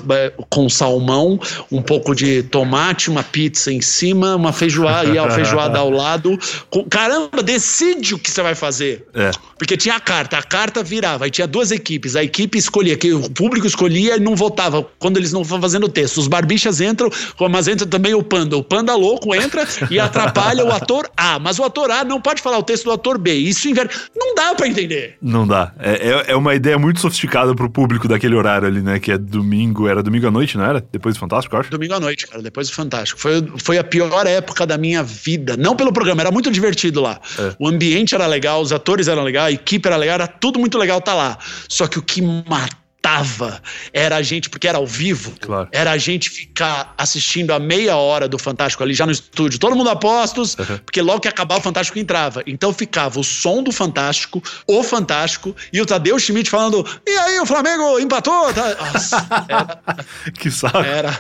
com 0.50 0.68
salmão, 0.70 1.40
um 1.72 1.82
pouco 1.82 2.16
de 2.16 2.44
tomate, 2.44 3.10
uma 3.10 3.24
pizza 3.24 3.72
em 3.72 3.82
cima, 3.82 4.36
uma 4.36 4.52
feijoada 4.52 5.10
e 5.10 5.18
a 5.18 5.30
feijoada 5.30 5.78
ao 5.78 5.90
lado. 5.90 6.38
Com, 6.70 6.84
caramba, 6.86 7.44
decide 7.44 8.16
o 8.16 8.20
que 8.20 8.32
você 8.32 8.42
vai 8.42 8.56
fazer. 8.56 9.06
É. 9.14 9.32
Porque 9.58 9.78
tinha 9.78 9.96
a 9.96 10.00
carta, 10.00 10.38
a 10.38 10.44
carta 10.44 10.84
virava, 10.84 11.26
aí 11.26 11.32
tinha 11.32 11.46
duas 11.46 11.72
equipes, 11.72 12.16
a 12.16 12.24
equipe 12.24 12.58
escolhia, 12.58 12.98
que 12.98 13.14
o 13.14 13.30
público 13.30 13.68
escolhia 13.68 14.16
e 14.18 14.20
não 14.20 14.36
votava 14.36 14.86
quando 14.98 15.18
eles 15.18 15.32
não 15.32 15.44
estavam 15.44 15.62
fazendo 15.62 15.86
o 15.86 15.90
texto. 15.90 16.18
Os 16.18 16.28
barbichas 16.28 16.82
entram, 16.82 17.10
mas 17.50 17.68
entra 17.68 17.86
também 17.86 18.16
o 18.16 18.24
panda. 18.24 18.58
O 18.58 18.64
panda 18.64 18.96
louco 18.96 19.36
entra 19.36 19.68
e 19.90 20.00
atrapalha 20.00 20.66
o 20.66 20.72
ator 20.72 21.10
A, 21.16 21.38
mas 21.38 21.60
o 21.60 21.64
ator 21.64 21.92
A 21.92 22.04
não 22.04 22.20
pode 22.20 22.42
falar 22.42 22.58
o 22.58 22.64
texto 22.64 22.86
do 22.86 22.92
ator 22.92 23.11
B. 23.18 23.34
Isso 23.34 23.68
inverte. 23.68 24.00
Não 24.16 24.36
dá 24.36 24.54
para 24.56 24.68
entender. 24.68 25.18
Não 25.22 25.48
dá. 25.48 25.74
É, 25.80 26.10
é, 26.10 26.32
é, 26.32 26.36
uma 26.36 26.56
ideia 26.56 26.78
muito 26.78 27.00
sofisticada 27.00 27.56
pro 27.56 27.70
público 27.70 28.08
daquele 28.08 28.36
horário 28.36 28.68
ali, 28.68 28.82
né? 28.82 29.00
Que 29.00 29.12
é 29.12 29.18
domingo. 29.18 29.88
Era 29.88 30.02
domingo 30.02 30.28
à 30.28 30.32
noite, 30.32 30.58
não 30.58 30.66
era? 30.66 30.84
Depois 30.92 31.16
do 31.16 31.20
Fantástico, 31.20 31.56
acho? 31.58 31.70
Domingo 31.70 31.94
à 31.94 32.00
noite, 32.00 32.28
cara. 32.28 32.42
Depois 32.42 32.70
do 32.70 32.74
Fantástico. 32.74 33.20
Foi, 33.20 33.52
foi 33.58 33.78
a 33.78 33.84
pior 33.84 34.26
época 34.26 34.66
da 34.66 34.78
minha 34.78 35.04
vida. 35.04 35.56
Não 35.58 35.76
pelo 35.76 35.94
programa, 35.94 36.22
era 36.22 36.32
muito 36.32 36.52
divertido 36.52 37.02
lá. 37.02 37.20
É. 37.38 37.56
O 37.60 37.68
ambiente 37.68 38.16
era 38.16 38.28
legal, 38.28 38.62
os 38.62 38.72
atores 38.72 39.08
eram 39.08 39.24
legais, 39.24 39.48
a 39.48 39.52
equipe 39.52 39.88
era 39.88 39.98
legal, 39.98 40.16
era 40.16 40.28
tudo 40.28 40.60
muito 40.60 40.78
legal 40.78 41.02
tá 41.02 41.14
lá. 41.14 41.38
Só 41.68 41.88
que 41.88 42.00
o 42.00 42.02
que 42.02 42.22
matou 42.22 42.81
matava 43.02 43.62
era 43.92 44.18
a 44.18 44.22
gente, 44.22 44.50
porque 44.50 44.68
era 44.68 44.78
ao 44.78 44.86
vivo, 44.86 45.34
claro. 45.40 45.68
era 45.72 45.92
a 45.92 45.98
gente 45.98 46.30
ficar 46.30 46.94
assistindo 46.98 47.52
a 47.52 47.60
meia 47.60 47.96
hora 47.96 48.28
do 48.28 48.38
Fantástico 48.38 48.84
ali 48.84 48.94
já 48.94 49.06
no 49.06 49.12
estúdio, 49.12 49.60
todo 49.60 49.76
mundo 49.76 49.90
a 49.90 49.96
postos, 49.96 50.56
uhum. 50.58 50.78
porque 50.86 51.02
logo 51.02 51.20
que 51.20 51.28
acabava 51.28 51.60
o 51.60 51.64
Fantástico 51.64 51.98
entrava. 51.98 52.44
Então 52.46 52.72
ficava 52.72 53.20
o 53.20 53.24
som 53.24 53.64
do 53.64 53.72
Fantástico, 53.72 54.42
o 54.68 54.84
Fantástico 54.84 55.56
e 55.74 55.82
o 55.82 55.86
Tadeu 55.86 56.20
Schmidt 56.20 56.50
falando: 56.50 56.86
e 57.06 57.12
aí, 57.12 57.40
o 57.40 57.46
Flamengo 57.46 58.00
empatou? 58.00 58.54
Tá? 58.54 58.76
Nossa, 58.94 59.28
era, 59.50 60.32
que 60.32 60.52
saco. 60.52 60.78
Era, 60.78 61.20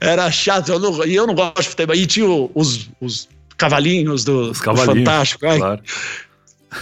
era 0.00 0.30
chato. 0.30 0.70
Eu 0.70 0.78
não, 0.78 1.04
e 1.04 1.14
eu 1.14 1.26
não 1.26 1.34
gosto 1.34 1.62
de 1.62 1.68
futebol. 1.68 1.96
E 1.96 2.06
tinha 2.06 2.26
os, 2.54 2.90
os 3.00 3.28
cavalinhos 3.56 4.24
do, 4.24 4.50
os 4.50 4.60
cavalinhos, 4.60 4.94
do 4.94 5.04
Fantástico. 5.04 5.46
Ai, 5.46 5.58
claro. 5.58 5.82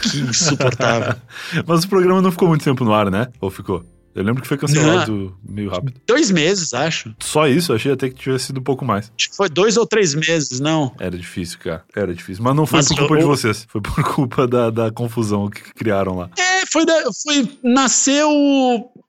Que 0.03 0.19
insuportável. 0.19 1.17
Mas 1.67 1.85
o 1.85 1.89
programa 1.89 2.23
não 2.23 2.31
ficou 2.31 2.49
muito 2.49 2.63
tempo 2.63 2.85
no 2.85 2.95
ar, 2.95 3.11
né? 3.11 3.27
Ou 3.41 3.51
ficou? 3.51 3.85
Eu 4.15 4.25
lembro 4.25 4.43
que 4.43 4.49
foi 4.49 4.59
cancelado 4.59 5.37
meio 5.47 5.71
rápido. 5.71 6.01
Dois 6.07 6.31
meses, 6.31 6.75
acho. 6.75 7.15
Só 7.21 7.47
isso? 7.47 7.71
Eu 7.71 7.77
achei 7.77 7.93
até 7.93 8.09
que 8.09 8.17
tivesse 8.17 8.47
sido 8.47 8.59
um 8.59 8.63
pouco 8.63 8.85
mais. 8.85 9.13
Acho 9.17 9.31
que 9.31 9.37
foi 9.37 9.49
dois 9.49 9.77
ou 9.77 9.87
três 9.87 10.15
meses, 10.15 10.59
não. 10.59 10.95
Era 10.99 11.17
difícil, 11.17 11.59
cara. 11.59 11.85
Era 11.95 12.13
difícil. 12.13 12.43
Mas 12.43 12.57
não 12.57 12.67
foi 12.67 12.79
Mas 12.79 12.89
por 12.89 12.99
culpa 12.99 13.15
eu... 13.15 13.19
de 13.19 13.25
vocês. 13.25 13.67
Foi 13.69 13.81
por 13.81 14.03
culpa 14.15 14.47
da, 14.49 14.71
da 14.71 14.91
confusão 14.91 15.49
que 15.49 15.63
criaram 15.75 16.17
lá. 16.17 16.31
É, 16.37 16.67
foi, 16.67 16.85
da, 16.85 17.03
foi. 17.23 17.49
Nasceu. 17.63 18.31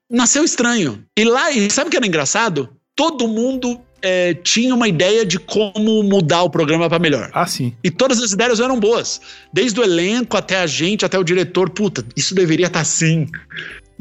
Nasceu 0.08 0.44
estranho. 0.44 1.04
E 1.18 1.24
lá, 1.24 1.50
e 1.50 1.68
sabe 1.70 1.88
o 1.88 1.90
que 1.90 1.96
era 1.96 2.06
engraçado? 2.06 2.68
Todo 2.94 3.26
mundo 3.26 3.80
é, 4.02 4.34
tinha 4.34 4.74
uma 4.74 4.86
ideia 4.86 5.24
de 5.24 5.38
como 5.38 6.02
mudar 6.02 6.42
o 6.42 6.50
programa 6.50 6.88
para 6.88 6.98
melhor. 6.98 7.30
Ah, 7.32 7.46
sim. 7.46 7.74
E 7.82 7.90
todas 7.90 8.20
as 8.20 8.32
ideias 8.32 8.60
eram 8.60 8.78
boas. 8.78 9.20
Desde 9.52 9.80
o 9.80 9.82
elenco 9.82 10.36
até 10.36 10.60
a 10.60 10.66
gente, 10.66 11.04
até 11.04 11.18
o 11.18 11.24
diretor. 11.24 11.70
Puta, 11.70 12.04
isso 12.14 12.34
deveria 12.34 12.66
estar 12.66 12.80
tá 12.80 12.82
assim 12.82 13.26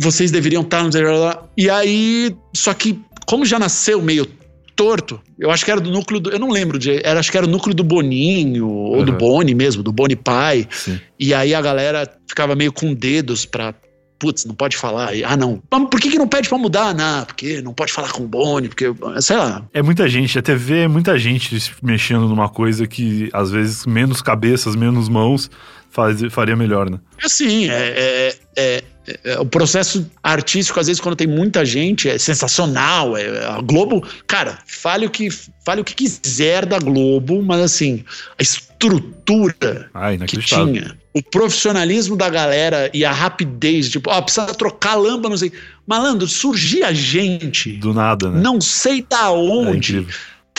vocês 0.02 0.32
deveriam 0.32 0.64
estar 0.64 0.84
no 0.84 0.90
E 1.56 1.70
aí, 1.70 2.36
só 2.54 2.74
que 2.74 3.00
como 3.26 3.46
já 3.46 3.60
nasceu 3.60 4.02
meio 4.02 4.26
torto, 4.76 5.22
eu 5.38 5.52
acho 5.52 5.64
que 5.64 5.72
era 5.72 5.80
do 5.80 5.92
núcleo 5.92 6.20
do, 6.20 6.32
eu 6.32 6.40
não 6.40 6.50
lembro 6.50 6.80
de, 6.80 7.06
era 7.06 7.20
acho 7.20 7.32
que 7.32 7.38
era 7.38 7.46
o 7.46 7.50
núcleo 7.50 7.76
do 7.76 7.84
Boninho 7.84 8.68
ou 8.68 8.98
uhum. 8.98 9.06
do 9.06 9.14
Boni 9.14 9.54
mesmo, 9.54 9.84
do 9.84 9.92
Boni 9.92 10.16
pai. 10.16 10.68
Sim. 10.72 11.00
E 11.20 11.34
aí 11.34 11.54
a 11.54 11.62
galera 11.62 12.12
ficava 12.28 12.56
meio 12.56 12.74
com 12.74 12.94
dedos 12.94 13.46
para 13.46 13.76
putz, 14.18 14.46
não 14.46 14.54
pode 14.54 14.78
falar. 14.78 15.10
Ah, 15.26 15.36
não. 15.36 15.58
Por 15.58 16.00
que, 16.00 16.12
que 16.12 16.18
não 16.18 16.28
pede 16.28 16.48
pra 16.48 16.58
mudar? 16.58 16.94
Não, 16.94 17.26
porque 17.26 17.60
não 17.62 17.74
pode 17.74 17.92
falar 17.92 18.12
com 18.12 18.24
o 18.24 18.28
Boni, 18.28 18.70
porque, 18.70 18.86
sei 19.20 19.36
lá. 19.36 19.68
É 19.74 19.82
muita 19.82 20.08
gente, 20.08 20.38
a 20.38 20.44
TV 20.44 20.82
é 20.82 20.88
muita 20.88 21.18
gente 21.18 21.74
mexendo 21.82 22.30
numa 22.30 22.48
coisa 22.48 22.86
que, 22.86 23.30
às 23.34 23.50
vezes, 23.50 23.84
menos 23.88 24.22
cabeças, 24.22 24.76
menos 24.76 25.10
mãos, 25.10 25.50
faz, 25.90 26.22
faria 26.30 26.56
melhor, 26.56 26.90
né? 26.90 27.00
Assim, 27.24 27.68
é, 27.68 27.74
é, 27.74 28.36
é, 28.56 28.84
o 29.40 29.46
processo 29.46 30.10
artístico, 30.24 30.80
às 30.80 30.88
vezes, 30.88 31.02
quando 31.02 31.16
tem 31.16 31.28
muita 31.28 31.66
gente, 31.66 32.10
é 32.10 32.18
sensacional. 32.18 33.16
É, 33.16 33.46
a 33.46 33.62
Globo, 33.62 34.06
cara, 34.28 34.60
fale 34.66 35.06
o, 35.06 35.10
que, 35.10 35.30
fale 35.66 35.82
o 35.82 35.84
que 35.84 35.96
quiser 35.96 36.66
da 36.66 36.80
Globo, 36.80 37.42
mas 37.42 37.62
assim, 37.62 38.04
a 38.38 38.42
estrutura 38.42 39.90
Ai, 39.94 40.18
que 40.18 40.38
tinha, 40.38 40.98
o 41.14 41.22
profissionalismo 41.22 42.16
da 42.16 42.30
galera 42.30 42.90
e 42.94 43.04
a 43.04 43.12
rapidez, 43.12 43.90
tipo, 43.90 44.10
ó, 44.10 44.22
precisa 44.22 44.48
trocar 44.48 44.96
lâmpada, 44.96 45.30
não 45.30 45.38
sei. 45.38 45.52
Malandro, 45.86 46.28
surgia 46.28 46.94
gente. 46.94 47.74
Do 47.74 47.94
nada, 47.94 48.30
né? 48.30 48.40
Não 48.40 48.62
sei 48.62 49.06
da 49.08 49.32
onde. 49.32 50.00
É 50.00 50.06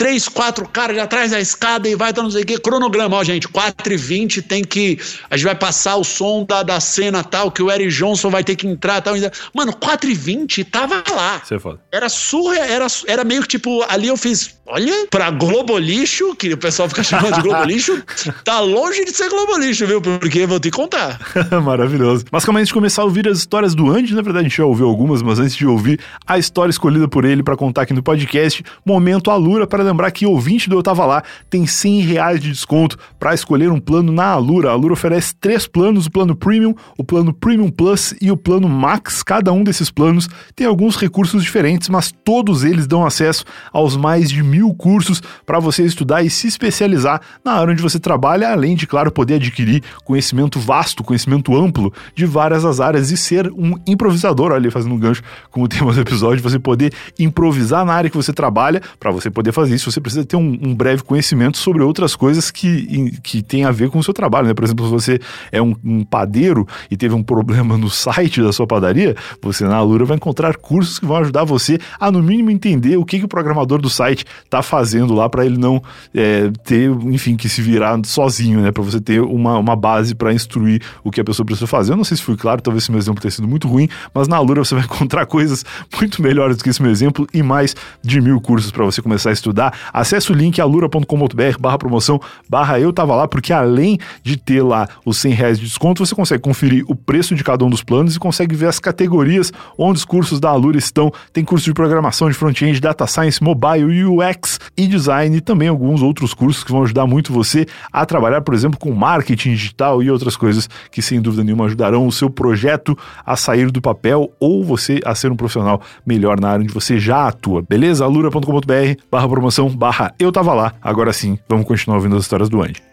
três, 0.03 0.27
quatro 0.27 0.67
caras 0.67 0.97
atrás 0.97 1.31
da 1.31 1.39
escada 1.39 1.87
e 1.87 1.95
vai 1.95 2.11
dar 2.11 2.23
não 2.23 2.29
sei 2.29 2.43
o 2.43 2.45
que. 2.45 2.59
Cronograma, 2.59 3.15
ó, 3.15 3.23
gente, 3.23 3.47
4 3.47 3.93
e 3.93 3.95
20 3.95 4.41
tem 4.41 4.61
que. 4.61 4.99
A 5.29 5.37
gente 5.37 5.45
vai 5.45 5.55
passar 5.55 5.95
o 5.95 6.03
som 6.03 6.43
da, 6.43 6.61
da 6.61 6.77
cena 6.81 7.23
tal, 7.23 7.49
que 7.49 7.63
o 7.63 7.71
Eric 7.71 7.89
Johnson 7.89 8.29
vai 8.29 8.43
ter 8.43 8.57
que 8.57 8.67
entrar 8.67 9.01
tal. 9.01 9.13
Mano, 9.53 9.73
4 9.73 10.09
e 10.09 10.13
20 10.13 10.65
tava 10.65 11.01
lá. 11.09 11.41
Você 11.41 11.55
é. 11.55 11.57
Era 11.89 12.09
surreal, 12.09 12.65
era, 12.65 12.87
era 13.07 13.23
meio 13.23 13.43
que 13.43 13.47
tipo, 13.47 13.81
ali 13.87 14.09
eu 14.09 14.17
fiz. 14.17 14.57
Olha, 14.65 15.07
pra 15.11 15.29
Globo 15.29 15.77
Lixo, 15.77 16.33
que 16.37 16.53
o 16.53 16.57
pessoal 16.57 16.87
fica 16.87 17.03
chamando 17.03 17.35
de 17.35 17.41
Globo 17.41 17.65
Lixo, 17.65 18.01
tá 18.45 18.61
longe 18.61 19.03
de 19.03 19.11
ser 19.11 19.29
Globo 19.29 19.57
Lixo, 19.57 19.85
viu? 19.85 20.01
Porque 20.01 20.39
eu 20.39 20.47
vou 20.47 20.57
te 20.57 20.71
contar. 20.71 21.19
Maravilhoso. 21.61 22.23
Mas 22.31 22.45
como 22.45 22.57
a 22.57 22.63
gente 22.63 22.73
começar 22.73 23.01
a 23.01 23.05
ouvir 23.05 23.27
as 23.27 23.39
histórias 23.39 23.75
do 23.75 23.91
Andy, 23.91 24.15
na 24.15 24.21
verdade 24.21 24.45
a 24.45 24.49
gente 24.49 24.57
já 24.57 24.65
ouviu 24.65 24.87
algumas, 24.87 25.21
mas 25.21 25.37
antes 25.37 25.53
de 25.53 25.67
ouvir 25.67 25.99
a 26.25 26.39
história 26.39 26.69
escolhida 26.69 27.09
por 27.09 27.25
ele 27.25 27.43
para 27.43 27.57
contar 27.57 27.81
aqui 27.81 27.93
no 27.93 28.01
podcast, 28.01 28.63
momento 28.85 29.29
Alura 29.29 29.67
para 29.67 29.83
lembrar 29.83 30.09
que 30.11 30.25
ouvinte 30.25 30.69
do 30.69 30.77
Eu 30.77 30.83
Tava 30.83 31.05
Lá 31.05 31.23
tem 31.49 31.67
100 31.67 31.99
reais 31.99 32.39
de 32.39 32.49
desconto 32.49 32.97
para 33.19 33.33
escolher 33.33 33.69
um 33.69 33.81
plano 33.81 34.13
na 34.13 34.27
Alura. 34.27 34.69
A 34.69 34.71
Alura 34.71 34.93
oferece 34.93 35.35
três 35.35 35.67
planos, 35.67 36.05
o 36.05 36.11
plano 36.11 36.37
Premium, 36.37 36.73
o 36.97 37.03
plano 37.03 37.33
Premium 37.33 37.69
Plus 37.69 38.15
e 38.21 38.31
o 38.31 38.37
plano 38.37 38.69
Max. 38.69 39.23
Cada 39.23 39.51
um 39.51 39.61
desses 39.61 39.91
planos 39.91 40.29
tem 40.55 40.65
alguns 40.65 40.95
recursos 40.95 41.43
diferentes, 41.43 41.89
mas 41.89 42.13
todos 42.23 42.63
eles 42.63 42.87
dão 42.87 43.05
acesso 43.05 43.43
aos 43.73 43.97
mais 43.97 44.29
de 44.29 44.52
mil 44.53 44.71
cursos 44.75 45.21
para 45.45 45.59
você 45.59 45.83
estudar 45.83 46.21
e 46.21 46.29
se 46.29 46.47
especializar 46.47 47.19
na 47.43 47.53
área 47.53 47.73
onde 47.73 47.81
você 47.81 47.99
trabalha, 47.99 48.51
além 48.51 48.75
de, 48.75 48.85
claro, 48.85 49.11
poder 49.11 49.35
adquirir 49.35 49.81
conhecimento 50.05 50.59
vasto, 50.59 51.03
conhecimento 51.03 51.55
amplo 51.55 51.91
de 52.13 52.25
várias 52.25 52.63
as 52.63 52.79
áreas 52.79 53.09
e 53.09 53.17
ser 53.17 53.51
um 53.51 53.75
improvisador, 53.87 54.51
olha, 54.51 54.69
fazendo 54.69 54.93
um 54.93 54.99
gancho 54.99 55.23
com 55.49 55.63
o 55.63 55.67
tema 55.67 55.91
do 55.91 56.01
episódio, 56.01 56.43
você 56.43 56.59
poder 56.59 56.93
improvisar 57.17 57.83
na 57.83 57.93
área 57.93 58.09
que 58.09 58.17
você 58.17 58.31
trabalha, 58.31 58.81
para 58.99 59.09
você 59.09 59.31
poder 59.31 59.51
fazer 59.51 59.73
isso, 59.73 59.91
você 59.91 59.99
precisa 59.99 60.23
ter 60.23 60.35
um, 60.35 60.59
um 60.61 60.75
breve 60.75 61.01
conhecimento 61.03 61.57
sobre 61.57 61.81
outras 61.81 62.15
coisas 62.15 62.51
que, 62.51 63.17
que 63.23 63.41
tem 63.41 63.65
a 63.65 63.71
ver 63.71 63.89
com 63.89 63.97
o 63.97 64.03
seu 64.03 64.13
trabalho, 64.13 64.47
né? 64.47 64.53
Por 64.53 64.63
exemplo, 64.63 64.85
se 64.85 64.91
você 64.91 65.19
é 65.51 65.61
um, 65.61 65.75
um 65.83 66.03
padeiro 66.03 66.67
e 66.91 66.95
teve 66.95 67.15
um 67.15 67.23
problema 67.23 67.77
no 67.77 67.89
site 67.89 68.41
da 68.41 68.53
sua 68.53 68.67
padaria, 68.67 69.15
você 69.41 69.65
na 69.65 69.77
Alura 69.77 70.05
vai 70.05 70.17
encontrar 70.17 70.57
cursos 70.57 70.99
que 70.99 71.05
vão 71.05 71.17
ajudar 71.17 71.43
você 71.43 71.79
a, 71.99 72.11
no 72.11 72.21
mínimo, 72.21 72.51
entender 72.51 72.97
o 72.97 73.05
que, 73.05 73.19
que 73.19 73.25
o 73.25 73.27
programador 73.27 73.81
do 73.81 73.89
site 73.89 74.25
está 74.53 74.61
fazendo 74.61 75.15
lá 75.15 75.27
para 75.27 75.45
ele 75.45 75.57
não 75.57 75.81
é, 76.13 76.51
ter, 76.63 76.89
enfim, 76.89 77.35
que 77.35 77.49
se 77.49 77.61
virar 77.61 77.99
sozinho, 78.05 78.61
né? 78.61 78.71
Para 78.71 78.83
você 78.83 79.01
ter 79.01 79.19
uma, 79.19 79.57
uma 79.57 79.75
base 79.75 80.13
para 80.13 80.31
instruir 80.31 80.81
o 81.03 81.09
que 81.09 81.19
a 81.19 81.23
pessoa 81.23 81.45
precisa 81.45 81.65
fazer. 81.65 81.93
Eu 81.93 81.97
não 81.97 82.03
sei 82.03 82.17
se 82.17 82.23
foi 82.23 82.37
claro, 82.37 82.61
talvez 82.61 82.83
esse 82.83 82.91
meu 82.91 82.99
exemplo 82.99 83.19
tenha 83.19 83.31
sido 83.31 83.47
muito 83.47 83.67
ruim, 83.67 83.89
mas 84.13 84.27
na 84.27 84.37
Alura 84.37 84.63
você 84.63 84.75
vai 84.75 84.83
encontrar 84.85 85.25
coisas 85.25 85.65
muito 85.97 86.21
melhores 86.21 86.57
do 86.57 86.63
que 86.63 86.69
esse 86.69 86.81
meu 86.81 86.91
exemplo 86.91 87.27
e 87.33 87.41
mais 87.41 87.75
de 88.03 88.21
mil 88.21 88.39
cursos 88.39 88.71
para 88.71 88.85
você 88.85 89.01
começar 89.01 89.31
a 89.31 89.33
estudar. 89.33 89.73
Acesse 89.91 90.31
o 90.31 90.35
link 90.35 90.61
alura.com.br 90.61 91.57
barra 91.59 91.77
promoção 91.77 92.21
barra 92.47 92.79
eu 92.79 92.93
tava 92.93 93.15
lá, 93.15 93.27
porque 93.27 93.51
além 93.51 93.97
de 94.21 94.37
ter 94.37 94.61
lá 94.61 94.87
os 95.03 95.17
100 95.17 95.33
reais 95.33 95.59
de 95.59 95.65
desconto, 95.65 96.05
você 96.05 96.13
consegue 96.13 96.41
conferir 96.43 96.83
o 96.87 96.95
preço 96.95 97.33
de 97.33 97.43
cada 97.43 97.65
um 97.65 97.69
dos 97.69 97.83
planos 97.83 98.15
e 98.15 98.19
consegue 98.19 98.55
ver 98.55 98.67
as 98.67 98.79
categorias 98.79 99.51
onde 99.77 99.97
os 99.97 100.05
cursos 100.05 100.39
da 100.39 100.49
Alura 100.49 100.77
estão. 100.77 101.11
Tem 101.31 101.43
curso 101.43 101.65
de 101.65 101.73
programação 101.73 102.29
de 102.29 102.35
front-end, 102.35 102.79
data 102.79 103.07
science, 103.07 103.41
mobile, 103.41 104.05
UX 104.05 104.42
e 104.77 104.87
design 104.87 105.37
e 105.37 105.41
também 105.41 105.67
alguns 105.67 106.01
outros 106.01 106.33
cursos 106.33 106.63
que 106.63 106.71
vão 106.71 106.83
ajudar 106.83 107.05
muito 107.05 107.33
você 107.33 107.65
a 107.91 108.05
trabalhar, 108.05 108.41
por 108.41 108.53
exemplo, 108.53 108.79
com 108.79 108.91
marketing 108.91 109.51
digital 109.51 110.01
e 110.01 110.09
outras 110.09 110.35
coisas 110.35 110.69
que 110.91 111.01
sem 111.01 111.21
dúvida 111.21 111.43
nenhuma 111.43 111.65
ajudarão 111.65 112.07
o 112.07 112.11
seu 112.11 112.29
projeto 112.29 112.97
a 113.25 113.35
sair 113.35 113.71
do 113.71 113.81
papel 113.81 114.31
ou 114.39 114.63
você 114.63 114.99
a 115.05 115.15
ser 115.15 115.31
um 115.31 115.35
profissional 115.35 115.81
melhor 116.05 116.39
na 116.39 116.49
área 116.49 116.63
onde 116.63 116.73
você 116.73 116.99
já 116.99 117.27
atua. 117.27 117.61
Beleza? 117.61 118.03
alura.com.br 118.03 119.01
barra 119.11 119.29
promoção 119.29 119.69
barra 119.69 120.13
eu 120.19 120.31
tava 120.31 120.53
lá. 120.53 120.73
Agora 120.81 121.13
sim, 121.13 121.37
vamos 121.47 121.65
continuar 121.65 121.97
ouvindo 121.97 122.15
as 122.15 122.23
histórias 122.23 122.49
do 122.49 122.61
Andy. 122.61 122.92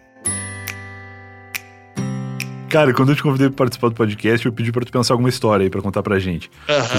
Cara, 2.71 2.95
quando 2.95 3.11
eu 3.11 3.17
te 3.17 3.23
convidei 3.23 3.49
para 3.49 3.57
participar 3.57 3.89
do 3.89 3.95
podcast, 3.95 4.47
eu 4.47 4.53
pedi 4.53 4.71
para 4.73 4.85
tu 4.85 4.93
pensar 4.93 5.13
alguma 5.15 5.29
história 5.29 5.65
aí 5.65 5.71
para 5.71 5.83
contar 5.83 6.03
pra 6.03 6.19
gente. 6.21 6.51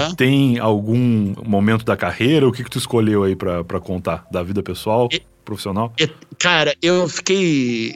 Tu 0.10 0.16
tem 0.18 0.60
algum 0.60 1.34
momento 1.46 1.86
da 1.86 1.96
carreira? 1.96 2.48
O 2.48 2.52
que 2.52 2.64
que 2.64 2.70
tu 2.70 2.78
escolheu 2.78 3.24
aí 3.24 3.36
pra 3.36 3.64
pra 3.64 3.80
contar? 3.80 4.26
Da 4.32 4.44
vida 4.44 4.62
pessoal, 4.62 5.08
E- 5.12 5.22
profissional? 5.46 5.94
E, 6.00 6.10
Cara, 6.38 6.76
eu 6.82 7.08
fiquei. 7.08 7.96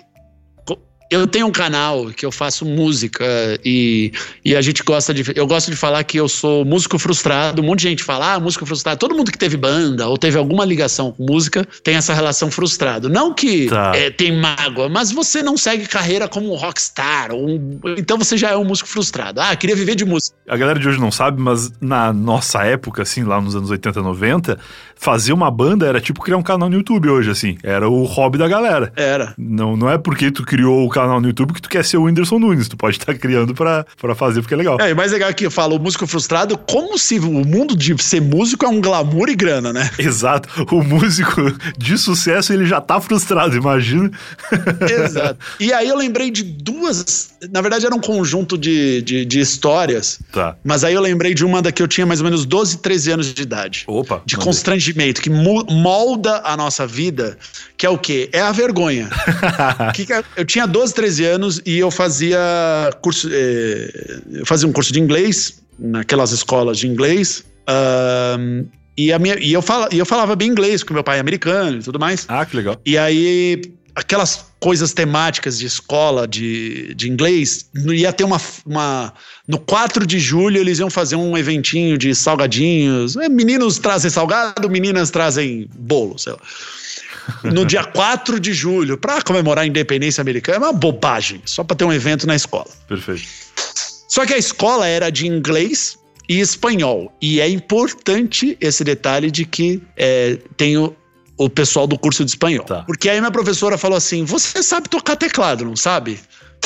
Eu 1.12 1.28
tenho 1.28 1.46
um 1.48 1.52
canal 1.52 2.08
que 2.08 2.26
eu 2.26 2.32
faço 2.32 2.66
música 2.66 3.24
e, 3.64 4.12
e 4.44 4.56
a 4.56 4.62
gente 4.62 4.82
gosta 4.84 5.14
de. 5.14 5.24
Eu 5.36 5.46
gosto 5.46 5.70
de 5.70 5.78
falar 5.78 6.04
que 6.04 6.18
eu 6.18 6.28
sou 6.28 6.66
músico 6.66 6.98
frustrado. 6.98 7.62
Um 7.62 7.66
monte 7.66 7.82
de 7.82 7.90
gente 7.90 8.04
fala, 8.04 8.34
ah, 8.34 8.40
músico 8.40 8.66
frustrado. 8.66 9.00
Todo 9.00 9.16
mundo 9.16 9.32
que 9.32 9.38
teve 9.38 9.56
banda 9.56 10.08
ou 10.08 10.18
teve 10.18 10.38
alguma 10.38 10.66
ligação 10.66 11.12
com 11.12 11.24
música 11.24 11.64
tem 11.84 11.96
essa 11.96 12.14
relação 12.14 12.50
frustrado. 12.50 13.08
Não 13.08 13.34
que 13.34 13.68
Tá. 13.68 13.92
é, 13.96 14.10
tem 14.10 14.32
mágoa, 14.36 14.90
mas 14.90 15.12
você 15.12 15.44
não 15.44 15.56
segue 15.58 15.86
carreira 15.88 16.28
como 16.28 16.52
um 16.52 16.56
rockstar. 16.56 17.34
um- 17.34 17.80
então 17.98 18.18
você 18.18 18.36
já 18.38 18.50
é 18.50 18.58
um 18.58 18.66
músico 18.66 18.90
frustrado. 18.90 19.40
Ah, 19.40 19.56
queria 19.56 19.76
viver 19.76 19.96
de 19.96 20.06
música. 20.06 20.36
A 20.48 20.58
galera 20.58 20.80
de 20.80 20.88
hoje 20.88 21.00
não 21.00 21.12
sabe, 21.12 21.40
mas 21.42 21.72
na 21.80 22.12
nossa 22.12 22.64
época, 22.64 23.04
assim, 23.04 23.24
lá 23.24 23.40
nos 23.40 23.56
anos 23.56 23.70
80, 23.70 24.02
90, 24.02 24.58
fazer 24.96 25.34
uma 25.34 25.50
banda 25.52 25.86
era 25.86 26.00
tipo 26.02 26.22
criar 26.22 26.38
um 26.38 26.44
canal 26.44 26.70
no 26.70 26.76
YouTube 26.76 27.10
hoje, 27.10 27.30
assim. 27.30 27.58
Era 27.64 27.88
o 27.90 28.04
hobby 28.06 28.38
da 28.38 28.48
galera. 28.48 28.92
Era. 28.96 29.34
Não, 29.38 29.76
não 29.78 29.90
é 29.90 29.98
porque 29.98 30.32
tu 30.32 30.44
criou 30.44 30.86
o 30.86 30.90
canal 30.96 31.20
no 31.20 31.28
YouTube 31.28 31.54
que 31.54 31.62
tu 31.62 31.70
quer 31.70 31.84
ser 31.84 31.98
o 31.98 32.04
Whindersson 32.04 32.40
Nunes. 32.40 32.70
Tu 32.70 32.78
pode 32.78 32.98
estar 32.98 33.14
criando 33.16 33.54
pra, 33.54 33.86
pra 34.00 34.16
fazer 34.16 34.42
porque 34.42 34.54
é 34.54 34.58
legal. 34.58 34.78
É, 34.80 34.92
e 34.92 34.94
mais 34.96 35.12
legal 35.12 35.34
que 35.34 35.46
eu 35.46 35.52
falo, 35.52 35.76
o 35.76 35.80
músico 35.80 36.08
frustrado, 36.08 36.58
como 36.58 36.98
se 36.98 37.20
o 37.20 37.46
mundo 37.46 37.76
de 37.76 38.02
ser 38.02 38.22
músico 38.22 38.66
é 38.66 38.70
um 38.70 38.80
glamour 38.80 39.30
e 39.30 39.36
grana, 39.36 39.74
né? 39.74 39.90
Exato. 40.00 40.50
O 40.74 40.82
músico 40.82 41.42
de 41.78 41.98
sucesso, 41.98 42.54
ele 42.54 42.66
já 42.66 42.80
tá 42.80 43.02
frustrado, 43.02 43.56
imagina. 43.56 44.10
Exato. 44.82 45.38
E 45.60 45.74
aí 45.74 45.90
eu 45.90 45.98
lembrei 45.98 46.32
de 46.32 46.44
duas. 46.44 47.32
Na 47.52 47.62
verdade, 47.62 47.86
era 47.86 47.94
um 47.94 48.00
conjunto 48.00 48.58
de, 48.58 49.02
de, 49.02 49.26
de 49.26 49.40
histórias. 49.40 50.20
Tá. 50.32 50.56
Mas 50.64 50.84
aí 50.84 50.94
eu 50.94 51.02
lembrei 51.02 51.34
de 51.34 51.44
uma 51.44 51.62
da 51.62 51.72
que 51.72 51.82
eu 51.82 51.88
tinha 51.88 52.06
mais 52.06 52.22
ou 52.22 52.24
menos 52.24 52.46
12, 52.46 52.78
13 52.78 53.12
anos 53.12 53.34
de 53.34 53.42
idade. 53.42 53.84
Opa. 53.88 54.22
De 54.26 54.36
mandei. 54.36 54.46
constrangimento, 54.46 55.22
que 55.22 55.30
molda 55.30 56.42
a 56.46 56.56
nossa 56.56 56.88
vida, 56.88 57.38
que 57.78 57.86
é 57.86 57.90
o 57.90 57.98
quê? 57.98 58.30
É 58.32 58.42
a 58.42 58.52
vergonha. 58.52 59.10
Que 59.94 60.06
que 60.06 60.14
é- 60.14 60.24
eu 60.38 60.46
tinha 60.46 60.66
12, 60.66 60.94
13 60.94 61.26
anos 61.26 61.62
e 61.66 61.78
eu 61.78 61.92
fazia 61.92 62.40
curso. 63.02 63.30
eh, 63.32 64.20
eu 64.34 64.46
fazia 64.46 64.68
um 64.68 64.72
curso 64.72 64.92
de 64.94 65.00
inglês 65.00 65.62
naquelas 65.78 66.32
escolas 66.32 66.78
de 66.80 66.88
inglês. 66.88 67.44
ahn, 67.68 68.66
e, 68.98 69.12
a 69.12 69.20
minha, 69.20 69.38
e, 69.40 69.52
eu 69.52 69.62
fala, 69.62 69.90
e 69.92 69.98
eu 69.98 70.06
falava 70.06 70.36
bem 70.38 70.48
inglês, 70.50 70.82
porque 70.82 70.94
meu 70.94 71.04
pai 71.04 71.18
é 71.18 71.20
americano 71.20 71.80
e 71.80 71.84
tudo 71.84 72.00
mais. 72.00 72.26
Ah, 72.30 72.46
que 72.46 72.56
legal. 72.56 72.80
E 72.86 72.98
aí, 72.98 73.62
aquelas 73.94 74.46
coisas 74.60 74.94
temáticas 74.94 75.60
de 75.60 75.66
escola 75.66 76.26
de, 76.28 76.94
de 76.96 77.10
inglês, 77.10 77.70
ia 77.76 78.14
ter 78.14 78.24
uma, 78.24 78.40
uma. 78.66 79.14
No 79.48 79.60
4 79.60 80.08
de 80.08 80.18
julho, 80.18 80.58
eles 80.60 80.80
iam 80.80 80.90
fazer 80.90 81.18
um 81.18 81.38
eventinho 81.38 81.98
de 81.98 82.16
salgadinhos. 82.16 83.18
É, 83.18 83.28
Meninos 83.28 83.78
trazem 83.80 84.10
salgado, 84.10 84.70
meninas 84.70 85.10
trazem 85.12 85.68
bolo, 85.78 86.18
sei 86.18 86.32
lá. 86.34 86.40
No 87.44 87.66
dia 87.66 87.84
4 87.84 88.40
de 88.40 88.54
julho, 88.54 88.98
para 88.98 89.22
comemorar 89.22 89.64
a 89.64 89.68
independência 89.68 90.22
americana, 90.22 90.58
é 90.58 90.60
uma 90.70 90.74
bobagem, 90.74 91.42
só 91.46 91.64
para 91.64 91.76
ter 91.76 91.84
um 91.86 91.94
evento 91.94 92.26
na 92.28 92.36
escola. 92.36 92.68
Perfeito. 92.88 93.24
Só 94.08 94.26
que 94.26 94.34
a 94.34 94.38
escola 94.38 94.88
era 94.88 95.10
de 95.10 95.28
inglês 95.28 95.98
e 96.30 96.40
espanhol. 96.40 97.12
E 97.22 97.40
é 97.42 97.50
importante 97.50 98.58
esse 98.62 98.84
detalhe 98.84 99.30
de 99.32 99.46
que 99.46 99.82
é, 99.98 100.38
tem 100.56 100.78
o, 100.78 100.96
o 101.38 101.50
pessoal 101.50 101.86
do 101.88 101.98
curso 101.98 102.24
de 102.24 102.32
espanhol. 102.32 102.66
Tá. 102.66 102.84
Porque 102.84 103.10
aí 103.10 103.20
minha 103.20 103.32
professora 103.32 103.78
falou 103.78 103.98
assim: 103.98 104.24
Você 104.26 104.64
sabe 104.64 104.90
tocar 104.90 105.16
teclado, 105.16 105.66
não 105.66 105.76
sabe? 105.76 106.20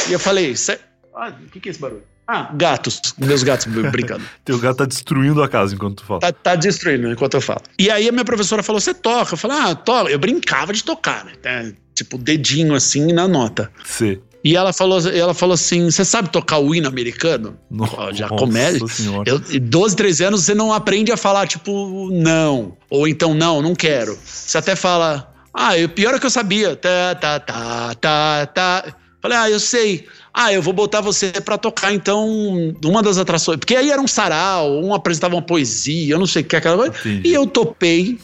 E 0.07 0.13
eu 0.13 0.19
falei: 0.19 0.55
"Cê- 0.55 0.79
Ah, 1.15 1.29
o 1.45 1.49
que, 1.49 1.59
que 1.59 1.69
é 1.69 1.71
esse 1.71 1.79
barulho? 1.79 2.03
Ah, 2.31 2.51
gatos. 2.53 3.01
Meus 3.17 3.41
gatos 3.41 3.65
brincando. 3.65 4.23
Teu 4.45 4.59
gato 4.59 4.77
tá 4.77 4.85
destruindo 4.85 5.41
a 5.41 5.49
casa 5.49 5.73
enquanto 5.73 5.97
tu 5.97 6.05
fala. 6.05 6.19
Tá, 6.19 6.31
tá 6.31 6.55
destruindo 6.55 7.11
enquanto 7.11 7.33
eu 7.33 7.41
falo. 7.41 7.61
E 7.79 7.89
aí 7.89 8.07
a 8.07 8.11
minha 8.11 8.23
professora 8.23 8.61
falou: 8.61 8.79
Você 8.79 8.93
toca? 8.93 9.33
Eu 9.33 9.37
falei: 9.37 9.57
Ah, 9.57 9.73
toca. 9.73 10.11
Eu 10.11 10.19
brincava 10.19 10.71
de 10.71 10.83
tocar, 10.83 11.25
né? 11.25 11.31
Tá, 11.41 11.65
Tipo, 11.95 12.19
dedinho 12.19 12.75
assim 12.75 13.11
na 13.11 13.27
nota. 13.27 13.71
C. 13.83 14.21
E 14.43 14.55
ela 14.55 14.71
falou, 14.71 14.99
ela 15.09 15.33
falou 15.33 15.55
assim: 15.55 15.89
Você 15.89 16.05
sabe 16.05 16.29
tocar 16.29 16.59
o 16.59 16.75
hino 16.75 16.87
americano? 16.87 17.57
Ó, 17.79 18.13
já 18.13 18.29
começa. 18.29 18.87
senhora. 18.87 19.27
Eu, 19.27 19.39
12, 19.39 19.95
13 19.95 20.23
anos, 20.25 20.43
você 20.43 20.53
não 20.53 20.71
aprende 20.71 21.11
a 21.11 21.17
falar, 21.17 21.47
tipo, 21.47 22.09
não. 22.11 22.77
Ou 22.91 23.07
então, 23.07 23.33
não, 23.33 23.59
não 23.59 23.73
quero. 23.73 24.15
Você 24.23 24.57
até 24.57 24.75
fala, 24.75 25.33
ah, 25.51 25.71
o 25.83 25.89
pior 25.89 26.13
é 26.13 26.19
que 26.19 26.25
eu 26.27 26.29
sabia. 26.29 26.75
Tá, 26.75 27.15
tá, 27.15 27.39
tá, 27.39 27.95
tá, 27.95 28.45
tá. 28.45 28.95
Falei, 29.21 29.37
ah, 29.37 29.49
eu 29.49 29.59
sei. 29.59 30.07
Ah, 30.41 30.53
eu 30.53 30.61
vou 30.61 30.71
botar 30.71 31.01
você 31.01 31.33
pra 31.43 31.57
tocar, 31.57 31.93
então, 31.93 32.73
uma 32.85 33.03
das 33.03 33.17
atrações. 33.17 33.59
Porque 33.59 33.75
aí 33.75 33.91
era 33.91 34.01
um 34.01 34.07
sarau, 34.07 34.81
um 34.81 34.93
apresentava 34.93 35.35
uma 35.35 35.41
poesia, 35.41 36.13
eu 36.13 36.17
não 36.17 36.25
sei 36.25 36.43
o 36.43 36.45
que, 36.45 36.55
aquela 36.55 36.77
coisa. 36.77 36.93
E 37.25 37.33
eu 37.33 37.45
topei 37.45 38.17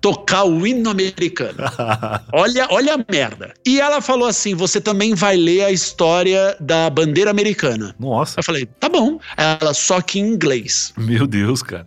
tocar 0.00 0.42
o 0.42 0.66
hino 0.66 0.90
americano. 0.90 1.58
Olha, 2.34 2.66
olha 2.70 2.94
a 2.94 3.12
merda. 3.12 3.54
E 3.64 3.80
ela 3.80 4.00
falou 4.00 4.26
assim: 4.26 4.52
você 4.52 4.80
também 4.80 5.14
vai 5.14 5.36
ler 5.36 5.62
a 5.64 5.70
história 5.70 6.56
da 6.58 6.90
bandeira 6.90 7.30
americana. 7.30 7.94
Nossa, 8.00 8.40
Eu 8.40 8.42
falei, 8.44 8.66
tá 8.80 8.88
bom. 8.88 9.20
Ela, 9.36 9.72
só 9.72 10.00
que 10.00 10.18
em 10.18 10.26
inglês. 10.26 10.92
meu 10.96 11.24
Deus, 11.24 11.62
cara. 11.62 11.86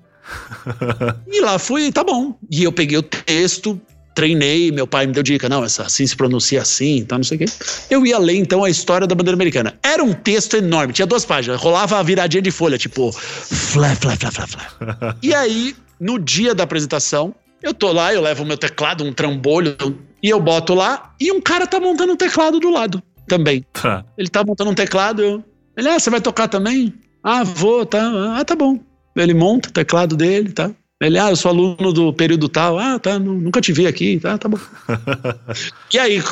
E 1.27 1.41
lá 1.41 1.59
fui, 1.59 1.91
tá 1.91 2.05
bom. 2.05 2.37
E 2.49 2.63
eu 2.63 2.71
peguei 2.71 2.97
o 2.97 3.03
texto, 3.03 3.79
treinei, 4.17 4.71
meu 4.71 4.87
pai 4.87 5.05
me 5.05 5.13
deu 5.13 5.21
dica, 5.21 5.47
não, 5.47 5.63
essa 5.63 5.83
assim 5.83 6.07
se 6.07 6.15
pronuncia 6.15 6.59
assim, 6.59 7.05
tá, 7.05 7.17
não 7.17 7.23
sei 7.23 7.35
o 7.35 7.39
quê. 7.39 7.45
Eu 7.87 8.03
ia 8.03 8.17
ler 8.17 8.35
então 8.35 8.63
a 8.63 8.69
história 8.69 9.05
da 9.05 9.13
bandeira 9.13 9.35
americana. 9.35 9.77
Era 9.83 10.03
um 10.03 10.11
texto 10.11 10.57
enorme, 10.57 10.91
tinha 10.91 11.05
duas 11.05 11.23
páginas, 11.23 11.61
rolava 11.61 11.99
a 11.99 12.03
viradinha 12.03 12.41
de 12.41 12.49
folha, 12.49 12.79
tipo, 12.79 13.11
flá, 13.11 13.95
flá, 13.95 14.15
flá, 14.15 14.31
flá, 14.31 14.47
flá. 14.47 15.15
E 15.21 15.35
aí, 15.35 15.75
no 15.99 16.17
dia 16.17 16.55
da 16.55 16.63
apresentação, 16.63 17.35
eu 17.61 17.75
tô 17.75 17.91
lá, 17.91 18.11
eu 18.11 18.21
levo 18.21 18.41
o 18.41 18.45
meu 18.47 18.57
teclado, 18.57 19.03
um 19.03 19.13
trambolho, 19.13 19.77
e 20.23 20.29
eu 20.29 20.39
boto 20.39 20.73
lá, 20.73 21.13
e 21.21 21.31
um 21.31 21.39
cara 21.39 21.67
tá 21.67 21.79
montando 21.79 22.13
um 22.13 22.17
teclado 22.17 22.59
do 22.59 22.71
lado 22.71 23.03
também. 23.27 23.63
Tá. 23.71 24.03
Ele 24.17 24.29
tá 24.29 24.43
montando 24.43 24.71
um 24.71 24.75
teclado, 24.75 25.21
eu. 25.21 25.43
Ele, 25.77 25.89
ah, 25.89 25.99
você 25.99 26.09
vai 26.09 26.21
tocar 26.21 26.47
também? 26.47 26.91
Ah, 27.21 27.43
vou, 27.43 27.85
tá. 27.85 28.35
Ah, 28.35 28.43
tá 28.43 28.55
bom. 28.55 28.79
Ele 29.15 29.35
monta 29.35 29.69
o 29.69 29.71
teclado 29.71 30.17
dele, 30.17 30.51
tá? 30.51 30.71
Ele, 31.01 31.19
ah, 31.19 31.29
eu 31.29 31.35
sou 31.35 31.49
aluno 31.49 31.93
do 31.93 32.11
período 32.11 32.49
tal. 32.49 32.79
Ah, 32.79 32.97
tá, 32.97 33.19
nu- 33.19 33.39
nunca 33.39 33.61
te 33.61 33.71
vi 33.71 33.85
aqui, 33.85 34.19
tá, 34.19 34.37
tá 34.37 34.49
bom. 34.49 34.57
e 35.93 35.99
aí, 35.99 36.23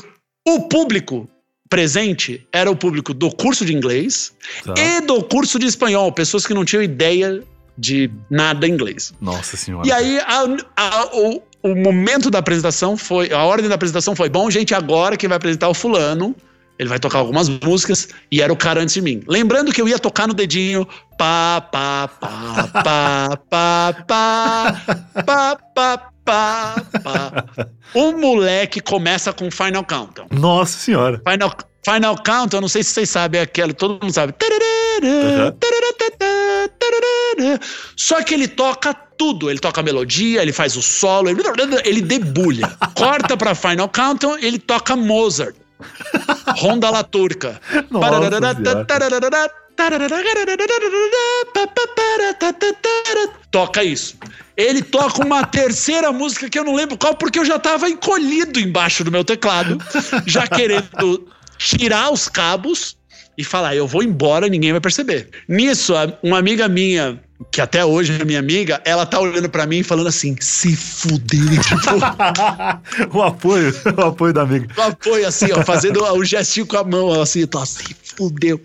o 0.48 0.62
público 0.68 1.30
presente 1.70 2.46
era 2.52 2.70
o 2.70 2.76
público 2.76 3.14
do 3.14 3.30
curso 3.36 3.66
de 3.66 3.74
inglês 3.76 4.34
Tá. 4.64 4.74
e 4.78 5.02
do 5.02 5.24
curso 5.24 5.60
de 5.60 5.66
espanhol, 5.66 6.12
pessoas 6.12 6.46
que 6.46 6.54
não 6.54 6.66
tinham 6.66 6.82
ideia 6.84 7.44
de 7.78 8.10
nada 8.30 8.68
inglês. 8.68 9.14
Nossa 9.22 9.58
senhora. 9.58 9.88
E 9.88 9.92
aí, 9.92 10.20
a- 10.20 10.46
a- 10.76 11.10
o, 11.14 11.42
o 11.64 11.76
momento 11.76 12.32
da 12.32 12.40
apresentação 12.40 12.96
foi. 12.98 13.32
A 13.32 13.44
ordem 13.44 13.68
da 13.70 13.76
apresentação 13.76 14.16
foi: 14.16 14.30
bom, 14.30 14.50
gente, 14.50 14.74
agora 14.74 15.18
quem 15.18 15.28
vai 15.30 15.38
apresentar 15.38 15.68
é 15.68 15.70
o 15.70 15.74
fulano. 15.74 16.36
Ele 16.78 16.90
vai 16.90 17.00
tocar 17.00 17.20
algumas 17.20 17.48
músicas 17.48 18.10
e 18.32 18.42
era 18.42 18.52
o 18.52 18.58
cara 18.58 18.82
antes 18.82 18.94
de 18.94 19.02
mim. 19.02 19.22
Lembrando 19.28 19.72
que 19.72 19.82
eu 19.82 19.88
ia 19.88 19.98
tocar 19.98 20.28
no 20.28 20.34
dedinho. 20.34 20.86
Pá, 21.18 21.62
pá, 21.72 22.10
pá, 22.20 22.68
pá, 22.84 23.40
pá, 23.50 24.06
pá, 24.06 24.78
pá, 25.26 25.58
pá, 25.74 26.12
pá, 26.26 26.76
pá. 27.02 27.46
O 27.94 28.12
moleque 28.12 28.82
começa 28.82 29.32
com 29.32 29.50
Final 29.50 29.86
Countdown. 29.86 30.28
Nossa 30.32 30.78
senhora. 30.78 31.22
Final, 31.28 31.56
Final 31.86 32.16
Countdown, 32.22 32.62
não 32.62 32.68
sei 32.68 32.84
se 32.84 32.92
vocês 32.92 33.10
sabem 33.10 33.40
aquele, 33.40 33.74
todo 33.74 34.00
mundo 34.02 34.12
sabe. 34.12 34.34
Só 37.96 38.22
que 38.22 38.34
ele 38.34 38.50
toca 38.50 38.94
tudo. 38.94 39.50
Ele 39.50 39.60
toca 39.60 39.80
a 39.80 39.84
melodia, 39.84 40.42
ele 40.42 40.52
faz 40.52 40.76
o 40.76 40.82
solo, 40.82 41.30
ele, 41.30 41.42
ele 41.86 42.02
debulha. 42.02 42.68
Corta 42.96 43.38
pra 43.38 43.56
Final 43.56 43.88
Countdown, 43.88 44.38
ele 44.40 44.60
toca 44.60 44.96
Mozart. 44.96 45.56
Ronda 46.48 46.90
La 46.90 47.04
Turca. 47.04 47.60
Toca 53.52 53.84
isso. 53.84 54.18
Ele 54.56 54.82
toca 54.82 55.24
uma 55.24 55.46
terceira 55.46 56.12
música 56.12 56.50
que 56.50 56.58
eu 56.58 56.64
não 56.64 56.76
lembro 56.76 56.98
qual, 56.98 57.16
porque 57.16 57.40
eu 57.40 57.46
já 57.46 57.60
tava 57.60 57.90
encolhido 57.90 58.60
embaixo 58.60 59.04
do 59.04 59.12
meu 59.12 59.24
teclado, 59.24 59.78
já 60.26 60.48
querendo 60.48 61.28
tirar 61.58 62.12
os 62.12 62.30
cabos 62.30 62.98
e 63.38 63.44
falar: 63.44 63.76
eu 63.76 63.88
vou 63.88 64.02
embora, 64.02 64.48
ninguém 64.48 64.72
vai 64.72 64.82
perceber. 64.82 65.30
Nisso, 65.48 65.94
uma 66.24 66.38
amiga 66.38 66.68
minha, 66.70 67.22
que 67.52 67.60
até 67.60 67.84
hoje 67.84 68.20
é 68.20 68.24
minha 68.24 68.40
amiga, 68.40 68.82
ela 68.86 69.06
tá 69.06 69.20
olhando 69.20 69.50
para 69.50 69.66
mim 69.66 69.80
e 69.80 69.84
falando 69.84 70.08
assim: 70.08 70.36
se 70.40 70.76
fuder. 70.76 71.42
O 73.12 73.22
apoio, 73.22 73.74
o 73.98 74.02
apoio 74.02 74.34
da 74.34 74.42
amiga. 74.42 74.68
O 74.78 74.82
apoio, 74.82 75.28
assim, 75.28 75.52
ó, 75.52 75.64
fazendo 75.64 76.04
o 76.04 76.24
gestinho 76.24 76.66
com 76.66 76.78
a 76.78 76.84
mão, 76.84 77.22
assim, 77.22 77.46
tá 77.46 77.66
se 77.66 77.96
fudeu. 78.16 78.60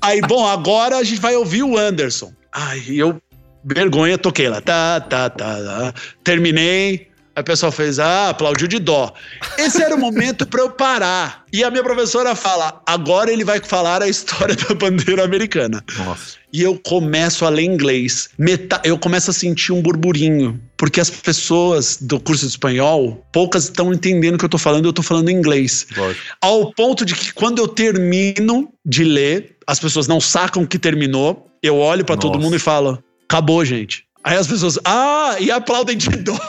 Aí, 0.00 0.20
bom, 0.22 0.46
agora 0.46 0.98
a 0.98 1.04
gente 1.04 1.20
vai 1.20 1.36
ouvir 1.36 1.62
o 1.62 1.76
Anderson. 1.76 2.32
Ai, 2.52 2.82
eu, 2.88 3.20
vergonha, 3.64 4.18
toquei 4.18 4.48
lá. 4.48 4.60
Tá, 4.60 5.00
tá, 5.00 5.28
tá, 5.30 5.56
tá. 5.56 5.94
Terminei. 6.22 7.08
Aí 7.36 7.40
o 7.40 7.44
pessoal 7.44 7.72
fez, 7.72 7.98
ah, 7.98 8.30
aplaudiu 8.30 8.68
de 8.68 8.78
dó. 8.78 9.12
Esse 9.58 9.82
era 9.82 9.94
o 9.94 9.98
momento 9.98 10.46
para 10.46 10.60
eu 10.60 10.70
parar. 10.70 11.44
E 11.52 11.64
a 11.64 11.70
minha 11.70 11.82
professora 11.82 12.34
fala, 12.36 12.80
agora 12.86 13.32
ele 13.32 13.44
vai 13.44 13.60
falar 13.60 14.02
a 14.02 14.08
história 14.08 14.54
da 14.54 14.74
bandeira 14.74 15.24
americana. 15.24 15.84
Nossa. 15.98 16.36
E 16.52 16.62
eu 16.62 16.78
começo 16.78 17.44
a 17.44 17.48
ler 17.48 17.64
inglês. 17.64 18.28
Meta 18.38 18.80
eu 18.84 18.96
começo 18.96 19.32
a 19.32 19.34
sentir 19.34 19.72
um 19.72 19.82
burburinho. 19.82 20.60
Porque 20.76 21.00
as 21.00 21.10
pessoas 21.10 21.98
do 22.00 22.20
curso 22.20 22.42
de 22.42 22.50
espanhol, 22.50 23.26
poucas 23.32 23.64
estão 23.64 23.92
entendendo 23.92 24.36
o 24.36 24.38
que 24.38 24.44
eu 24.44 24.48
tô 24.48 24.58
falando, 24.58 24.84
eu 24.84 24.92
tô 24.92 25.02
falando 25.02 25.28
inglês. 25.28 25.88
Lógico. 25.96 26.24
Ao 26.40 26.72
ponto 26.72 27.04
de 27.04 27.16
que 27.16 27.32
quando 27.32 27.58
eu 27.58 27.66
termino 27.66 28.72
de 28.86 29.02
ler, 29.02 29.56
as 29.66 29.80
pessoas 29.80 30.06
não 30.06 30.20
sacam 30.20 30.64
que 30.64 30.78
terminou. 30.78 31.50
Eu 31.60 31.78
olho 31.78 32.04
para 32.04 32.16
todo 32.16 32.38
mundo 32.38 32.54
e 32.54 32.60
falo, 32.60 33.02
acabou, 33.24 33.64
gente. 33.64 34.03
Aí 34.24 34.38
as 34.38 34.46
pessoas, 34.46 34.78
ah, 34.86 35.36
e 35.38 35.50
aplaudem 35.50 35.98
de 35.98 36.08
dó. 36.08 36.32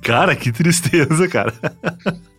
cara, 0.00 0.34
que 0.34 0.50
tristeza, 0.50 1.28
cara. 1.28 1.52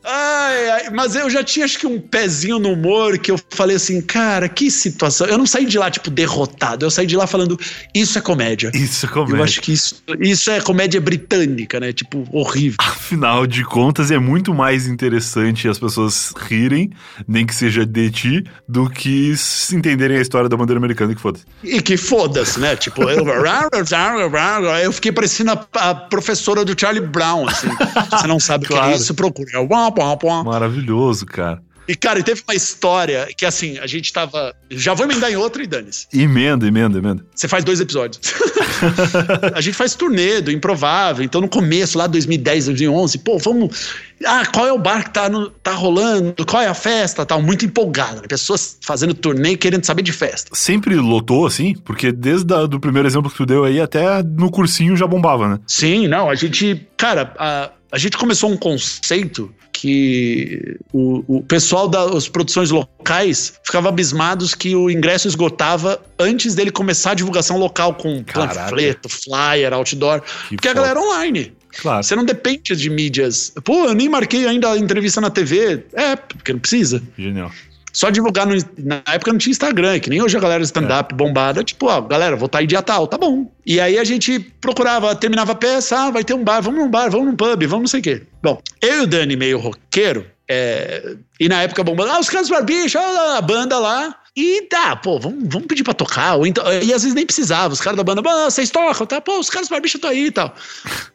Ai, 0.03 0.69
ai, 0.69 0.89
mas 0.91 1.13
eu 1.13 1.29
já 1.29 1.43
tinha 1.43 1.65
acho 1.65 1.77
que 1.77 1.85
um 1.85 1.99
pezinho 1.99 2.57
no 2.57 2.71
humor 2.71 3.17
que 3.17 3.31
eu 3.31 3.39
falei 3.49 3.75
assim, 3.75 4.01
cara, 4.01 4.47
que 4.47 4.71
situação. 4.71 5.27
Eu 5.27 5.37
não 5.37 5.45
saí 5.45 5.65
de 5.65 5.77
lá, 5.77 5.91
tipo, 5.91 6.09
derrotado. 6.09 6.85
Eu 6.85 6.91
saí 6.91 7.05
de 7.05 7.17
lá 7.17 7.27
falando, 7.27 7.59
isso 7.93 8.17
é 8.17 8.21
comédia. 8.21 8.71
Isso 8.73 9.05
é 9.05 9.09
comédia. 9.09 9.37
Eu 9.37 9.43
acho 9.43 9.61
que 9.61 9.73
isso, 9.73 10.01
isso 10.19 10.49
é 10.49 10.61
comédia 10.61 11.01
britânica, 11.01 11.79
né? 11.79 11.91
Tipo, 11.91 12.25
horrível. 12.31 12.77
Afinal 12.79 13.45
de 13.45 13.63
contas, 13.65 14.09
é 14.09 14.17
muito 14.17 14.53
mais 14.53 14.87
interessante 14.87 15.67
as 15.67 15.77
pessoas 15.77 16.33
rirem, 16.37 16.91
nem 17.27 17.45
que 17.45 17.53
seja 17.53 17.85
de 17.85 18.09
ti, 18.09 18.43
do 18.67 18.89
que 18.89 19.35
se 19.35 19.75
entenderem 19.75 20.17
a 20.17 20.21
história 20.21 20.47
da 20.47 20.55
bandeira 20.55 20.79
americana 20.79 21.13
que 21.13 21.21
foda-se. 21.21 21.45
E 21.61 21.81
que 21.81 21.97
foda-se, 21.97 22.59
né? 22.59 22.75
Tipo, 22.75 23.03
eu, 23.03 23.25
eu 24.83 24.93
fiquei 24.93 25.11
parecendo 25.11 25.51
a, 25.51 25.89
a, 25.89 25.95
professora 25.95 26.63
do 26.63 26.79
Charlie 26.79 27.05
Brown, 27.05 27.47
assim. 27.47 27.67
Você 28.11 28.27
não 28.27 28.39
sabe 28.39 28.65
claro. 28.65 28.83
o 28.83 28.87
que 28.87 28.93
é 28.93 28.97
isso, 28.97 29.13
procura. 29.13 29.49
Maravilhoso, 30.43 31.25
cara. 31.25 31.61
E, 31.89 31.95
cara, 31.95 32.19
e 32.19 32.23
teve 32.23 32.43
uma 32.47 32.53
história 32.53 33.27
que, 33.35 33.43
assim, 33.43 33.79
a 33.79 33.87
gente 33.87 34.13
tava. 34.13 34.53
Já 34.69 34.93
vou 34.93 35.07
emendar 35.07 35.31
em 35.31 35.35
outra 35.35 35.63
e 35.63 35.65
dane-se. 35.65 36.05
Emenda, 36.13 36.67
emenda, 36.67 36.99
emenda. 36.99 37.25
Você 37.33 37.47
faz 37.47 37.63
dois 37.63 37.79
episódios. 37.79 38.21
a 39.55 39.59
gente 39.59 39.73
faz 39.73 39.95
turnê 39.95 40.39
do 40.39 40.51
Improvável. 40.51 41.25
Então, 41.25 41.41
no 41.41 41.49
começo, 41.49 41.97
lá 41.97 42.05
2010, 42.05 42.65
2011, 42.65 43.17
pô, 43.17 43.39
vamos. 43.39 43.91
Ah, 44.23 44.45
qual 44.53 44.67
é 44.67 44.71
o 44.71 44.77
bar 44.77 45.05
que 45.05 45.09
tá, 45.09 45.27
no, 45.29 45.49
tá 45.49 45.71
rolando? 45.71 46.45
Qual 46.45 46.61
é 46.61 46.67
a 46.67 46.75
festa? 46.75 47.25
Tal. 47.25 47.41
Muito 47.41 47.65
empolgado. 47.65 48.21
Né? 48.21 48.27
Pessoas 48.27 48.77
fazendo 48.83 49.15
turnê 49.15 49.57
querendo 49.57 49.83
saber 49.83 50.03
de 50.03 50.11
festa. 50.11 50.51
Sempre 50.53 50.93
lotou, 50.93 51.47
assim? 51.47 51.73
Porque 51.73 52.11
desde 52.11 52.53
o 52.53 52.79
primeiro 52.79 53.07
exemplo 53.07 53.31
que 53.31 53.37
tu 53.37 53.47
deu 53.47 53.63
aí, 53.63 53.81
até 53.81 54.21
no 54.21 54.51
cursinho 54.51 54.95
já 54.95 55.07
bombava, 55.07 55.49
né? 55.49 55.59
Sim, 55.65 56.07
não. 56.07 56.29
A 56.29 56.35
gente. 56.35 56.87
Cara, 56.95 57.33
a, 57.39 57.71
a 57.91 57.97
gente 57.97 58.17
começou 58.17 58.51
um 58.51 58.57
conceito 58.57 59.53
que 59.71 60.77
o, 60.91 61.37
o 61.37 61.43
pessoal 61.43 61.87
das 61.87 62.27
produções 62.27 62.69
locais 62.69 63.53
ficava 63.63 63.89
abismados 63.89 64.53
que 64.53 64.75
o 64.75 64.89
ingresso 64.89 65.27
esgotava 65.27 66.01
antes 66.19 66.53
dele 66.53 66.69
começar 66.69 67.11
a 67.11 67.13
divulgação 67.13 67.57
local 67.57 67.93
com 67.93 68.23
Caraca. 68.23 68.55
panfleto, 68.55 69.07
flyer, 69.07 69.73
outdoor, 69.73 70.21
que 70.21 70.55
porque 70.55 70.67
foda. 70.67 70.71
a 70.71 70.83
galera 70.83 70.99
é 70.99 71.03
online. 71.03 71.53
Claro. 71.77 72.03
Você 72.03 72.15
não 72.15 72.25
depende 72.25 72.75
de 72.75 72.89
mídias. 72.89 73.53
Pô, 73.63 73.85
eu 73.85 73.93
nem 73.93 74.09
marquei 74.09 74.45
ainda 74.45 74.71
a 74.71 74.77
entrevista 74.77 75.21
na 75.21 75.29
TV. 75.29 75.85
É, 75.93 76.15
porque 76.15 76.51
não 76.51 76.59
precisa. 76.59 77.01
Genial. 77.17 77.51
Só 77.91 78.09
divulgar 78.09 78.45
no, 78.45 78.55
na 78.77 79.01
época 79.07 79.31
não 79.31 79.39
tinha 79.39 79.51
Instagram, 79.51 79.99
que 79.99 80.09
nem 80.09 80.21
hoje 80.21 80.37
a 80.37 80.39
galera 80.39 80.63
stand-up 80.63 81.13
é. 81.13 81.17
bombada, 81.17 81.63
tipo, 81.63 81.87
ó, 81.87 82.01
galera, 82.01 82.35
vou 82.35 82.45
estar 82.45 82.57
tá 82.57 82.61
aí 82.61 82.67
dia 82.67 82.81
tal, 82.81 83.07
tá 83.07 83.17
bom. 83.17 83.51
E 83.65 83.79
aí 83.79 83.97
a 83.97 84.03
gente 84.03 84.39
procurava, 84.61 85.15
terminava 85.15 85.53
a 85.53 85.55
peça, 85.55 85.97
ah, 85.97 86.11
vai 86.11 86.23
ter 86.23 86.33
um 86.33 86.43
bar, 86.43 86.61
vamos 86.61 86.79
num 86.79 86.89
bar, 86.89 87.09
vamos 87.09 87.27
num 87.27 87.35
pub, 87.35 87.63
vamos 87.65 87.83
não 87.83 87.87
sei 87.87 87.99
o 87.99 88.03
quê. 88.03 88.23
Bom, 88.41 88.61
eu 88.81 88.99
e 88.99 89.01
o 89.01 89.07
Dani, 89.07 89.35
meio 89.35 89.59
roqueiro, 89.59 90.25
é, 90.51 91.15
e 91.39 91.47
na 91.47 91.61
época 91.61 91.83
bombando, 91.83 92.11
ah, 92.11 92.19
os 92.19 92.29
caras 92.29 92.49
barbicha, 92.49 92.99
a 93.37 93.41
banda 93.41 93.77
lá. 93.77 94.15
E 94.35 94.63
tá, 94.63 94.95
pô, 94.95 95.19
vamos, 95.19 95.43
vamos 95.47 95.67
pedir 95.67 95.83
pra 95.83 95.93
tocar. 95.93 96.35
Ou 96.35 96.47
então, 96.47 96.63
e 96.71 96.93
às 96.93 97.03
vezes 97.03 97.13
nem 97.13 97.25
precisava. 97.25 97.73
Os 97.73 97.81
caras 97.81 97.97
da 97.97 98.03
banda, 98.03 98.21
ah, 98.25 98.49
vocês 98.49 98.69
tocam, 98.69 99.05
tá? 99.05 99.19
Pô, 99.19 99.37
os 99.37 99.49
caras 99.49 99.67
barbicha 99.67 99.97
estão 99.97 100.09
aí 100.09 100.27
e 100.27 100.31
tal. 100.31 100.55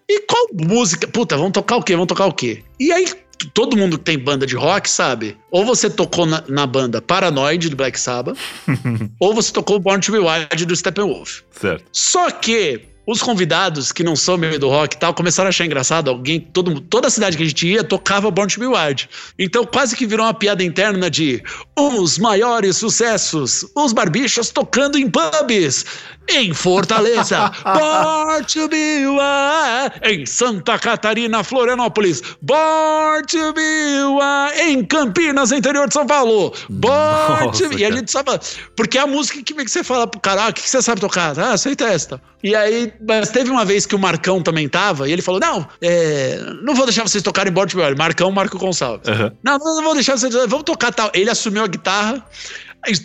E 0.08 0.20
qual 0.20 0.46
música? 0.52 1.08
Puta, 1.08 1.36
vamos 1.36 1.52
tocar 1.52 1.76
o 1.76 1.82
quê? 1.82 1.94
Vamos 1.94 2.08
tocar 2.08 2.26
o 2.26 2.32
quê? 2.32 2.62
E 2.78 2.92
aí 2.92 3.06
todo 3.52 3.76
mundo 3.76 3.98
que 3.98 4.04
tem 4.04 4.18
banda 4.18 4.46
de 4.46 4.56
rock 4.56 4.88
sabe. 4.88 5.36
Ou 5.50 5.64
você 5.64 5.90
tocou 5.90 6.26
na, 6.26 6.42
na 6.48 6.66
banda 6.66 7.00
Paranoid 7.00 7.68
do 7.68 7.76
Black 7.76 7.98
Sabbath, 7.98 8.36
ou 9.18 9.34
você 9.34 9.52
tocou 9.52 9.78
Born 9.78 10.00
to 10.00 10.12
Be 10.12 10.18
Wild 10.18 10.64
do 10.66 10.76
Steppenwolf. 10.76 11.40
Certo. 11.50 11.84
Só 11.92 12.30
que 12.30 12.88
os 13.06 13.22
convidados 13.22 13.92
que 13.92 14.02
não 14.02 14.16
são 14.16 14.38
meio 14.38 14.58
do 14.58 14.68
rock 14.68 14.96
e 14.96 14.98
tal 14.98 15.12
começaram 15.12 15.48
a 15.48 15.50
achar 15.50 15.66
engraçado. 15.66 16.08
Alguém, 16.08 16.40
todo, 16.40 16.80
toda 16.80 17.08
a 17.08 17.10
cidade 17.10 17.36
que 17.36 17.42
a 17.42 17.46
gente 17.46 17.66
ia 17.66 17.84
tocava 17.84 18.30
Born 18.30 18.52
to 18.52 18.60
Be 18.60 18.66
Wild. 18.66 19.08
Então 19.38 19.64
quase 19.64 19.94
que 19.94 20.06
virou 20.06 20.24
uma 20.24 20.34
piada 20.34 20.64
interna 20.64 21.10
de 21.10 21.42
os 21.76 22.18
maiores 22.18 22.76
sucessos, 22.76 23.66
os 23.74 23.92
barbichas 23.92 24.50
tocando 24.50 24.96
em 24.96 25.10
pubs 25.10 25.84
em 26.28 26.52
Fortaleza. 26.52 27.50
Born 27.64 28.44
to 28.46 28.68
Be 28.68 29.06
Wild 29.06 30.00
em 30.02 30.26
Santa 30.26 30.78
Catarina, 30.78 31.44
Florianópolis. 31.44 32.22
Born 32.42 33.22
to 33.26 33.52
Be 33.52 34.04
Wild 34.04 34.60
em 34.60 34.84
Campinas, 34.84 35.52
interior 35.52 35.88
de 35.88 35.94
São 35.94 36.06
Paulo. 36.06 36.52
Born 36.68 37.46
Nossa, 37.46 37.64
to 37.64 37.68
Be... 37.70 37.82
E 37.82 37.84
a 37.84 37.90
gente 37.90 38.10
sabe... 38.10 38.30
Porque 38.76 38.98
é 38.98 39.02
a 39.02 39.06
música 39.06 39.42
que 39.42 39.54
você 39.54 39.84
fala 39.84 40.06
pro 40.06 40.20
cara, 40.20 40.46
ah, 40.46 40.48
o 40.48 40.52
que 40.52 40.68
você 40.68 40.82
sabe 40.82 41.00
tocar? 41.00 41.38
Ah, 41.38 41.56
sei 41.56 41.76
testa. 41.76 42.20
E 42.44 42.54
aí, 42.54 42.92
mas 43.08 43.30
teve 43.30 43.50
uma 43.50 43.64
vez 43.64 43.86
que 43.86 43.94
o 43.94 43.98
Marcão 43.98 44.42
também 44.42 44.68
tava, 44.68 45.08
e 45.08 45.12
ele 45.12 45.22
falou: 45.22 45.40
Não, 45.40 45.66
é, 45.80 46.38
não 46.62 46.74
vou 46.74 46.84
deixar 46.84 47.02
vocês 47.02 47.22
tocarem 47.22 47.50
Board 47.50 47.74
Well. 47.74 47.96
Marcão, 47.96 48.30
Marco 48.30 48.58
Gonçalves. 48.58 49.08
Uhum. 49.08 49.30
Não, 49.42 49.56
não, 49.56 49.82
vou 49.82 49.94
deixar 49.94 50.18
vocês. 50.18 50.34
Vamos 50.34 50.64
tocar 50.64 50.92
tal. 50.92 51.10
Ele 51.14 51.30
assumiu 51.30 51.64
a 51.64 51.66
guitarra. 51.66 52.22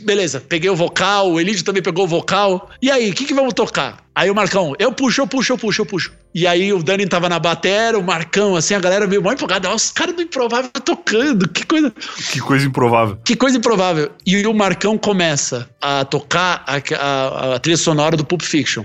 Beleza, 0.01 0.41
peguei 0.41 0.69
o 0.69 0.75
vocal, 0.75 1.31
o 1.31 1.39
Elidio 1.39 1.63
também 1.63 1.81
pegou 1.81 2.05
o 2.05 2.07
vocal. 2.07 2.69
E 2.81 2.91
aí, 2.91 3.09
o 3.09 3.13
que, 3.13 3.25
que 3.25 3.33
vamos 3.33 3.53
tocar? 3.53 4.03
Aí 4.13 4.29
o 4.29 4.35
Marcão, 4.35 4.75
eu 4.77 4.91
puxo, 4.91 5.21
eu 5.21 5.27
puxo, 5.27 5.53
eu 5.53 5.57
puxo, 5.57 5.81
eu 5.81 5.85
puxo. 5.85 6.11
E 6.35 6.45
aí 6.45 6.73
o 6.73 6.83
Dani 6.83 7.07
tava 7.07 7.29
na 7.29 7.39
bateria, 7.39 7.97
o 7.97 8.03
Marcão, 8.03 8.55
assim, 8.55 8.73
a 8.73 8.79
galera 8.79 9.07
meio 9.07 9.23
mal 9.23 9.33
empolgada. 9.33 9.73
Os 9.73 9.91
caras 9.91 10.13
do 10.13 10.21
Improvável 10.21 10.69
tocando, 10.83 11.47
que 11.47 11.65
coisa. 11.65 11.91
Que 12.31 12.39
coisa 12.39 12.67
improvável. 12.67 13.17
Que 13.23 13.35
coisa 13.35 13.57
improvável. 13.57 14.11
E 14.25 14.45
o 14.45 14.53
Marcão 14.53 14.97
começa 14.97 15.69
a 15.81 16.03
tocar 16.03 16.63
a, 16.67 16.75
a, 16.95 17.55
a 17.55 17.59
trilha 17.59 17.77
sonora 17.77 18.17
do 18.17 18.25
Pulp 18.25 18.41
Fiction. 18.41 18.83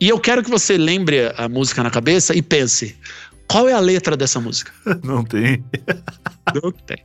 E 0.00 0.08
eu 0.08 0.18
quero 0.18 0.42
que 0.42 0.50
você 0.50 0.76
lembre 0.76 1.32
a 1.36 1.48
música 1.48 1.82
na 1.82 1.90
cabeça 1.90 2.36
e 2.36 2.42
pense: 2.42 2.96
qual 3.48 3.68
é 3.68 3.72
a 3.72 3.80
letra 3.80 4.16
dessa 4.16 4.40
música? 4.40 4.72
Não 5.02 5.24
tem. 5.24 5.64
Não 6.54 6.70
tem. 6.72 7.04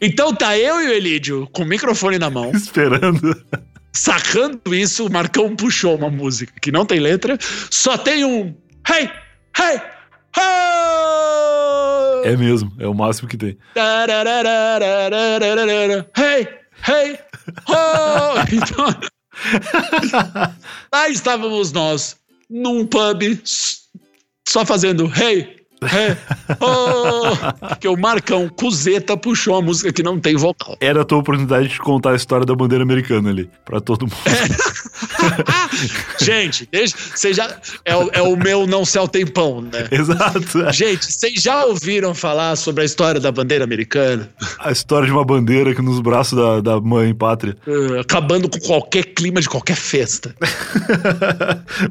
Então 0.00 0.32
tá 0.32 0.56
eu 0.56 0.80
e 0.80 0.88
o 0.88 0.92
Elídio 0.92 1.48
com 1.52 1.62
o 1.62 1.66
microfone 1.66 2.18
na 2.18 2.30
mão. 2.30 2.52
Esperando. 2.52 3.44
Sacando 3.92 4.74
isso, 4.74 5.06
o 5.06 5.10
Marcão 5.10 5.56
puxou 5.56 5.96
uma 5.96 6.10
música 6.10 6.52
que 6.60 6.70
não 6.70 6.84
tem 6.84 7.00
letra, 7.00 7.38
só 7.70 7.96
tem 7.96 8.24
um 8.24 8.54
Hey! 8.88 9.10
Hey! 9.58 9.80
Hey! 10.36 12.32
É 12.32 12.36
mesmo, 12.36 12.72
é 12.78 12.86
o 12.86 12.94
máximo 12.94 13.28
que 13.28 13.36
tem. 13.36 13.58
Hey! 16.16 16.46
Hey! 16.86 17.18
Oh! 17.68 18.38
Então, 18.52 18.86
lá 20.92 21.08
estávamos 21.08 21.72
nós, 21.72 22.16
num 22.48 22.86
pub, 22.86 23.22
só 24.48 24.64
fazendo 24.64 25.10
hey, 25.14 25.65
é. 25.82 26.16
Oh, 26.60 27.74
que 27.76 27.88
o 27.88 27.96
Marcão 27.96 28.48
Cuseta 28.48 29.16
puxou 29.16 29.56
a 29.56 29.62
música 29.62 29.92
que 29.92 30.02
não 30.02 30.18
tem 30.18 30.36
vocal. 30.36 30.76
Era 30.80 31.02
a 31.02 31.04
tua 31.04 31.18
oportunidade 31.18 31.68
de 31.68 31.78
contar 31.78 32.12
a 32.12 32.16
história 32.16 32.46
da 32.46 32.54
bandeira 32.54 32.84
americana 32.84 33.30
ali, 33.30 33.50
pra 33.64 33.80
todo 33.80 34.02
mundo. 34.02 34.14
É. 34.26 34.86
Gente, 36.24 36.68
vocês 37.14 37.36
já, 37.36 37.60
é, 37.84 37.96
o, 37.96 38.10
é 38.12 38.22
o 38.22 38.36
meu 38.36 38.66
não 38.66 38.84
céu 38.84 39.08
tempão, 39.08 39.60
né? 39.60 39.88
Exato. 39.90 40.62
É. 40.62 40.72
Gente, 40.72 41.12
vocês 41.12 41.42
já 41.42 41.64
ouviram 41.64 42.14
falar 42.14 42.56
sobre 42.56 42.82
a 42.82 42.84
história 42.84 43.20
da 43.20 43.30
bandeira 43.32 43.64
americana? 43.64 44.30
A 44.58 44.70
história 44.70 45.06
de 45.06 45.12
uma 45.12 45.24
bandeira 45.24 45.74
que 45.74 45.82
nos 45.82 46.00
braços 46.00 46.38
da, 46.38 46.60
da 46.60 46.80
mãe 46.80 47.14
pátria. 47.14 47.56
Uh, 47.66 48.00
acabando 48.00 48.48
com 48.48 48.58
qualquer 48.60 49.04
clima 49.04 49.40
de 49.40 49.48
qualquer 49.48 49.76
festa. 49.76 50.34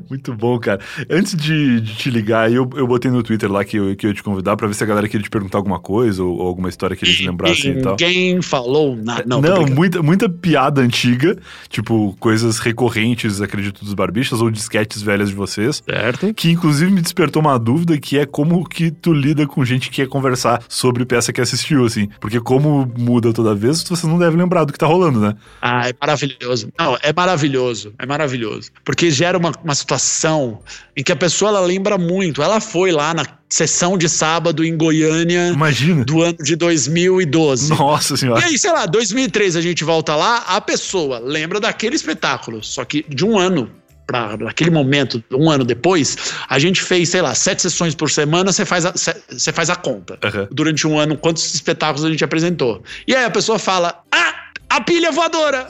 Muito 0.09 0.33
bom, 0.33 0.57
cara. 0.59 0.79
Antes 1.09 1.35
de, 1.35 1.81
de 1.81 1.95
te 1.95 2.09
ligar, 2.09 2.51
eu, 2.51 2.69
eu 2.75 2.87
botei 2.87 3.11
no 3.11 3.21
Twitter 3.21 3.51
lá 3.51 3.63
que 3.63 3.74
eu, 3.75 3.95
que 3.95 4.05
eu 4.05 4.09
ia 4.09 4.13
te 4.13 4.23
convidar 4.23 4.55
pra 4.55 4.67
ver 4.67 4.73
se 4.73 4.83
a 4.83 4.87
galera 4.87 5.07
queria 5.07 5.23
te 5.23 5.29
perguntar 5.29 5.57
alguma 5.57 5.79
coisa 5.79 6.23
ou, 6.23 6.37
ou 6.37 6.47
alguma 6.47 6.69
história 6.69 6.95
que 6.95 7.05
eles 7.05 7.19
lembrassem 7.19 7.77
e 7.77 7.81
tal. 7.81 7.91
Ninguém 7.99 8.41
falou 8.41 8.95
nada. 8.95 9.23
Não, 9.25 9.41
não 9.41 9.65
muita, 9.65 10.01
muita 10.01 10.29
piada 10.29 10.81
antiga, 10.81 11.37
tipo 11.69 12.15
coisas 12.19 12.59
recorrentes, 12.59 13.41
acredito, 13.41 13.83
dos 13.83 13.93
barbichas 13.93 14.41
ou 14.41 14.49
disquetes 14.49 15.01
velhas 15.01 15.29
de 15.29 15.35
vocês. 15.35 15.83
Certo. 15.87 16.33
Que 16.33 16.51
inclusive 16.51 16.91
me 16.91 17.01
despertou 17.01 17.41
uma 17.41 17.57
dúvida 17.57 17.97
que 17.97 18.17
é 18.17 18.25
como 18.25 18.67
que 18.67 18.91
tu 18.91 19.13
lida 19.13 19.47
com 19.47 19.63
gente 19.65 19.89
que 19.89 19.97
quer 19.97 20.07
conversar 20.07 20.63
sobre 20.67 21.05
peça 21.05 21.31
que 21.31 21.41
assistiu, 21.41 21.85
assim. 21.85 22.09
Porque 22.19 22.39
como 22.39 22.91
muda 22.97 23.33
toda 23.33 23.55
vez, 23.55 23.83
você 23.83 24.07
não 24.07 24.17
deve 24.17 24.37
lembrar 24.37 24.65
do 24.65 24.73
que 24.73 24.79
tá 24.79 24.85
rolando, 24.85 25.19
né? 25.19 25.35
Ah, 25.61 25.89
é 25.89 25.93
maravilhoso. 25.99 26.69
Não, 26.77 26.97
é 27.01 27.13
maravilhoso. 27.13 27.93
É 27.97 28.05
maravilhoso. 28.05 28.71
Porque 28.83 29.11
gera 29.11 29.37
uma, 29.37 29.51
uma 29.63 29.75
situação 29.75 30.59
em 30.95 31.03
que 31.03 31.11
a 31.11 31.15
pessoa 31.15 31.49
ela 31.49 31.59
lembra 31.61 31.97
muito. 31.97 32.41
Ela 32.41 32.59
foi 32.59 32.91
lá 32.91 33.13
na 33.13 33.25
sessão 33.49 33.97
de 33.97 34.09
sábado 34.09 34.63
em 34.63 34.75
Goiânia. 34.75 35.49
Imagina. 35.49 36.03
Do 36.03 36.21
ano 36.21 36.37
de 36.39 36.55
2012. 36.55 37.69
Nossa 37.69 38.17
senhora. 38.17 38.41
E 38.41 38.43
aí, 38.43 38.57
sei 38.57 38.71
lá, 38.71 38.85
2003 38.85 39.55
a 39.55 39.61
gente 39.61 39.83
volta 39.83 40.15
lá, 40.15 40.43
a 40.47 40.59
pessoa 40.59 41.19
lembra 41.19 41.59
daquele 41.59 41.95
espetáculo, 41.95 42.63
só 42.63 42.83
que 42.83 43.05
de 43.07 43.25
um 43.25 43.37
ano 43.37 43.69
para 44.05 44.35
aquele 44.49 44.69
momento, 44.69 45.23
um 45.31 45.49
ano 45.49 45.63
depois, 45.63 46.15
a 46.47 46.59
gente 46.59 46.81
fez, 46.81 47.09
sei 47.09 47.21
lá, 47.21 47.33
sete 47.33 47.63
sessões 47.63 47.95
por 47.95 48.11
semana, 48.11 48.51
você 48.51 48.63
faz 48.63 48.85
a, 48.85 48.91
você 48.91 49.51
faz 49.51 49.69
a 49.69 49.75
conta. 49.75 50.19
Uhum. 50.23 50.47
Durante 50.51 50.87
um 50.87 50.99
ano, 50.99 51.17
quantos 51.17 51.55
espetáculos 51.55 52.05
a 52.05 52.09
gente 52.11 52.23
apresentou. 52.23 52.83
E 53.07 53.15
aí 53.15 53.25
a 53.25 53.31
pessoa 53.31 53.57
fala: 53.57 54.03
Ah! 54.11 54.44
A 54.75 54.81
pilha 54.81 55.09
voadora! 55.09 55.65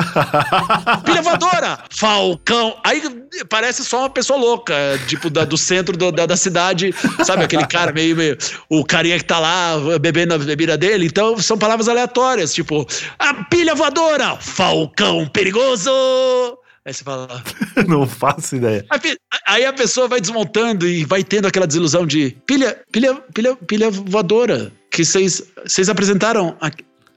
pilha 1.06 1.22
voadora! 1.22 1.78
Falcão! 1.92 2.76
Aí 2.84 3.04
parece 3.48 3.86
só 3.86 4.00
uma 4.00 4.10
pessoa 4.10 4.40
louca, 4.40 4.74
tipo, 5.08 5.30
da, 5.30 5.46
do 5.46 5.56
centro 5.60 5.96
do, 5.96 6.12
da, 6.12 6.26
da, 6.26 6.36
cidade, 6.36 6.92
sabe? 7.24 7.44
Aquele 7.44 7.68
cara 7.68 7.94
meio, 7.94 8.16
meio. 8.16 8.36
O 8.68 8.84
carinha 8.84 9.20
que 9.20 9.26
tá 9.26 9.38
lá 9.38 9.76
bebendo 10.02 10.34
a 10.34 10.40
bebida 10.40 10.76
dele. 10.76 11.06
Então 11.06 11.38
são 11.38 11.56
palavras 11.56 11.88
aleatórias, 11.88 12.52
tipo, 12.52 12.84
a 13.20 13.44
pilha 13.44 13.76
voadora! 13.76 14.38
Falcão 14.38 15.28
perigoso! 15.28 15.92
Aí 16.84 16.92
você 16.92 17.04
fala. 17.04 17.44
Não 17.88 18.08
faço 18.08 18.56
ideia. 18.56 18.84
Aí 19.46 19.66
a 19.66 19.74
pessoa 19.74 20.08
vai 20.08 20.20
desmontando 20.20 20.88
e 20.88 21.06
vai 21.06 21.24
tendo 21.24 21.48
aquela 21.48 21.68
desilusão 21.68 22.08
de 22.08 22.36
pilha, 22.48 22.76
pilha, 22.92 23.14
pilha, 23.36 23.56
pilha 23.56 23.92
voadora 23.92 24.72
que 24.90 25.06
vocês 25.06 25.90
apresentaram 25.90 26.58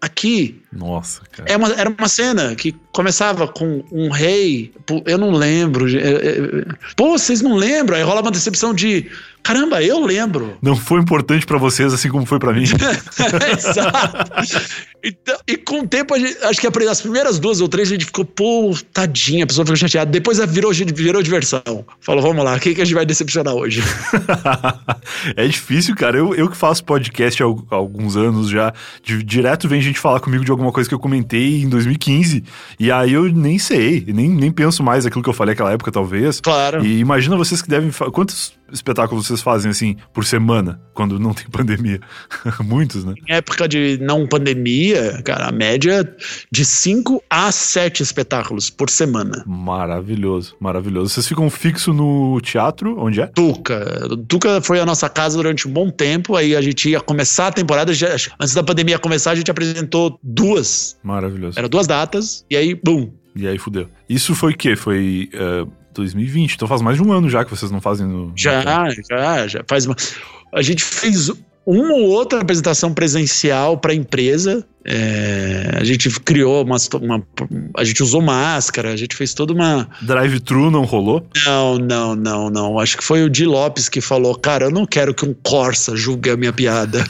aqui. 0.01 0.61
Nossa, 0.73 1.23
cara. 1.33 1.51
É 1.51 1.57
uma, 1.57 1.73
era 1.73 1.91
uma 1.91 2.09
cena 2.09 2.55
que 2.55 2.75
começava 2.93 3.49
com 3.49 3.85
um 3.91 4.11
rei. 4.11 4.73
Eu 5.05 5.19
não 5.19 5.31
lembro. 5.31 5.87
Pô, 6.97 7.19
vocês 7.19 7.41
não 7.43 7.55
lembram? 7.55 7.97
Aí 7.97 8.03
rola 8.03 8.21
uma 8.21 8.31
decepção 8.31 8.75
de. 8.75 9.11
Caramba, 9.43 9.83
eu 9.83 10.05
lembro. 10.05 10.59
Não 10.61 10.77
foi 10.77 11.01
importante 11.01 11.47
para 11.47 11.59
vocês 11.59 11.93
assim 11.93 12.09
como 12.09 12.27
foi 12.27 12.39
para 12.39 12.53
mim. 12.53 12.65
Exato. 13.53 14.33
Então, 15.03 15.39
e 15.47 15.57
com 15.57 15.81
o 15.81 15.87
tempo, 15.87 16.19
gente, 16.19 16.37
acho 16.45 16.61
que 16.61 16.67
as 16.67 17.01
primeiras 17.01 17.39
duas 17.39 17.61
ou 17.61 17.69
três 17.69 17.89
a 17.89 17.93
gente 17.93 18.07
ficou, 18.07 18.25
pô, 18.25 18.77
tadinha, 18.93 19.45
a 19.45 19.47
pessoa 19.47 19.65
ficou 19.65 19.77
chateada. 19.77 20.11
Depois 20.11 20.39
virou, 20.47 20.73
virou 20.73 21.23
diversão. 21.23 21.85
Falou, 22.01 22.23
vamos 22.23 22.45
lá, 22.45 22.59
quem 22.59 22.75
que 22.75 22.83
a 22.83 22.85
gente 22.85 22.95
vai 22.95 23.07
decepcionar 23.07 23.55
hoje? 23.55 23.83
é 25.37 25.47
difícil, 25.47 25.95
cara. 25.95 26.19
Eu, 26.19 26.35
eu 26.35 26.49
que 26.51 26.57
faço 26.57 26.85
podcast 26.85 27.43
há 27.43 27.47
alguns 27.71 28.17
anos 28.17 28.51
já, 28.51 28.73
de, 29.03 29.23
direto 29.23 29.69
vem 29.69 29.81
gente 29.81 30.01
falar 30.01 30.21
comigo 30.21 30.45
de 30.45 30.51
alguma 30.51 30.73
coisa 30.73 30.89
que 30.89 30.95
eu 30.95 30.99
comentei 30.99 31.63
em 31.63 31.69
2015. 31.69 32.43
E 32.79 32.91
aí 32.91 33.13
eu 33.13 33.33
nem 33.33 33.59
sei, 33.59 34.05
nem, 34.07 34.29
nem 34.29 34.51
penso 34.51 34.83
mais 34.83 35.07
aquilo 35.07 35.23
que 35.23 35.31
eu 35.31 35.35
falei 35.35 35.55
naquela 35.55 35.73
época, 35.73 35.93
talvez. 35.93 36.41
Claro. 36.41 36.85
E 36.85 36.99
imagina 36.99 37.37
vocês 37.37 37.63
que 37.63 37.69
devem. 37.69 37.91
Quantos 38.13 38.58
espetáculos 38.73 39.27
vocês 39.27 39.41
fazem 39.41 39.71
assim 39.71 39.97
por 40.13 40.25
semana, 40.25 40.81
quando 40.95 41.19
não 41.19 41.33
tem 41.33 41.47
pandemia? 41.51 42.01
Muitos, 42.63 43.05
né? 43.05 43.15
Em 43.29 43.35
época 43.35 43.69
de 43.69 43.99
não 44.01 44.27
pandemia, 44.27 45.23
cara, 45.23 45.47
a 45.47 45.53
média 45.53 46.05
de 46.51 46.65
5 46.65 47.23
a 47.29 47.51
7 47.51 48.03
espetáculos 48.03 48.71
por 48.71 48.91
semana. 48.91 49.45
Maravilhoso, 49.47 50.57
maravilhoso. 50.61 51.15
Vocês 51.15 51.27
ficam 51.27 51.49
fixo 51.51 51.93
no 51.93 52.41
teatro? 52.41 52.99
Onde 52.99 53.21
é? 53.21 53.27
Tuca. 53.27 54.09
Tuca 54.27 54.61
foi 54.61 54.81
a 54.81 54.87
nossa 54.87 55.09
casa 55.09 55.37
durante 55.37 55.67
um 55.67 55.73
bom 55.73 55.91
tempo. 55.91 56.37
Aí 56.37 56.55
a 56.55 56.61
gente 56.61 56.91
ia 56.91 57.01
começar 57.01 57.49
a 57.49 57.53
temporada. 57.53 57.93
Já, 57.93 58.09
antes 58.41 58.55
da 58.55 58.63
pandemia 58.63 58.99
começar, 58.99 59.33
a 59.33 59.35
gente 59.35 59.51
apresentou 59.51 60.19
duas. 60.23 60.99
Maravilhoso. 61.03 61.59
Era 61.59 61.69
duas 61.69 61.87
datas, 61.87 62.45
e 62.51 62.57
aí, 62.57 62.75
bum. 62.75 63.13
E 63.35 63.47
aí 63.47 63.59
fudeu. 63.59 63.89
Isso 64.09 64.35
foi 64.35 64.53
o 64.53 64.57
quê? 64.57 64.75
Foi. 64.75 65.29
Uh 65.35 65.78
2020. 65.99 66.55
Então 66.55 66.69
faz 66.69 66.81
mais 66.81 66.97
de 66.97 67.03
um 67.03 67.13
ano 67.13 67.29
já 67.29 67.45
que 67.45 67.51
vocês 67.51 67.71
não 67.71 67.81
fazem 67.81 68.07
no. 68.07 68.33
Já, 68.35 68.89
já, 69.09 69.47
já. 69.47 69.65
Faz 69.69 69.87
uma... 69.87 69.97
A 70.53 70.63
gente 70.63 70.83
fez 70.83 71.31
uma 71.71 71.93
ou 71.93 72.09
outra 72.09 72.41
apresentação 72.41 72.95
presencial 72.95 73.77
para 73.77 73.93
a 73.93 73.95
empresa 73.95 74.65
é, 74.91 75.73
a 75.75 75.85
gente 75.85 76.09
criou 76.21 76.65
uma, 76.65 76.77
uma, 76.95 77.23
A 77.77 77.85
gente 77.85 78.03
usou 78.03 78.23
máscara, 78.23 78.91
a 78.91 78.97
gente 78.97 79.15
fez 79.15 79.35
toda 79.35 79.53
uma. 79.53 79.87
Drive-thru 80.01 80.71
não 80.71 80.85
rolou? 80.85 81.27
Não, 81.45 81.77
não, 81.77 82.17
não, 82.17 82.49
não. 82.49 82.79
Acho 82.79 82.97
que 82.97 83.05
foi 83.05 83.23
o 83.23 83.29
Di 83.29 83.45
Lopes 83.45 83.87
que 83.89 84.01
falou: 84.01 84.35
Cara, 84.35 84.65
eu 84.65 84.71
não 84.71 84.87
quero 84.87 85.13
que 85.13 85.27
um 85.27 85.35
Corsa 85.35 85.95
julgue 85.95 86.31
a 86.31 86.39
minha 86.39 86.55
piada. 86.55 87.05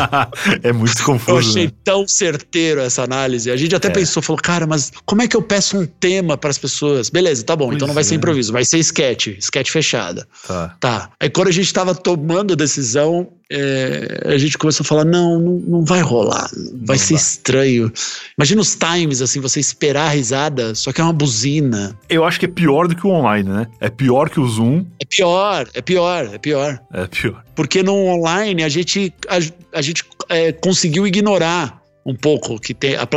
é 0.62 0.70
muito 0.70 1.02
confuso. 1.02 1.30
Eu 1.30 1.38
achei 1.38 1.66
né? 1.66 1.72
tão 1.82 2.06
certeiro 2.06 2.82
essa 2.82 3.02
análise. 3.02 3.50
A 3.50 3.56
gente 3.56 3.74
até 3.74 3.88
é. 3.88 3.90
pensou: 3.90 4.22
falou, 4.22 4.42
Cara, 4.42 4.66
mas 4.66 4.92
como 5.06 5.22
é 5.22 5.28
que 5.28 5.36
eu 5.36 5.42
peço 5.42 5.78
um 5.78 5.86
tema 5.86 6.36
para 6.36 6.50
as 6.50 6.58
pessoas? 6.58 7.08
Beleza, 7.08 7.42
tá 7.42 7.56
bom, 7.56 7.66
pois 7.66 7.76
então 7.76 7.88
não 7.88 7.94
vai 7.94 8.02
é. 8.02 8.04
ser 8.04 8.16
improviso, 8.16 8.52
vai 8.52 8.66
ser 8.66 8.78
sketch, 8.80 9.28
sketch 9.38 9.70
fechada. 9.70 10.28
Tá. 10.46 10.76
Tá. 10.78 11.10
Aí 11.18 11.30
quando 11.30 11.48
a 11.48 11.52
gente 11.52 11.72
tava 11.72 11.94
tomando 11.94 12.52
a 12.52 12.56
decisão, 12.56 13.30
é, 13.50 14.22
a 14.26 14.38
gente 14.38 14.56
começou 14.56 14.84
a 14.84 14.86
falar: 14.86 15.04
Não, 15.04 15.38
não, 15.38 15.52
não 15.52 15.84
vai 15.84 16.00
rolar, 16.00 16.50
vai 16.84 16.96
não 16.96 17.04
ser 17.04 17.14
estranho. 17.14 17.92
Imagina 18.38 18.60
os 18.60 18.74
times, 18.74 19.20
assim, 19.20 19.40
você 19.40 19.60
esperar 19.60 20.06
a 20.06 20.10
risada, 20.10 20.74
só 20.74 20.92
que 20.92 21.00
é 21.00 21.04
uma 21.04 21.12
buzina. 21.12 21.98
Eu 22.08 22.24
acho 22.24 22.38
que 22.38 22.46
é 22.46 22.48
pior 22.48 22.88
do 22.88 22.96
que 22.96 23.06
o 23.06 23.10
online, 23.10 23.48
né? 23.48 23.66
É 23.80 23.90
pior 23.90 24.30
que 24.30 24.40
o 24.40 24.48
Zoom. 24.48 24.84
É 25.00 25.04
pior, 25.04 25.68
é 25.74 25.82
pior, 25.82 26.34
é 26.34 26.38
pior. 26.38 26.80
É 26.92 27.06
pior. 27.06 27.44
Porque 27.54 27.82
no 27.82 27.94
online 27.94 28.62
a 28.62 28.68
gente, 28.68 29.12
a, 29.28 29.78
a 29.78 29.82
gente 29.82 30.04
é, 30.28 30.52
conseguiu 30.52 31.06
ignorar 31.06 31.82
um 32.06 32.14
pouco 32.14 32.60
que 32.60 32.74
tem 32.74 32.96
a, 32.96 33.08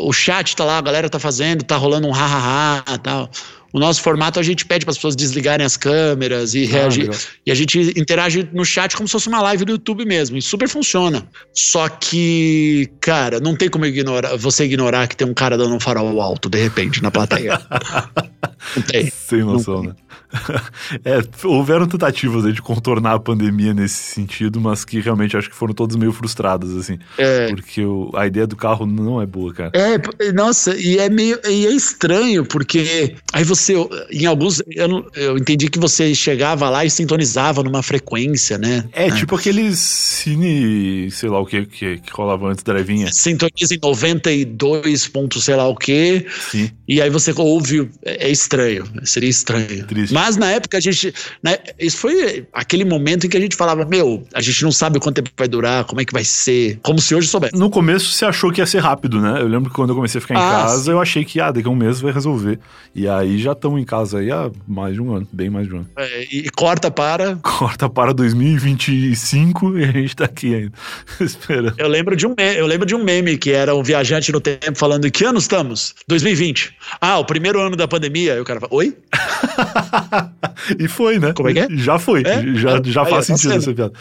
o 0.00 0.12
chat 0.12 0.56
tá 0.56 0.64
lá, 0.64 0.78
a 0.78 0.80
galera 0.80 1.10
tá 1.10 1.18
fazendo, 1.18 1.62
tá 1.62 1.76
rolando 1.76 2.08
um 2.08 2.12
ha-ha-ha 2.12 2.94
e 2.94 2.98
tal. 2.98 3.30
O 3.72 3.78
nosso 3.78 4.02
formato 4.02 4.40
a 4.40 4.42
gente 4.42 4.64
pede 4.64 4.84
para 4.84 4.90
as 4.90 4.98
pessoas 4.98 5.14
desligarem 5.14 5.64
as 5.64 5.76
câmeras 5.76 6.54
e 6.54 6.64
ah, 6.64 6.68
reagir. 6.68 7.10
E 7.46 7.52
a 7.52 7.54
gente 7.54 7.78
interage 7.98 8.48
no 8.52 8.64
chat 8.64 8.96
como 8.96 9.06
se 9.08 9.12
fosse 9.12 9.28
uma 9.28 9.40
live 9.42 9.64
do 9.64 9.72
YouTube 9.72 10.04
mesmo. 10.04 10.36
E 10.36 10.42
super 10.42 10.68
funciona. 10.68 11.26
Só 11.52 11.88
que, 11.88 12.90
cara, 13.00 13.38
não 13.38 13.54
tem 13.54 13.68
como 13.68 13.86
ignorar, 13.86 14.36
você 14.36 14.64
ignorar 14.64 15.06
que 15.06 15.16
tem 15.16 15.26
um 15.26 15.34
cara 15.34 15.56
dando 15.56 15.74
um 15.74 15.80
farol 15.80 16.20
alto 16.20 16.48
de 16.48 16.60
repente 16.60 17.02
na 17.02 17.10
plateia. 17.10 17.60
não 18.76 18.82
tem. 18.82 19.10
Sem 19.10 19.44
noção, 19.44 19.82
não 19.82 19.90
né? 19.90 19.94
é, 21.04 21.20
houveram 21.46 21.86
tentativas 21.86 22.52
de 22.52 22.60
contornar 22.60 23.14
a 23.14 23.18
pandemia 23.20 23.72
nesse 23.72 23.94
sentido, 23.94 24.60
mas 24.60 24.84
que 24.84 25.00
realmente 25.00 25.36
acho 25.36 25.48
que 25.48 25.56
foram 25.56 25.72
todas 25.72 25.96
meio 25.96 26.12
frustradas, 26.12 26.76
assim. 26.76 26.98
É. 27.16 27.48
Porque 27.48 27.84
o, 27.84 28.10
a 28.14 28.26
ideia 28.26 28.46
do 28.46 28.56
carro 28.56 28.84
não 28.84 29.22
é 29.22 29.26
boa, 29.26 29.52
cara. 29.52 29.70
É, 29.74 30.32
nossa, 30.32 30.76
e 30.76 30.98
é 30.98 31.08
meio. 31.08 31.38
E 31.48 31.66
é 31.66 31.72
estranho, 31.72 32.44
porque 32.44 33.14
aí 33.32 33.44
você, 33.44 33.74
em 34.10 34.26
alguns. 34.26 34.62
Eu, 34.68 35.06
eu 35.14 35.38
entendi 35.38 35.68
que 35.68 35.78
você 35.78 36.14
chegava 36.14 36.68
lá 36.68 36.84
e 36.84 36.90
sintonizava 36.90 37.62
numa 37.62 37.82
frequência, 37.82 38.58
né? 38.58 38.84
É, 38.92 39.08
é. 39.08 39.10
tipo 39.10 39.36
aqueles 39.36 39.78
cine. 39.78 41.10
sei 41.10 41.28
lá 41.28 41.40
o 41.40 41.46
que, 41.46 41.66
que, 41.66 41.98
que 41.98 42.12
rolava 42.12 42.48
antes 42.48 42.62
da 42.62 42.72
levinha. 42.72 43.10
Sintoniza 43.12 43.74
em 43.74 43.78
92 43.82 45.08
pontos, 45.08 45.44
sei 45.44 45.56
lá 45.56 45.66
o 45.68 45.76
que. 45.76 46.26
Sim. 46.50 46.70
E 46.86 47.00
aí 47.00 47.10
você 47.10 47.32
ouve. 47.36 47.88
É, 48.04 48.28
é 48.28 48.30
estranho. 48.30 48.84
Seria 49.04 49.30
estranho. 49.30 49.86
Triste 49.86 50.10
triste. 50.10 50.14
Mas 50.20 50.36
na 50.36 50.50
época 50.50 50.76
a 50.76 50.80
gente. 50.80 51.14
Né, 51.42 51.56
isso 51.78 51.96
foi 51.96 52.46
aquele 52.52 52.84
momento 52.84 53.26
em 53.26 53.30
que 53.30 53.36
a 53.38 53.40
gente 53.40 53.56
falava: 53.56 53.86
Meu, 53.86 54.22
a 54.34 54.42
gente 54.42 54.62
não 54.62 54.70
sabe 54.70 55.00
quanto 55.00 55.14
tempo 55.16 55.30
vai 55.34 55.48
durar, 55.48 55.84
como 55.84 55.98
é 56.00 56.04
que 56.04 56.12
vai 56.12 56.24
ser. 56.24 56.78
Como 56.82 57.00
se 57.00 57.14
hoje 57.14 57.26
soubesse. 57.26 57.56
No 57.56 57.70
começo 57.70 58.12
você 58.12 58.26
achou 58.26 58.52
que 58.52 58.60
ia 58.60 58.66
ser 58.66 58.80
rápido, 58.80 59.18
né? 59.18 59.40
Eu 59.40 59.48
lembro 59.48 59.70
que 59.70 59.76
quando 59.76 59.90
eu 59.90 59.96
comecei 59.96 60.18
a 60.18 60.20
ficar 60.20 60.34
em 60.34 60.36
Ah, 60.36 60.50
casa, 60.66 60.84
sim. 60.84 60.90
eu 60.90 61.00
achei 61.00 61.24
que, 61.24 61.40
ah, 61.40 61.50
daqui 61.50 61.66
a 61.66 61.70
um 61.70 61.74
mês 61.74 62.00
vai 62.02 62.12
resolver. 62.12 62.58
E 62.94 63.08
aí 63.08 63.38
já 63.38 63.52
estamos 63.52 63.80
em 63.80 63.84
casa 63.84 64.18
aí 64.18 64.30
há 64.30 64.50
mais 64.68 64.92
de 64.94 65.00
um 65.00 65.14
ano, 65.14 65.26
bem 65.32 65.48
mais 65.48 65.66
de 65.66 65.74
um 65.74 65.78
ano. 65.78 65.88
É, 65.96 66.24
e, 66.24 66.50
corta 66.50 66.90
para. 66.90 67.36
Corta 67.42 67.88
para 67.88 68.12
2025 68.12 69.78
e 69.78 69.84
a 69.84 69.92
gente 69.92 70.16
tá 70.16 70.24
aqui 70.26 70.54
ainda, 70.54 70.72
esperando. 71.20 71.74
Eu 71.78 71.88
lembro 71.88 72.14
de 72.14 72.26
um 72.26 72.34
meme, 72.36 72.58
eu 72.58 72.66
lembro 72.66 72.86
de 72.86 72.94
um 72.94 73.02
meme 73.02 73.38
que 73.38 73.52
era 73.52 73.74
um 73.74 73.82
viajante 73.82 74.30
no 74.32 74.40
tempo 74.40 74.76
falando 74.76 75.10
que 75.10 75.24
ano 75.24 75.38
estamos? 75.38 75.94
2020. 76.08 76.74
Ah, 77.00 77.18
o 77.18 77.24
primeiro 77.24 77.58
ano 77.60 77.76
da 77.76 77.88
pandemia. 77.88 78.34
Aí 78.34 78.40
o 78.40 78.44
cara 78.44 78.60
fala, 78.60 78.74
oi? 78.74 78.94
e 80.78 80.88
foi, 80.88 81.18
né? 81.18 81.32
Como 81.32 81.48
é 81.48 81.52
que 81.52 81.58
é? 81.60 81.68
Já 81.70 81.98
foi. 81.98 82.22
É? 82.22 82.42
Já, 82.54 82.80
já 82.82 83.04
faz 83.04 83.26
tá 83.26 83.36
sentido 83.36 83.54
essa 83.54 83.72
piada. 83.72 83.92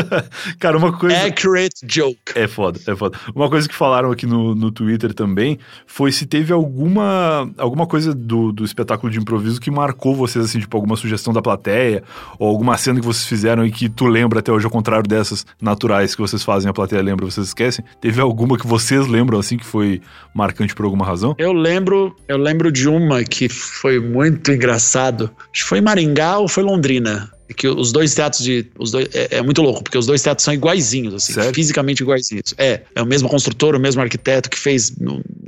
Cara, 0.58 0.78
uma 0.78 0.92
coisa. 0.92 1.26
Accurate 1.26 1.86
joke. 1.86 2.18
É 2.34 2.46
foda, 2.46 2.80
é 2.86 2.96
foda. 2.96 3.18
Uma 3.34 3.48
coisa 3.48 3.68
que 3.68 3.74
falaram 3.74 4.10
aqui 4.10 4.26
no, 4.26 4.54
no 4.54 4.70
Twitter 4.70 5.12
também 5.12 5.58
foi 5.86 6.12
se 6.12 6.26
teve 6.26 6.52
alguma, 6.52 7.50
alguma 7.56 7.86
coisa 7.86 8.14
do, 8.14 8.52
do 8.52 8.64
espetáculo 8.64 9.10
de 9.10 9.18
improviso 9.18 9.60
que 9.60 9.70
marcou 9.70 10.14
vocês, 10.14 10.44
assim, 10.44 10.60
tipo, 10.60 10.76
alguma 10.76 10.96
sugestão 10.96 11.32
da 11.32 11.42
plateia, 11.42 12.02
ou 12.38 12.48
alguma 12.48 12.76
cena 12.76 13.00
que 13.00 13.06
vocês 13.06 13.26
fizeram 13.26 13.64
e 13.64 13.70
que 13.70 13.88
tu 13.88 14.06
lembra 14.06 14.40
até 14.40 14.52
hoje, 14.52 14.64
ao 14.64 14.70
contrário 14.70 15.08
dessas 15.08 15.46
naturais 15.60 16.14
que 16.14 16.20
vocês 16.20 16.42
fazem, 16.42 16.70
a 16.70 16.72
plateia 16.72 17.02
lembra, 17.02 17.24
vocês 17.26 17.48
esquecem. 17.48 17.84
Teve 18.00 18.20
alguma 18.20 18.58
que 18.58 18.66
vocês 18.66 19.06
lembram, 19.06 19.38
assim, 19.38 19.56
que 19.56 19.64
foi 19.64 20.00
marcante 20.34 20.74
por 20.74 20.84
alguma 20.84 21.04
razão? 21.04 21.34
Eu 21.38 21.52
lembro, 21.52 22.14
eu 22.28 22.36
lembro 22.36 22.70
de 22.70 22.88
uma 22.88 23.22
que 23.24 23.48
foi 23.48 23.98
muito 23.98 24.52
engraçado. 24.52 25.30
Acho 25.58 25.64
que 25.64 25.68
foi 25.70 25.80
Maringá 25.80 26.38
ou 26.38 26.46
foi 26.46 26.62
Londrina. 26.62 27.32
Que 27.56 27.66
os 27.66 27.90
dois 27.90 28.14
teatros 28.14 28.44
de. 28.44 28.66
Os 28.78 28.92
dois, 28.92 29.08
é, 29.12 29.38
é 29.38 29.42
muito 29.42 29.60
louco, 29.60 29.82
porque 29.82 29.98
os 29.98 30.06
dois 30.06 30.22
teatros 30.22 30.44
são 30.44 30.54
iguaizinhos, 30.54 31.14
assim, 31.14 31.32
Sério? 31.32 31.52
fisicamente 31.52 32.00
iguaizinhos. 32.00 32.54
É, 32.56 32.82
é 32.94 33.02
o 33.02 33.06
mesmo 33.06 33.28
construtor, 33.28 33.74
o 33.74 33.80
mesmo 33.80 34.00
arquiteto 34.00 34.48
que 34.48 34.58
fez 34.58 34.92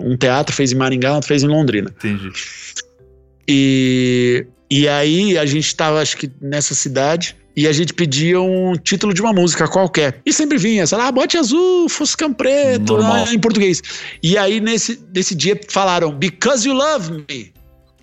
um 0.01 0.17
teatro, 0.17 0.53
fez 0.55 0.73
em 0.73 0.75
Maringá, 0.75 1.15
outro 1.15 1.29
fez 1.29 1.45
em 1.45 1.47
Londrina. 1.47 1.95
Entendi. 1.99 2.29
E, 3.47 4.47
e 4.69 4.89
aí 4.89 5.39
a 5.39 5.47
gente 5.47 5.77
tava, 5.77 6.01
acho 6.01 6.17
que 6.17 6.29
nessa 6.41 6.75
cidade, 6.75 7.37
e 7.55 7.69
a 7.69 7.73
gente 7.73 7.95
pedia 7.95 8.41
um 8.41 8.73
título 8.73 9.15
de 9.15 9.21
uma 9.21 9.33
música 9.33 9.69
qualquer. 9.69 10.21
E 10.27 10.33
sempre 10.33 10.59
vinha, 10.59 10.89
sei 10.89 10.99
lá, 10.99 11.13
bote 11.13 11.37
azul, 11.37 11.89
Fuscão 11.89 12.33
preto, 12.33 12.95
Normal. 12.95 13.27
né, 13.27 13.35
em 13.35 13.39
português. 13.39 13.81
E 14.21 14.37
aí 14.37 14.61
nesse, 14.61 15.01
nesse 15.15 15.37
dia 15.37 15.61
falaram, 15.69 16.11
Because 16.11 16.67
You 16.67 16.75
Love 16.75 17.25
Me. 17.29 17.60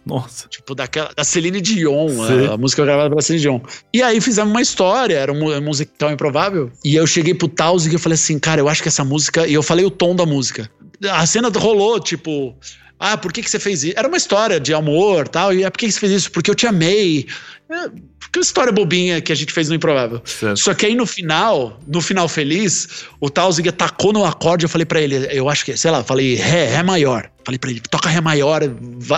Nossa. 0.07 0.47
Tipo, 0.47 0.73
daquela, 0.73 1.11
da 1.15 1.23
Celine 1.23 1.61
Dion, 1.61 2.07
a, 2.23 2.53
a 2.53 2.57
música 2.57 2.83
gravada 2.83 3.09
pela 3.09 3.21
Celine 3.21 3.41
Dion. 3.41 3.59
E 3.93 4.01
aí 4.01 4.19
fizemos 4.21 4.51
uma 4.51 4.61
história, 4.61 5.15
era 5.15 5.31
um 5.31 5.39
mu- 5.39 5.61
musical 5.61 6.11
improvável. 6.11 6.71
E 6.83 6.95
eu 6.95 7.05
cheguei 7.05 7.33
pro 7.33 7.47
Tausig 7.47 7.91
e 7.91 7.95
eu 7.95 7.99
falei 7.99 8.15
assim, 8.15 8.39
cara, 8.39 8.61
eu 8.61 8.67
acho 8.69 8.81
que 8.81 8.87
essa 8.87 9.03
música. 9.03 9.47
E 9.47 9.53
eu 9.53 9.61
falei 9.63 9.85
o 9.85 9.91
tom 9.91 10.15
da 10.15 10.25
música. 10.25 10.69
A 11.11 11.25
cena 11.25 11.49
rolou, 11.49 11.99
tipo. 11.99 12.55
Ah, 12.99 13.15
por 13.15 13.31
que, 13.31 13.43
que 13.43 13.49
você 13.49 13.59
fez 13.59 13.83
isso? 13.83 13.93
Era 13.95 14.07
uma 14.07 14.17
história 14.17 14.59
de 14.59 14.73
amor 14.73 15.27
tal. 15.27 15.53
E 15.53 15.63
ah, 15.63 15.69
por 15.69 15.77
que, 15.77 15.85
que 15.85 15.91
você 15.91 15.99
fez 15.99 16.11
isso? 16.13 16.31
Porque 16.31 16.49
eu 16.49 16.55
te 16.55 16.65
amei. 16.65 17.27
É, 17.69 17.89
que 18.31 18.39
história 18.39 18.71
bobinha 18.71 19.21
que 19.21 19.31
a 19.31 19.35
gente 19.35 19.51
fez 19.51 19.67
no 19.69 19.75
Improvável. 19.75 20.21
Certo. 20.23 20.57
Só 20.57 20.73
que 20.73 20.85
aí 20.85 20.95
no 20.95 21.05
final, 21.05 21.79
no 21.87 22.01
final 22.01 22.27
feliz, 22.27 23.05
o 23.19 23.29
Tausig 23.29 23.71
tacou 23.71 24.13
no 24.13 24.25
acorde, 24.25 24.65
eu 24.65 24.69
falei 24.69 24.85
pra 24.85 25.01
ele, 25.01 25.27
eu 25.31 25.49
acho 25.49 25.65
que, 25.65 25.75
sei 25.75 25.91
lá, 25.91 26.03
falei 26.03 26.35
Ré, 26.35 26.65
Ré 26.65 26.83
maior. 26.83 27.29
Falei 27.43 27.57
pra 27.57 27.69
ele, 27.69 27.79
toca 27.79 28.09
Ré 28.09 28.19
maior 28.19 28.61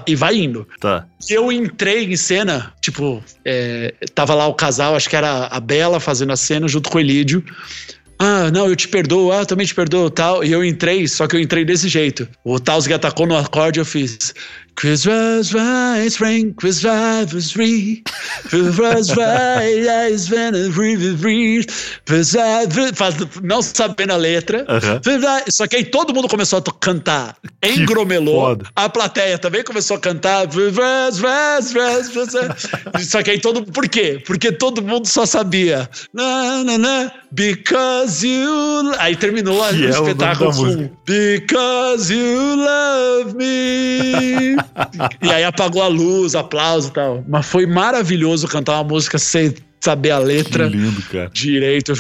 e 0.08 0.16
vai 0.16 0.36
indo. 0.36 0.68
Tá. 0.80 1.06
Eu 1.28 1.52
entrei 1.52 2.06
em 2.06 2.16
cena, 2.16 2.74
tipo, 2.80 3.24
é, 3.44 3.94
tava 4.14 4.36
lá 4.36 4.46
o 4.48 4.54
casal, 4.54 4.96
acho 4.96 5.10
que 5.10 5.16
era 5.16 5.48
a 5.48 5.60
Bela 5.60 6.00
fazendo 6.00 6.32
a 6.32 6.38
cena 6.38 6.68
junto 6.68 6.90
com 6.90 6.98
o 6.98 7.02
Elídio. 7.02 7.44
Ah, 8.22 8.52
não, 8.52 8.68
eu 8.68 8.76
te 8.76 8.86
perdoo, 8.86 9.32
ah, 9.32 9.40
eu 9.40 9.46
também 9.46 9.66
te 9.66 9.74
perdoo, 9.74 10.10
tal. 10.10 10.44
E 10.44 10.52
eu 10.52 10.64
entrei, 10.64 11.08
só 11.08 11.26
que 11.26 11.38
eu 11.38 11.40
entrei 11.40 11.64
desse 11.64 11.88
jeito. 11.88 12.28
O 12.44 12.60
Tausig 12.60 12.94
atacou 12.94 13.26
no 13.26 13.38
acorde, 13.38 13.80
eu 13.80 13.86
fiz. 13.86 14.34
Christmas 14.80 15.52
vai 15.52 16.06
spring, 16.08 16.54
Christmas 16.54 17.34
was 17.34 17.52
free. 17.52 18.02
Christmas 18.48 19.10
vai, 19.10 19.82
really 20.70 21.18
free. 21.18 21.66
Christmas- 22.06 22.70
faz- 22.96 23.16
Não 23.44 23.62
sabendo 23.62 24.14
a 24.14 24.16
letra. 24.16 24.66
Aham. 24.70 25.02
Só 25.50 25.68
que 25.68 25.76
aí 25.76 25.84
todo 25.84 26.14
mundo 26.14 26.30
começou 26.30 26.60
a 26.60 26.64
cantar. 26.80 27.36
Engromelou. 27.62 28.58
A 28.74 28.88
plateia 28.88 29.38
também 29.38 29.66
começou 29.66 29.98
a 29.98 30.00
cantar. 30.00 30.48
Só 33.02 33.22
que 33.22 33.32
aí 33.32 33.40
todo. 33.42 33.64
Por 33.64 33.90
quê? 33.90 34.24
Porque 34.26 34.50
todo 34.50 34.82
mundo 34.82 35.08
só 35.08 35.26
sabia. 35.26 35.90
Na, 36.14 36.64
na, 36.64 36.78
na, 36.78 37.12
because 37.34 38.26
you. 38.26 38.94
Aí 38.98 39.14
terminou 39.18 39.58
Que 39.68 39.76
o 39.84 39.94
é 39.94 40.00
o 40.00 40.04
espetáculo 40.08 40.54
música. 40.54 40.92
Because 41.06 42.14
you 42.14 42.56
love 42.56 43.36
me. 43.36 44.56
e 45.22 45.32
aí 45.32 45.44
apagou 45.44 45.82
a 45.82 45.88
luz, 45.88 46.36
aplauso 46.36 46.90
e 46.90 46.92
tal. 46.92 47.24
Mas 47.28 47.46
foi 47.46 47.66
maravilhoso 47.66 48.48
cantar 48.48 48.74
uma 48.74 48.84
música 48.84 49.18
sem 49.18 49.54
saber 49.82 50.12
a 50.12 50.20
Que 50.20 50.26
letra 50.26 50.66
lindo, 50.66 51.02
cara. 51.04 51.30
direito. 51.34 51.94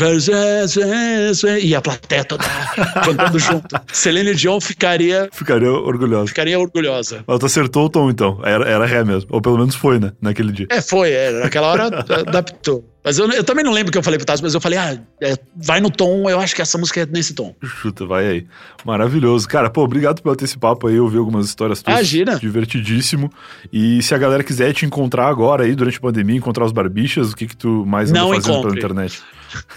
E 1.61 1.75
a 1.75 1.81
plateia 1.81 2.23
toda 2.25 2.43
cantando 3.03 3.39
junto. 3.39 3.75
Celine 3.91 4.35
Dion 4.35 4.59
ficaria, 4.59 5.29
Ficaria 5.31 5.71
orgulhoso. 5.71 6.27
ficaria 6.27 6.59
orgulhosa. 6.59 7.23
Ela 7.27 7.39
acertou 7.41 7.85
o 7.85 7.89
tom, 7.89 8.09
então. 8.09 8.39
Era, 8.43 8.67
era 8.67 8.85
ré 8.85 9.03
mesmo. 9.03 9.29
Ou 9.31 9.41
pelo 9.41 9.57
menos 9.57 9.75
foi, 9.75 9.97
né? 9.99 10.11
Naquele 10.21 10.51
dia. 10.51 10.67
É, 10.69 10.81
foi, 10.81 11.11
é, 11.11 11.31
naquela 11.31 11.67
hora 11.67 11.85
adaptou. 12.27 12.83
Mas 13.03 13.17
eu, 13.17 13.29
eu 13.31 13.43
também 13.43 13.63
não 13.63 13.71
lembro 13.71 13.89
o 13.89 13.91
que 13.91 13.97
eu 13.97 14.03
falei 14.03 14.17
pro 14.17 14.25
Tasso, 14.25 14.43
mas 14.43 14.53
eu 14.53 14.59
falei, 14.59 14.77
ah, 14.77 14.99
é, 15.21 15.35
vai 15.55 15.79
no 15.79 15.89
tom, 15.89 16.29
eu 16.29 16.39
acho 16.39 16.53
que 16.53 16.61
essa 16.61 16.77
música 16.77 17.01
é 17.01 17.05
nesse 17.05 17.33
tom. 17.33 17.55
Chuta, 17.63 18.05
vai 18.05 18.27
aí. 18.27 18.47
Maravilhoso. 18.85 19.47
Cara, 19.47 19.69
pô, 19.69 19.83
obrigado 19.83 20.21
por 20.21 20.35
ter 20.35 20.45
esse 20.45 20.57
papo 20.57 20.87
aí. 20.87 20.95
Eu 20.95 21.05
ouvi 21.05 21.17
algumas 21.17 21.45
histórias 21.45 21.81
tuas. 21.81 21.95
Imagina. 21.95 22.37
Divertidíssimo. 22.37 23.31
E 23.71 24.01
se 24.03 24.13
a 24.13 24.17
galera 24.17 24.43
quiser 24.43 24.73
te 24.73 24.85
encontrar 24.85 25.27
agora 25.27 25.63
aí, 25.63 25.75
durante 25.75 25.97
a 25.97 26.01
pandemia, 26.01 26.35
encontrar 26.37 26.65
os 26.65 26.71
barbichas, 26.71 27.31
o 27.31 27.35
que 27.35 27.47
que 27.47 27.55
tu 27.55 27.85
mais 27.85 28.09
anda 28.09 28.19
Não 28.19 28.29
fazendo 28.29 28.43
pela 28.43 28.59
encontre. 28.59 28.79
internet? 28.79 29.21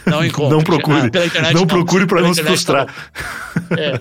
Não 0.07 0.25
encontre. 0.25 0.57
Não 0.57 0.63
procure. 0.63 1.07
Ah, 1.07 1.11
pela 1.11 1.27
internet 1.27 1.55
não 1.55 1.67
procure 1.67 2.07
pra 2.07 2.17
Pela 2.17 2.29
não 2.29 2.35
se 2.35 2.43
tá 2.43 2.47
frustrar. 2.47 2.87
É. 3.79 4.01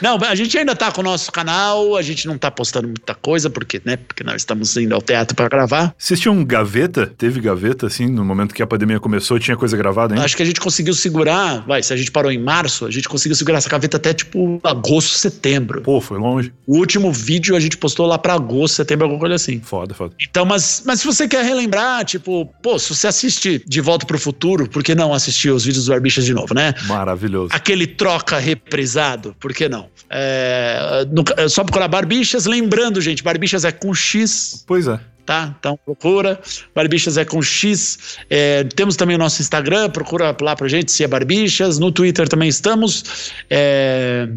Não, 0.00 0.16
a 0.16 0.34
gente 0.34 0.56
ainda 0.56 0.74
tá 0.74 0.90
com 0.90 1.00
o 1.00 1.04
nosso 1.04 1.30
canal, 1.32 1.96
a 1.96 2.02
gente 2.02 2.26
não 2.26 2.38
tá 2.38 2.50
postando 2.50 2.88
muita 2.88 3.14
coisa, 3.14 3.48
porque, 3.48 3.80
né, 3.84 3.96
porque 3.96 4.22
nós 4.24 4.36
estamos 4.36 4.76
indo 4.76 4.94
ao 4.94 5.02
teatro 5.02 5.34
para 5.34 5.48
gravar. 5.48 5.94
Vocês 5.96 6.18
tinham 6.20 6.44
gaveta? 6.44 7.06
Teve 7.06 7.40
gaveta, 7.40 7.86
assim, 7.86 8.06
no 8.06 8.24
momento 8.24 8.54
que 8.54 8.62
a 8.62 8.66
pandemia 8.66 8.98
começou? 8.98 9.38
Tinha 9.38 9.56
coisa 9.56 9.76
gravada 9.76 10.14
ainda? 10.14 10.24
Acho 10.24 10.36
que 10.36 10.42
a 10.42 10.46
gente 10.46 10.60
conseguiu 10.60 10.94
segurar, 10.94 11.64
vai, 11.66 11.82
se 11.82 11.92
a 11.92 11.96
gente 11.96 12.10
parou 12.10 12.32
em 12.32 12.38
março, 12.38 12.86
a 12.86 12.90
gente 12.90 13.08
conseguiu 13.08 13.36
segurar 13.36 13.58
essa 13.58 13.68
gaveta 13.68 13.96
até 13.96 14.12
tipo 14.12 14.60
agosto, 14.62 15.16
setembro. 15.16 15.82
Pô, 15.82 16.00
foi 16.00 16.18
longe. 16.18 16.52
O 16.66 16.78
último 16.78 17.12
vídeo 17.12 17.54
a 17.56 17.60
gente 17.60 17.76
postou 17.76 18.06
lá 18.06 18.18
pra 18.18 18.34
agosto, 18.34 18.74
setembro, 18.74 19.04
alguma 19.04 19.20
coisa 19.20 19.36
assim. 19.36 19.60
Foda, 19.60 19.94
foda. 19.94 20.14
Então, 20.20 20.44
mas, 20.44 20.82
mas 20.84 21.00
se 21.00 21.06
você 21.06 21.28
quer 21.28 21.44
relembrar, 21.44 22.04
tipo, 22.04 22.46
pô, 22.62 22.78
se 22.78 22.94
você 22.94 23.06
assiste 23.06 23.62
De 23.66 23.80
Volta 23.80 24.06
pro 24.06 24.18
Futuro, 24.18 24.68
por 24.68 24.82
que 24.82 24.94
não 24.96 25.12
assistir 25.14 25.50
os 25.50 25.64
vídeos 25.64 25.84
do 25.84 25.90
Barbichas 25.90 26.24
de 26.24 26.32
novo, 26.34 26.54
né? 26.54 26.74
Maravilhoso. 26.86 27.50
Aquele 27.52 27.86
troca 27.86 28.38
reprisado, 28.38 29.36
por 29.38 29.52
que 29.52 29.68
não? 29.68 29.88
É, 30.10 31.06
no- 31.12 31.24
é 31.36 31.48
só 31.48 31.62
procurar 31.62 31.88
Barbichas, 31.88 32.46
lembrando, 32.46 33.00
gente, 33.00 33.22
Barbichas 33.22 33.64
é 33.64 33.72
com 33.72 33.92
X, 33.94 34.64
Pois 34.66 34.88
é. 34.88 34.98
Tá? 35.26 35.54
Então 35.58 35.78
procura. 35.84 36.40
Barbichas 36.74 37.18
é 37.18 37.24
com 37.24 37.42
X. 37.42 38.18
É, 38.30 38.64
temos 38.64 38.96
também 38.96 39.16
o 39.16 39.18
nosso 39.18 39.42
Instagram, 39.42 39.90
procura 39.90 40.34
lá 40.40 40.54
pra 40.54 40.68
gente 40.68 40.92
se 40.92 41.02
é 41.02 41.08
Barbichas. 41.08 41.78
No 41.78 41.90
Twitter 41.90 42.28
também 42.28 42.48
estamos. 42.48 43.32
É, 43.50 44.28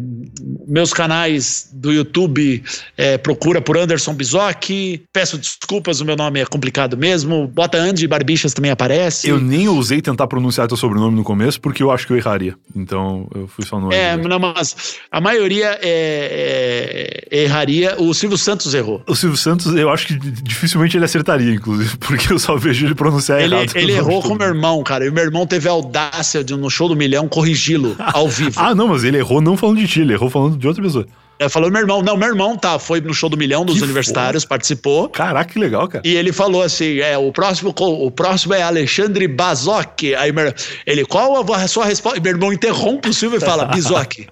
meus 0.66 0.92
canais 0.92 1.70
do 1.72 1.92
YouTube, 1.92 2.62
é, 2.96 3.16
procura 3.16 3.60
por 3.60 3.78
Anderson 3.78 4.14
Bizoc. 4.14 4.68
Peço 5.12 5.38
desculpas, 5.38 6.00
o 6.00 6.04
meu 6.04 6.16
nome 6.16 6.40
é 6.40 6.44
complicado 6.44 6.96
mesmo. 6.96 7.46
Bota 7.46 7.78
Andy 7.78 8.06
Barbichas 8.06 8.52
também 8.52 8.70
aparece. 8.70 9.28
Eu 9.28 9.40
nem 9.40 9.68
ousei 9.68 10.02
tentar 10.02 10.26
pronunciar 10.26 10.66
teu 10.66 10.76
sobrenome 10.76 11.16
no 11.16 11.22
começo, 11.22 11.60
porque 11.60 11.82
eu 11.82 11.90
acho 11.90 12.06
que 12.06 12.12
eu 12.12 12.16
erraria. 12.16 12.56
Então, 12.74 13.28
eu 13.34 13.46
fui 13.46 13.64
só 13.64 13.78
no 13.78 13.92
É, 13.92 14.16
não, 14.16 14.38
mas 14.38 14.98
a 15.10 15.20
maioria 15.20 15.78
é, 15.82 17.26
é, 17.30 17.42
erraria. 17.44 17.96
O 17.98 18.12
Silvio 18.14 18.38
Santos 18.38 18.74
errou. 18.74 19.02
O 19.06 19.14
Silvio 19.14 19.36
Santos, 19.36 19.74
eu 19.74 19.90
acho 19.90 20.06
que 20.06 20.14
dificilmente 20.14 20.79
ele 20.96 21.04
acertaria, 21.04 21.52
inclusive, 21.54 21.96
porque 22.00 22.32
eu 22.32 22.38
só 22.38 22.56
vejo 22.56 22.86
ele 22.86 22.94
pronunciar 22.94 23.40
Ele, 23.40 23.54
errado. 23.54 23.72
ele 23.76 23.92
o 23.92 23.96
errou 23.96 24.22
com 24.22 24.28
todo 24.30 24.38
meu 24.38 24.48
irmão, 24.48 24.82
cara. 24.82 25.06
E 25.06 25.10
meu 25.10 25.24
irmão 25.24 25.46
teve 25.46 25.68
a 25.68 25.72
audácia 25.72 26.42
de, 26.44 26.56
no 26.56 26.70
show 26.70 26.88
do 26.88 26.96
milhão, 26.96 27.28
corrigi-lo 27.28 27.94
ao 27.98 28.28
vivo. 28.30 28.52
Ah, 28.60 28.74
não, 28.74 28.88
mas 28.88 29.04
ele 29.04 29.18
errou 29.18 29.40
não 29.40 29.56
falando 29.56 29.78
de 29.78 29.86
ti, 29.88 30.00
ele 30.00 30.12
errou 30.12 30.30
falando 30.30 30.56
de 30.56 30.66
outra 30.66 30.82
pessoa. 30.82 31.06
Falou, 31.48 31.70
meu 31.70 31.80
irmão, 31.80 32.02
não, 32.02 32.16
meu 32.16 32.28
irmão 32.28 32.56
tá, 32.56 32.78
foi 32.78 33.00
no 33.00 33.14
show 33.14 33.30
do 33.30 33.36
Milhão 33.36 33.64
dos 33.64 33.78
Que 33.78 33.84
Universitários, 33.84 34.44
participou. 34.44 35.08
Caraca, 35.08 35.52
que 35.52 35.58
legal, 35.58 35.88
cara. 35.88 36.02
E 36.06 36.14
ele 36.14 36.32
falou 36.32 36.62
assim: 36.62 36.98
é, 36.98 37.16
o 37.16 37.32
próximo, 37.32 37.74
o 37.78 38.10
próximo 38.10 38.52
é 38.54 38.62
Alexandre 38.62 39.26
Bazoc. 39.26 40.02
Aí 40.18 40.32
meu- 40.32 40.52
ele, 40.86 41.04
qual 41.04 41.40
a 41.54 41.68
sua 41.68 41.86
resposta? 41.86 42.20
Meu 42.20 42.32
irmão 42.32 42.52
interrompe 42.52 43.08
o 43.08 43.14
Silvio 43.14 43.38
e 43.38 43.40
fala, 43.40 43.64
Bizoc. 43.66 44.18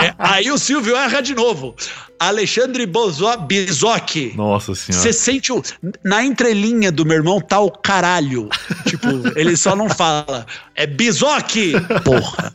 É, 0.00 0.14
aí 0.18 0.50
o 0.50 0.58
Silvio 0.58 0.96
erra 0.96 1.20
de 1.20 1.34
novo. 1.34 1.74
Alexandre 2.18 2.84
Bozo, 2.84 3.26
Bizoc. 3.46 4.34
Nossa 4.36 4.74
senhora. 4.74 5.02
Você 5.02 5.12
sente 5.12 5.52
o. 5.52 5.62
Na 6.04 6.22
entrelinha 6.22 6.92
do 6.92 7.04
meu 7.06 7.16
irmão 7.16 7.40
tá 7.40 7.58
o 7.60 7.70
caralho. 7.70 8.48
tipo, 8.86 9.08
ele 9.36 9.56
só 9.56 9.74
não 9.74 9.88
fala. 9.88 10.46
É 10.74 10.86
Bizoc! 10.86 11.54
Porra. 12.04 12.52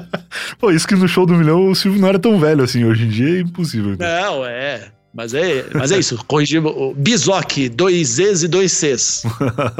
Pô, 0.58 0.70
isso 0.70 0.86
que 0.86 0.94
no 0.94 1.08
show 1.08 1.26
do 1.26 1.34
milhão 1.34 1.70
o 1.70 1.74
Silvio 1.74 2.00
não 2.00 2.08
era 2.08 2.18
tão 2.18 2.38
velho 2.38 2.62
assim. 2.64 2.84
Hoje 2.84 2.95
em 3.04 3.08
dia 3.08 3.38
é 3.38 3.40
impossível. 3.40 3.96
cara. 3.96 4.22
Não, 4.22 4.44
é. 4.44 4.92
Mas 5.12 5.32
é, 5.32 5.64
mas 5.72 5.92
é 5.92 5.98
isso. 5.98 6.22
Corrigimos. 6.28 6.94
Bizoc, 6.96 7.68
dois 7.70 8.08
Zs 8.08 8.42
e 8.42 8.48
dois 8.48 8.72
Cs. 8.72 9.22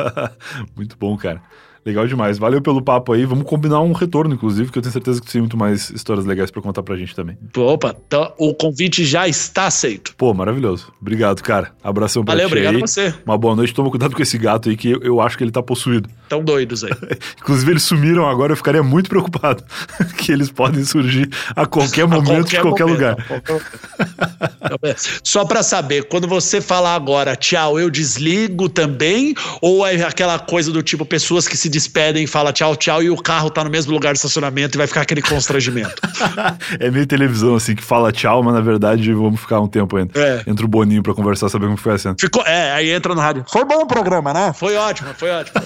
muito 0.74 0.96
bom, 0.98 1.16
cara. 1.16 1.42
Legal 1.86 2.04
demais. 2.08 2.36
Valeu 2.36 2.60
pelo 2.60 2.82
papo 2.82 3.12
aí. 3.12 3.24
Vamos 3.24 3.44
combinar 3.46 3.80
um 3.80 3.92
retorno, 3.92 4.34
inclusive, 4.34 4.72
que 4.72 4.76
eu 4.78 4.82
tenho 4.82 4.92
certeza 4.92 5.20
que 5.22 5.30
tem 5.30 5.40
muito 5.40 5.56
mais 5.56 5.88
histórias 5.90 6.26
legais 6.26 6.50
pra 6.50 6.60
contar 6.60 6.82
pra 6.82 6.96
gente 6.96 7.14
também. 7.14 7.38
Opa, 7.56 7.94
então 8.06 8.32
o 8.38 8.52
convite 8.52 9.04
já 9.04 9.28
está 9.28 9.66
aceito. 9.66 10.12
Pô, 10.16 10.34
maravilhoso. 10.34 10.92
Obrigado, 11.00 11.40
cara. 11.44 11.70
Abração 11.84 12.24
pra 12.24 12.34
Valeu, 12.34 12.48
ti 12.48 12.52
obrigado 12.52 12.74
aí. 12.74 12.82
a 12.82 12.86
você. 12.86 13.14
Uma 13.24 13.38
boa 13.38 13.54
noite. 13.54 13.72
Toma 13.72 13.88
cuidado 13.88 14.16
com 14.16 14.20
esse 14.22 14.36
gato 14.36 14.68
aí, 14.68 14.76
que 14.76 14.90
eu, 14.90 15.00
eu 15.00 15.20
acho 15.20 15.38
que 15.38 15.44
ele 15.44 15.52
tá 15.52 15.62
possuído. 15.62 16.08
Tão 16.28 16.42
doidos 16.42 16.82
aí. 16.82 16.90
Inclusive, 17.40 17.70
eles 17.70 17.84
sumiram 17.84 18.28
agora, 18.28 18.50
eu 18.52 18.56
ficaria 18.56 18.82
muito 18.82 19.08
preocupado. 19.08 19.62
que 20.18 20.32
eles 20.32 20.50
podem 20.50 20.84
surgir 20.84 21.30
a 21.54 21.66
qualquer 21.66 22.02
A 22.06 22.08
momento, 22.08 22.48
de 22.48 22.60
qualquer 22.60 22.84
momento, 22.84 23.00
lugar. 23.00 23.42
qualquer. 23.42 24.96
Só 25.22 25.44
pra 25.44 25.62
saber, 25.62 26.08
quando 26.08 26.26
você 26.26 26.60
falar 26.60 26.96
agora 26.96 27.36
tchau, 27.36 27.78
eu 27.78 27.88
desligo 27.90 28.68
também? 28.68 29.34
Ou 29.62 29.86
é 29.86 30.02
aquela 30.02 30.36
coisa 30.38 30.72
do 30.72 30.82
tipo 30.82 31.06
pessoas 31.06 31.46
que 31.46 31.56
se 31.56 31.68
despedem 31.76 32.26
falam 32.26 32.52
tchau, 32.52 32.74
tchau 32.74 33.02
e 33.02 33.10
o 33.10 33.16
carro 33.16 33.50
tá 33.50 33.62
no 33.62 33.70
mesmo 33.70 33.92
lugar 33.92 34.14
do 34.14 34.16
estacionamento 34.16 34.76
e 34.76 34.78
vai 34.78 34.86
ficar 34.86 35.02
aquele 35.02 35.20
constrangimento? 35.20 36.00
é 36.80 36.90
meio 36.90 37.06
televisão, 37.06 37.54
assim, 37.54 37.74
que 37.74 37.82
fala 37.82 38.10
tchau, 38.10 38.42
mas 38.42 38.54
na 38.54 38.60
verdade 38.60 39.12
vamos 39.12 39.40
ficar 39.40 39.60
um 39.60 39.68
tempo 39.68 39.96
ainda. 39.96 40.18
É. 40.18 40.42
Entra 40.46 40.64
o 40.64 40.68
Boninho 40.68 41.02
pra 41.02 41.14
conversar, 41.14 41.48
saber 41.48 41.66
como 41.66 41.76
foi 41.76 41.94
a 41.94 41.98
cena. 41.98 42.16
Ficou, 42.18 42.42
é, 42.46 42.72
aí 42.72 42.90
entra 42.90 43.14
no 43.14 43.20
rádio. 43.20 43.44
Foi 43.48 43.64
bom 43.64 43.82
o 43.82 43.86
programa, 43.86 44.32
né? 44.32 44.52
Foi 44.54 44.74
ótimo, 44.76 45.10
foi 45.14 45.30
ótimo. 45.30 45.60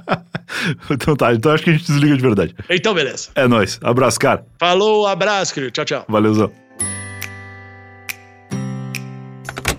então 0.90 1.14
tá, 1.14 1.34
então 1.34 1.52
acho 1.52 1.62
que 1.62 1.70
a 1.70 1.72
gente 1.74 1.86
desliga 1.86 2.16
de 2.16 2.22
verdade. 2.22 2.54
então, 2.70 2.94
beleza. 2.94 3.28
É 3.34 3.46
nóis. 3.46 3.78
Abraço, 3.82 4.18
cara. 4.18 4.44
Falou, 4.58 5.06
abraço, 5.06 5.52
querido. 5.52 5.72
Tchau, 5.72 5.84
tchau. 5.84 6.04
Valeuzão. 6.08 6.65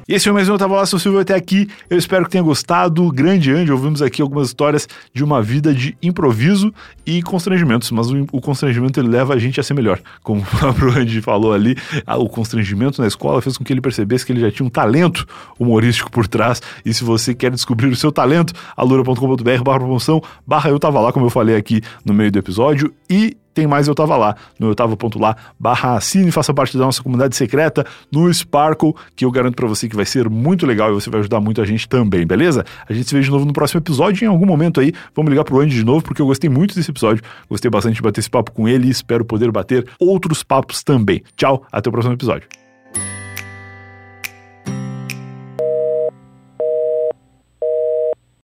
E 0.10 0.14
esse 0.14 0.24
foi 0.24 0.32
mais 0.32 0.48
um 0.48 0.56
Tava 0.56 0.74
Lá, 0.74 0.86
seu 0.86 0.98
Silvio 0.98 1.20
até 1.20 1.36
aqui. 1.36 1.68
Eu 1.90 1.98
espero 1.98 2.24
que 2.24 2.32
tenha 2.32 2.42
gostado. 2.42 3.12
Grande 3.12 3.52
Andy, 3.52 3.70
ouvimos 3.74 4.02
aqui 4.02 4.22
algumas 4.22 4.48
histórias 4.48 4.88
de 5.14 5.22
uma 5.22 5.42
vida 5.42 5.74
de 5.74 5.98
improviso 6.02 6.74
e 7.06 7.22
constrangimentos, 7.22 7.92
mas 7.92 8.10
o, 8.10 8.26
o 8.32 8.40
constrangimento 8.40 9.02
ele 9.02 9.10
leva 9.10 9.34
a 9.34 9.38
gente 9.38 9.60
a 9.60 9.64
ser 9.64 9.74
melhor. 9.74 10.00
Como 10.24 10.40
o 10.42 10.46
próprio 10.46 10.98
Andy 10.98 11.22
falou 11.22 11.52
ali, 11.52 11.76
o 12.08 12.30
constrangimento 12.30 13.02
na 13.02 13.08
escola 13.10 13.42
fez 13.42 13.58
com 13.58 13.66
que 13.66 13.74
ele 13.74 13.82
percebesse 13.82 14.26
que 14.26 14.32
ele 14.32 14.40
já 14.40 14.50
tinha 14.50 14.66
um 14.66 14.70
talento 14.70 15.28
humorístico 15.60 16.10
por 16.10 16.26
trás. 16.26 16.62
E 16.86 16.94
se 16.94 17.04
você 17.04 17.36
quer 17.36 17.52
descobrir 17.52 17.88
o 17.88 17.96
seu 17.96 18.10
talento, 18.10 18.54
alura.com.br 18.78 19.62
barra 19.62 19.80
promoção, 19.80 20.24
barra 20.46 20.70
eu 20.70 20.80
tava 20.80 21.02
lá, 21.02 21.12
como 21.12 21.26
eu 21.26 21.30
falei 21.30 21.58
aqui 21.58 21.82
no 22.06 22.14
meio 22.14 22.32
do 22.32 22.40
episódio. 22.40 22.94
E 23.10 23.36
tem 23.58 23.66
mais 23.66 23.88
Eu 23.88 23.96
Tava 23.96 24.16
Lá, 24.16 24.36
no 24.60 24.68
eu 24.70 24.76
tava.lá 24.76 25.36
barra 25.60 25.96
assine, 25.96 26.32
faça 26.32 26.54
parte 26.54 26.78
da 26.78 26.86
nossa 26.86 27.02
comunidade 27.02 27.36
secreta 27.36 27.84
no 28.12 28.32
Sparkle, 28.32 28.94
que 29.16 29.26
eu 29.26 29.32
garanto 29.32 29.56
pra 29.56 29.68
você 29.68 29.90
que 29.90 29.96
vai 29.96 30.06
ser 30.06 30.30
muito 30.30 30.64
legal 30.64 30.92
e 30.92 30.94
você 30.94 31.10
vai 31.10 31.22
ajudar 31.22 31.40
muito 31.40 31.60
a 31.60 31.66
gente 31.66 31.90
também, 31.90 32.26
beleza? 32.26 32.64
A 32.88 32.94
gente 32.94 33.10
se 33.10 33.16
vê 33.16 33.22
de 33.22 33.32
novo 33.32 33.46
no 33.46 33.54
próximo 33.54 33.80
episódio, 33.80 34.24
em 34.24 34.28
algum 34.28 34.46
momento 34.46 34.80
aí, 34.80 34.94
vamos 35.16 35.32
ligar 35.32 35.44
pro 35.44 35.60
Andy 35.60 35.76
de 35.76 35.84
novo, 35.84 36.04
porque 36.04 36.22
eu 36.22 36.28
gostei 36.28 36.52
muito 36.52 36.76
desse 36.76 36.92
episódio, 36.92 37.24
gostei 37.50 37.72
bastante 37.72 37.96
de 37.96 38.02
bater 38.04 38.20
esse 38.20 38.30
papo 38.30 38.52
com 38.52 38.68
ele 38.68 38.88
e 38.88 38.92
espero 38.92 39.26
poder 39.26 39.52
bater 39.52 39.88
outros 40.00 40.44
papos 40.44 40.84
também. 40.84 41.24
Tchau, 41.36 41.66
até 41.72 41.90
o 41.90 41.92
próximo 41.92 42.14
episódio. 42.14 42.67